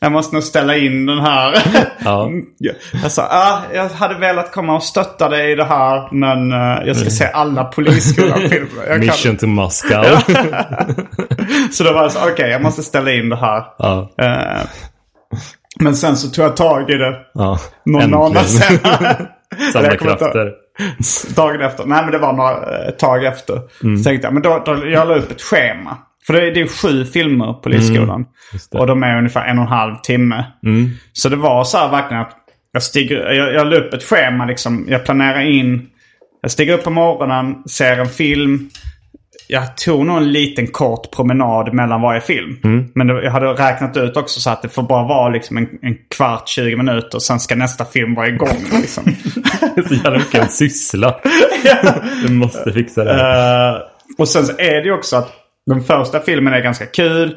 Jag 0.00 0.12
måste 0.12 0.34
nog 0.34 0.42
ställa 0.44 0.76
in 0.76 1.06
den 1.06 1.18
här. 1.18 1.58
Ja. 2.04 2.30
Jag 3.02 3.12
sa, 3.12 3.22
ah, 3.22 3.58
jag 3.74 3.88
hade 3.88 4.18
velat 4.18 4.52
komma 4.52 4.76
och 4.76 4.82
stötta 4.82 5.28
dig 5.28 5.52
i 5.52 5.54
det 5.54 5.64
här. 5.64 6.08
Men 6.12 6.52
eh, 6.52 6.86
jag 6.86 6.96
ska 6.96 7.10
se 7.10 7.24
alla 7.24 7.64
Polisskolan-filmer. 7.64 8.86
Jag 8.88 8.96
kan- 8.96 9.00
Mission 9.06 9.36
to 9.36 9.46
Moscow. 9.46 10.04
Så 11.72 11.84
då 11.84 11.92
var 11.92 12.04
det 12.04 12.10
så, 12.10 12.18
okej, 12.32 12.50
jag 12.50 12.62
måste 12.62 12.82
ställa 12.82 13.12
in 13.12 13.28
det 13.28 13.36
här. 13.36 13.64
ja. 13.78 14.10
Eh, 14.18 14.62
men 15.80 15.96
sen 15.96 16.16
så 16.16 16.28
tog 16.28 16.44
jag 16.44 16.56
tag 16.56 16.90
i 16.90 16.94
det 16.94 17.16
ja. 17.34 17.58
någon 17.84 18.10
månad 18.10 18.46
senare. 18.46 19.26
Samla 19.72 19.96
krafter. 19.96 20.52
Dagen 21.36 21.60
efter. 21.60 21.84
Nej 21.86 22.02
men 22.02 22.12
det 22.12 22.18
var 22.18 22.32
några 22.32 22.86
eh, 22.86 22.90
tag 22.90 23.24
efter. 23.24 23.60
Mm. 23.82 23.96
Så 23.96 24.04
tänkte 24.04 24.26
jag, 24.26 24.34
men 24.34 24.42
då, 24.42 24.62
då 24.66 24.86
jag 24.86 25.08
la 25.08 25.14
upp 25.14 25.30
ett 25.30 25.42
schema. 25.42 25.96
För 26.26 26.32
det 26.32 26.46
är, 26.46 26.54
det 26.54 26.60
är 26.60 26.66
sju 26.66 27.04
filmer 27.04 27.46
på 27.46 27.60
Polisskolan. 27.60 28.24
det. 28.70 28.78
och 28.78 28.86
de 28.86 29.02
är 29.02 29.18
ungefär 29.18 29.46
en 29.46 29.58
och 29.58 29.64
en 29.64 29.70
halv 29.70 29.96
timme. 30.02 30.44
Så 31.12 31.28
det 31.28 31.36
var 31.36 31.64
så 31.64 31.78
här 31.78 31.90
verkligen 31.90 32.22
att 32.22 32.36
jag, 32.72 32.82
stiger, 32.82 33.32
jag, 33.32 33.54
jag 33.54 33.66
la 33.66 33.76
upp 33.76 33.94
ett 33.94 34.02
schema 34.02 34.46
liksom. 34.46 34.86
Jag 34.88 35.04
planerar 35.04 35.40
in. 35.40 35.86
Jag 36.42 36.50
stiger 36.50 36.74
upp 36.74 36.84
på 36.84 36.90
morgonen, 36.90 37.62
ser 37.68 37.98
en 37.98 38.08
film. 38.08 38.70
Jag 39.48 39.76
tog 39.76 40.06
nog 40.06 40.16
en 40.16 40.32
liten 40.32 40.66
kort 40.66 41.10
promenad 41.10 41.74
mellan 41.74 42.00
varje 42.02 42.20
film. 42.20 42.58
Men 42.94 43.06
det, 43.06 43.24
jag 43.24 43.30
hade 43.30 43.46
räknat 43.46 43.96
ut 43.96 44.16
också 44.16 44.40
så 44.40 44.50
att 44.50 44.62
det 44.62 44.68
får 44.68 44.82
bara 44.82 45.08
vara 45.08 45.28
liksom 45.28 45.56
en, 45.56 45.68
en 45.82 45.96
kvart, 46.16 46.48
20 46.48 46.76
minuter. 46.76 47.18
Sen 47.18 47.40
ska 47.40 47.54
nästa 47.54 47.84
film 47.84 48.14
vara 48.14 48.28
igång. 48.28 48.64
Liksom. 48.72 49.04
Så 49.88 49.94
jävla 49.94 50.18
mycket 50.18 50.52
syssla. 50.52 51.20
Du 52.26 52.32
måste 52.32 52.72
fixa 52.72 53.04
det. 53.04 53.12
Eh, 53.12 53.76
och 54.18 54.28
sen 54.28 54.44
så 54.44 54.52
är 54.58 54.74
det 54.74 54.84
ju 54.84 54.92
också 54.92 55.16
att 55.16 55.32
den 55.66 55.84
första 55.84 56.20
filmen 56.20 56.52
är 56.54 56.60
ganska 56.60 56.86
kul. 56.86 57.36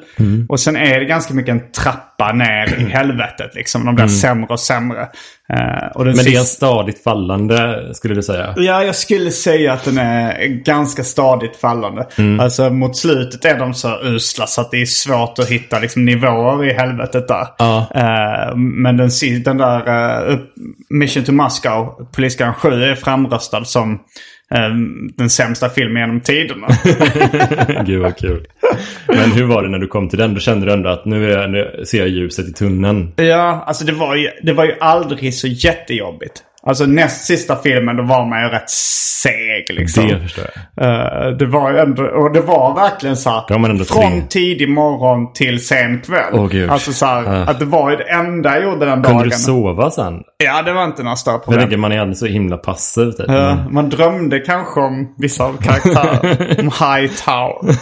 Och 0.50 0.60
sen 0.60 0.76
är 0.76 1.00
det 1.00 1.06
ganska 1.06 1.34
mycket 1.34 1.52
en 1.52 1.72
trappa 1.72 2.32
ner 2.34 2.76
i 2.80 2.84
helvetet. 2.84 3.56
Liksom. 3.56 3.86
De 3.86 3.96
blir 3.96 4.08
sämre 4.08 4.48
och 4.50 4.60
sämre. 4.60 5.02
Eh, 5.54 5.88
och 5.96 6.06
den 6.06 6.16
Men 6.16 6.26
det 6.26 6.32
är 6.32 6.40
en 6.40 6.46
sista- 6.46 6.56
stadigt 6.56 7.04
fallande 7.04 7.90
skulle 7.94 8.16
du 8.16 8.24
säga. 8.24 8.54
Ja, 8.58 8.84
jag 8.84 8.96
skulle 8.96 9.32
säga 9.32 9.74
att 9.74 9.84
den 9.84 9.98
är 9.98 10.46
ganska 10.48 11.04
stadigt 11.04 11.56
fallande. 11.56 12.08
Alltså 12.40 12.70
mot 12.70 12.98
slutet 12.98 13.46
är 13.46 13.60
de 13.60 13.74
så 13.74 14.00
usla 14.04 14.48
så 14.48 14.62
att 14.62 14.72
det 14.72 14.82
är 14.82 14.86
svårt 14.86 15.40
att 15.40 15.50
hitta 15.50 15.80
liksom, 15.80 16.06
nivåer 16.06 16.66
i 16.70 16.74
helvetet 16.74 17.28
där. 17.28 17.48
Ja. 17.58 17.88
Eh, 17.96 18.56
men 18.56 18.98
den, 18.98 19.10
den 19.46 19.58
där 19.58 20.26
upp- 20.26 20.54
Mission 20.90 21.24
to 21.24 21.32
Moscow, 21.32 22.08
Polisskolan 22.16 22.54
7, 22.54 22.70
är 22.84 22.96
framröstad 22.96 23.64
som 23.66 24.00
den 25.18 25.30
sämsta 25.30 25.70
filmen 25.70 26.02
genom 26.02 26.22
tiderna. 26.22 26.68
Gud 27.86 28.02
vad 28.02 28.18
kul. 28.18 28.48
Men 29.08 29.32
hur 29.32 29.44
var 29.44 29.64
det 29.64 29.70
när 29.70 29.80
du 29.80 29.88
kom 29.88 30.10
till 30.10 30.20
den? 30.20 30.34
Då 30.34 30.40
kände 30.40 30.66
du 30.66 30.74
ändå 30.74 30.90
att 30.90 31.06
nu, 31.06 31.34
är 31.34 31.48
nu 31.48 31.86
ser 31.86 32.00
jag 32.00 32.08
ljuset 32.08 32.48
i 32.48 32.54
tunneln. 32.54 33.12
Ja, 33.16 33.64
alltså 33.68 33.86
det 33.86 33.92
var, 33.92 34.16
ju, 34.16 34.30
det 34.44 34.54
var 34.54 34.66
ju 34.66 34.76
aldrig 34.80 35.34
så 35.34 35.48
jättejobbigt. 35.48 36.44
Alltså 36.68 36.86
näst 36.86 37.26
sista 37.26 37.56
filmen 37.56 37.98
då 37.98 38.04
var 38.04 38.26
man 38.26 38.42
ju 38.44 38.48
rätt 38.50 38.70
seg 38.70 39.66
liksom. 39.70 40.08
Det 40.08 40.20
förstår 40.20 40.46
jag. 40.76 40.86
Eh, 41.28 41.32
det 41.38 41.46
var 41.46 41.72
ju 41.72 41.78
ändå, 41.80 42.04
och 42.04 42.34
det 42.34 42.42
var 42.42 42.76
verkligen 42.76 43.18
så 43.18 43.30
här, 43.30 43.66
ändå 43.70 43.84
från 43.86 44.02
tre. 44.12 44.22
tidig 44.30 44.70
morgon 44.70 45.34
till 45.34 45.66
sen 45.68 46.02
kväll. 46.02 46.48
Gud. 46.52 46.70
Alltså 46.70 46.94
så 46.94 47.06
här, 47.06 47.24
Ah. 47.28 47.44
att 47.52 47.60
det 47.60 47.66
var 47.66 47.92
ju 47.92 47.96
det 47.98 48.04
enda 48.04 48.54
jag 48.60 48.64
gjorde 48.64 48.86
den 48.86 49.04
Kunde 49.04 49.10
dagen. 49.20 49.30
du 49.30 49.36
sova 49.36 49.92
sen? 49.92 50.14
Ja, 50.44 50.62
det 50.62 50.74
var 50.74 50.84
inte 50.86 51.04
några 51.04 51.16
större 51.16 51.34
Jag 51.34 51.44
problem. 51.44 51.62
tänker 51.62 51.78
man 51.78 51.92
är 51.92 52.14
så 52.14 52.26
himla 52.26 52.58
passiv 52.58 53.12
typ. 53.12 53.26
Ja, 53.28 53.58
man 53.70 53.90
drömde 53.90 54.40
kanske 54.40 54.80
om 54.80 55.14
vissa 55.18 55.44
av 55.44 55.58
karaktärerna. 55.62 56.56
om 56.60 56.66
High 56.66 57.12
Tower. 57.26 57.76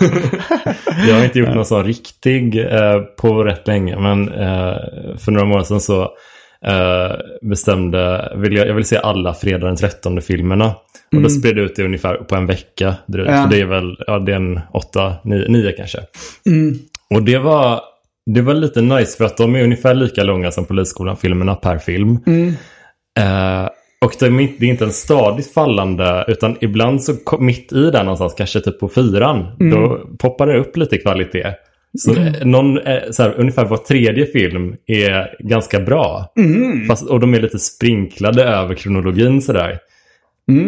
Jag 1.08 1.16
har 1.16 1.24
inte 1.26 1.40
gjort 1.40 1.56
någon 1.56 1.66
sån 1.66 1.84
riktig 1.84 2.58
eh, 2.74 3.00
på 3.22 3.44
rätt 3.44 3.68
länge. 3.68 4.00
Men 4.00 4.30
eh, 4.30 4.76
för 5.18 5.32
några 5.32 5.46
månader 5.46 5.66
sedan 5.66 5.82
så 5.82 6.10
eh, 6.68 7.16
bestämde, 7.42 8.34
vill 8.36 8.54
jag, 8.54 8.68
jag 8.68 8.74
vill 8.74 8.86
se 8.86 8.98
alla 8.98 9.34
fredag 9.34 9.68
den 9.68 9.76
13 9.76 10.22
filmerna. 10.22 10.76
Och 11.16 11.22
då 11.22 11.30
spred 11.30 11.58
jag 11.58 11.66
ut 11.66 11.76
det 11.76 11.84
ungefär 11.84 12.16
på 12.16 12.36
en 12.36 12.46
vecka 12.46 12.96
drygt. 13.06 13.30
Ja. 13.32 13.44
För 13.44 13.50
det 13.50 13.62
är 13.62 13.66
väl, 13.66 13.98
ja 14.08 14.20
det 14.20 14.32
är 14.32 14.36
en 14.36 14.60
åtta, 14.74 15.14
nio, 15.24 15.48
nio 15.48 15.72
kanske. 15.72 16.00
Och 17.10 17.24
det 17.24 17.38
var, 17.38 17.82
det 18.26 18.42
var 18.42 18.54
lite 18.54 18.82
nice 18.82 19.18
för 19.18 19.26
att 19.26 19.38
de 19.38 19.56
är 19.56 19.64
ungefär 19.64 19.94
lika 19.94 20.24
långa 20.24 20.52
som 20.52 20.66
Polisskolan-filmerna 20.66 21.56
per 21.56 21.78
film. 21.78 22.20
Eh, 23.20 23.70
och 24.06 24.12
det 24.20 24.26
är, 24.26 24.42
inte, 24.42 24.56
det 24.60 24.82
en 24.82 24.92
stadigt 24.92 25.54
fallande 25.54 26.26
utan 26.28 26.58
ibland 26.62 27.04
så 27.04 27.14
mitt 27.40 27.74
i 27.74 27.92
där 27.92 28.04
någonstans, 28.04 28.34
kanske 28.34 28.62
typ 28.62 28.80
på 28.80 28.90
fyran, 28.90 29.46
då 29.72 30.02
poppar 30.20 30.48
det 30.48 30.60
upp 30.60 30.78
lite 30.78 30.98
kvalitet. 30.98 31.54
Så 31.98 32.16
eh, 32.16 32.46
någon, 32.46 32.78
eh, 32.78 33.00
så 33.12 33.24
här, 33.24 33.34
ungefär 33.38 33.66
var 33.66 33.78
tredje 33.78 34.26
film 34.26 34.76
är 34.86 35.36
ganska 35.40 35.80
bra. 35.80 36.34
Fast, 36.88 37.10
och 37.10 37.20
de 37.20 37.34
är 37.34 37.42
lite 37.42 37.60
sprinklade 37.60 38.44
över 38.44 38.76
kronologin 38.76 39.42
sådär. 39.42 39.80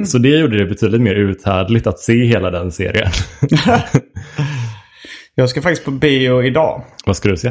Så 0.05 0.17
det 0.17 0.30
gjorde 0.30 0.57
det 0.57 0.65
betydligt 0.65 1.01
mer 1.01 1.15
uthärdligt 1.15 1.88
att 1.88 1.99
se 1.99 2.25
hela 2.25 2.51
den 2.51 2.71
serien. 2.71 3.11
Jag 5.36 5.49
ska 5.49 5.61
faktiskt 5.61 5.86
på 5.86 5.91
bio 5.91 6.43
idag. 6.43 6.84
Vad 7.05 7.17
ska 7.17 7.30
du 7.30 7.38
se? 7.38 7.47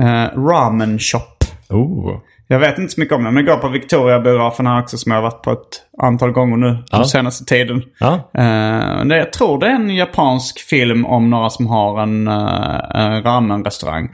Eh, 0.00 0.26
Ramen 0.36 0.98
Shop. 0.98 1.20
Oh. 1.68 2.20
Jag 2.48 2.58
vet 2.58 2.78
inte 2.78 2.92
så 2.94 3.00
mycket 3.00 3.14
om 3.16 3.24
den, 3.24 3.34
men 3.34 3.46
jag 3.46 3.54
går 3.56 3.62
på 3.62 3.68
Victoria-biografen 3.68 4.66
här 4.66 4.80
också 4.80 4.98
som 4.98 5.12
jag 5.12 5.18
har 5.18 5.22
varit 5.22 5.42
på 5.42 5.52
ett 5.52 6.02
antal 6.02 6.30
gånger 6.30 6.56
nu 6.56 6.78
Ja. 6.90 6.98
den 6.98 7.06
senaste 7.06 7.44
tiden. 7.44 7.82
Ja. 8.00 8.14
Eh, 8.14 9.04
det, 9.04 9.16
jag 9.16 9.32
tror 9.32 9.60
det 9.60 9.66
är 9.66 9.74
en 9.74 9.94
japansk 9.94 10.58
film 10.60 11.06
om 11.06 11.30
några 11.30 11.50
som 11.50 11.66
har 11.66 12.02
en, 12.02 12.28
uh, 12.28 12.80
en 12.94 13.22
ramen-restaurang. 13.22 14.10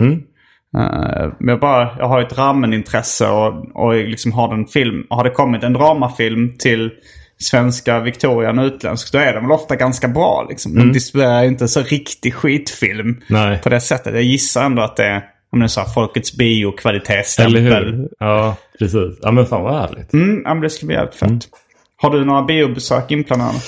Eh, 0.77 1.29
men 1.39 1.49
jag, 1.49 1.61
bara, 1.61 1.89
jag 1.99 2.09
har 2.09 2.21
ett 2.21 2.39
ramen-intresse 2.39 3.29
och, 3.29 3.77
och 3.85 3.95
liksom 3.95 4.33
har, 4.33 4.49
den 4.49 4.67
film, 4.67 5.07
har 5.11 5.25
det 5.25 5.31
kommit 5.31 5.63
en 5.63 5.73
dramafilm 5.73 6.57
till 6.59 6.91
svenska 7.39 8.01
Victoria, 8.01 8.51
en 8.51 8.59
utländsk, 8.59 9.13
då 9.13 9.19
är 9.19 9.33
den 9.33 9.43
väl 9.43 9.53
ofta 9.53 9.77
ganska 9.77 10.09
bra. 10.09 10.47
Liksom. 10.49 10.75
De 10.75 10.93
distribuerar 10.93 11.45
inte 11.45 11.69
så 11.69 11.81
riktig 11.81 12.35
skitfilm 12.35 13.21
Nej. 13.29 13.59
på 13.63 13.69
det 13.69 13.81
sättet. 13.81 14.15
Jag 14.15 14.23
gissar 14.23 14.65
ändå 14.65 14.83
att 14.83 14.97
det 14.97 15.05
är 15.05 15.23
om 15.53 15.59
det 15.59 15.67
är 15.67 15.69
så 15.69 15.81
här, 15.81 15.89
Folkets 15.89 16.33
Eller 16.33 16.39
bio-kvalitetsstämpel. 16.39 17.57
hur? 17.57 18.09
Ja, 18.19 18.57
precis. 18.79 19.19
Ja, 19.23 19.31
men 19.31 19.47
fan 19.47 19.63
vad 19.63 19.75
härligt. 19.75 20.13
Mm, 20.13 20.43
ja, 20.45 20.55
men 20.55 20.63
det 20.63 20.71
ska 20.71 20.87
bli 20.87 20.95
jävligt 20.95 21.15
fett. 21.15 21.49
Har 21.97 22.11
du 22.11 22.25
några 22.25 22.43
biobesök 22.43 23.11
inplanerade? 23.11 23.59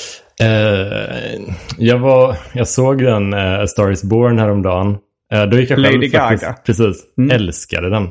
Eh, 0.41 1.41
jag, 1.79 1.99
var, 1.99 2.37
jag 2.53 2.69
såg 2.69 3.03
den 3.03 3.35
uh, 3.35 3.61
A 3.61 3.67
Star 3.67 3.91
Is 3.91 4.05
Born 4.05 4.39
häromdagen. 4.39 4.97
Uh, 5.35 5.43
då 5.43 5.59
gick 5.59 5.71
jag 5.71 5.79
själv 5.79 5.95
Lady 5.95 6.11
faktiskt, 6.11 6.43
Gaga. 6.45 6.57
Precis. 6.67 7.05
Älskade 7.31 7.91
den. 7.91 8.09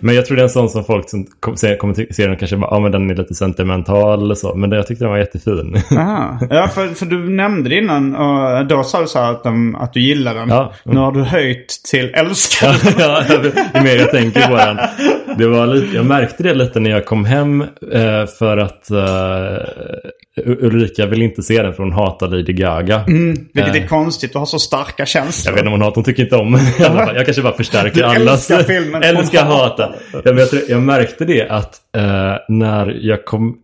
Men 0.00 0.14
jag 0.14 0.26
tror 0.26 0.36
det 0.36 0.42
är 0.42 0.44
en 0.44 0.50
sån 0.50 0.68
som 0.68 0.84
folk 0.84 1.10
som 1.10 1.26
kommer 1.40 2.12
se 2.12 2.26
den 2.26 2.36
kanske 2.36 2.56
bara, 2.56 2.74
ja 2.74 2.80
men 2.80 2.92
den 2.92 3.10
är 3.10 3.14
lite 3.14 3.34
sentimental 3.34 4.22
eller 4.22 4.34
så. 4.34 4.54
Men 4.54 4.72
jag 4.72 4.86
tyckte 4.86 5.04
den 5.04 5.10
var 5.10 5.18
jättefin. 5.18 5.76
Aha. 5.98 6.38
Ja, 6.50 6.68
för, 6.68 6.88
för 6.88 7.06
du 7.06 7.28
nämnde 7.28 7.68
det 7.68 7.78
innan 7.78 8.16
och 8.16 8.66
då 8.66 8.84
sa 8.84 9.00
du 9.00 9.06
så 9.06 9.18
här 9.18 9.30
att, 9.30 9.44
de, 9.44 9.74
att 9.74 9.92
du 9.92 10.00
gillar 10.00 10.34
den. 10.34 10.48
Ja. 10.48 10.72
Nu 10.84 11.00
har 11.00 11.12
du 11.12 11.22
höjt 11.22 11.80
till 11.90 12.14
älskar. 12.14 12.76
ja, 12.98 13.24
ju 13.28 13.82
mer 13.82 13.96
jag 13.96 14.10
tänker 14.10 14.48
på 14.48 14.56
den. 14.56 14.78
Det 15.38 15.46
var 15.46 15.66
lite, 15.66 15.96
jag 15.96 16.06
märkte 16.06 16.42
det 16.42 16.54
lite 16.54 16.80
när 16.80 16.90
jag 16.90 17.06
kom 17.06 17.24
hem 17.24 17.60
eh, 17.92 18.26
för 18.38 18.56
att 18.56 18.90
eh, 18.90 20.46
Ulrika 20.46 21.06
vill 21.06 21.22
inte 21.22 21.42
se 21.42 21.62
den 21.62 21.72
för 21.72 21.82
hon 21.82 21.92
hatar 21.92 22.28
Lady 22.28 22.52
Gaga. 22.52 23.04
Vilket 23.54 23.74
är 23.74 23.86
konstigt, 23.86 24.32
du 24.32 24.38
har 24.38 24.46
så 24.46 24.58
starka 24.58 25.06
känslor. 25.06 25.52
Jag 25.52 25.52
vet 25.52 25.60
inte 25.60 25.66
om 25.68 25.72
hon 25.72 25.82
hatar, 25.82 25.94
hon 25.94 26.04
tycker 26.04 26.22
inte 26.22 26.36
om 26.36 26.54
alla. 26.90 27.14
Jag 27.14 27.24
kanske 27.24 27.42
bara 27.42 27.56
förstärker 27.56 27.96
Du 27.96 28.04
allas... 28.04 28.50
älskar 28.50 28.74
filmen. 28.74 29.02
älskar 29.02 29.44
hata. 29.44 29.94
Jag, 30.24 30.50
tror, 30.50 30.62
jag 30.68 30.82
märkte 30.82 31.24
det 31.24 31.48
att 31.48 31.74
eh, 31.96 32.34
när 32.48 32.98
jag 33.00 33.24
kom 33.24 33.56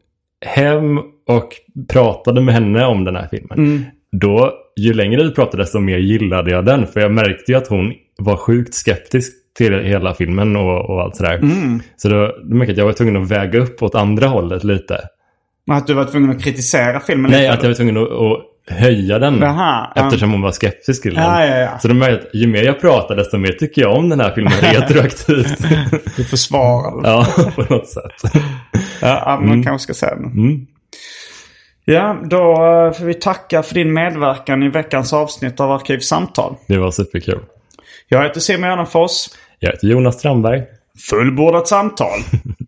hem 0.46 0.98
och 1.28 1.48
pratade 1.92 2.40
med 2.40 2.54
henne 2.54 2.84
om 2.84 3.04
den 3.04 3.16
här 3.16 3.28
filmen. 3.30 3.58
Mm. 3.58 3.84
Då, 4.12 4.52
ju 4.76 4.94
längre 4.94 5.24
vi 5.24 5.30
pratade 5.30 5.62
desto 5.62 5.78
mer 5.78 5.98
gillade 5.98 6.50
jag 6.50 6.64
den. 6.64 6.86
För 6.86 7.00
jag 7.00 7.12
märkte 7.12 7.52
ju 7.52 7.58
att 7.58 7.68
hon 7.68 7.92
var 8.18 8.36
sjukt 8.36 8.74
skeptisk 8.74 9.32
till 9.58 9.84
hela 9.84 10.14
filmen 10.14 10.56
och, 10.56 10.90
och 10.90 11.02
allt 11.02 11.16
sådär. 11.16 11.34
Mm. 11.34 11.80
Så 11.96 12.08
då, 12.08 12.34
då 12.44 12.56
märkte 12.56 12.70
jag 12.70 12.72
att 12.72 12.78
jag 12.78 12.84
var 12.84 12.92
tvungen 12.92 13.22
att 13.22 13.30
väga 13.30 13.58
upp 13.58 13.82
åt 13.82 13.94
andra 13.94 14.26
hållet 14.26 14.64
lite. 14.64 15.00
Att 15.70 15.86
du 15.86 15.94
var 15.94 16.04
tvungen 16.04 16.30
att 16.30 16.44
kritisera 16.44 17.00
filmen 17.00 17.30
Nej, 17.30 17.40
lite? 17.40 17.52
att 17.52 17.62
jag 17.62 17.70
var 17.70 17.74
tvungen 17.74 17.96
att, 17.96 18.10
att 18.10 18.76
höja 18.78 19.18
den. 19.18 19.38
Jaha, 19.40 19.92
ja. 19.94 20.04
eftersom 20.04 20.32
hon 20.32 20.42
var 20.42 20.52
skeptisk 20.52 21.02
till 21.02 21.14
den. 21.14 21.24
Ja, 21.24 21.46
ja, 21.46 21.56
ja. 21.56 21.78
Så 21.78 21.88
de 21.88 21.98
märkte 21.98 22.26
att 22.26 22.34
ju 22.34 22.46
mer 22.46 22.62
jag 22.62 22.80
pratar 22.80 23.16
desto 23.16 23.38
mer 23.38 23.52
tycker 23.52 23.82
jag 23.82 23.96
om 23.96 24.08
den 24.08 24.20
här 24.20 24.34
filmen 24.34 24.52
retroaktivt. 24.62 25.58
Du 26.16 26.24
försvarar 26.24 27.02
den. 27.02 27.10
ja, 27.10 27.52
på 27.64 27.74
något 27.74 27.88
sätt. 27.88 28.32
Ja, 29.00 29.40
man 29.42 29.62
kanske 29.62 29.84
ska 29.84 30.06
säga 30.06 30.14
det. 30.14 30.40
Mm. 30.40 30.66
Ja, 31.84 32.18
då 32.24 32.50
eh, 32.50 32.92
får 32.92 33.04
vi 33.04 33.14
tacka 33.14 33.62
för 33.62 33.74
din 33.74 33.92
medverkan 33.92 34.62
i 34.62 34.68
veckans 34.68 35.12
avsnitt 35.12 35.60
av 35.60 35.72
Arkivsamtal. 35.72 36.56
Det 36.66 36.78
var 36.78 36.90
superkul. 36.90 37.40
Jag 38.08 38.22
heter 38.22 38.40
Simon 38.40 38.68
Gärdenfors. 38.68 39.28
Jag 39.58 39.70
heter 39.70 39.86
Jonas 39.86 40.18
Strandberg. 40.18 40.62
Fullbordat 41.10 41.68
samtal. 41.68 42.18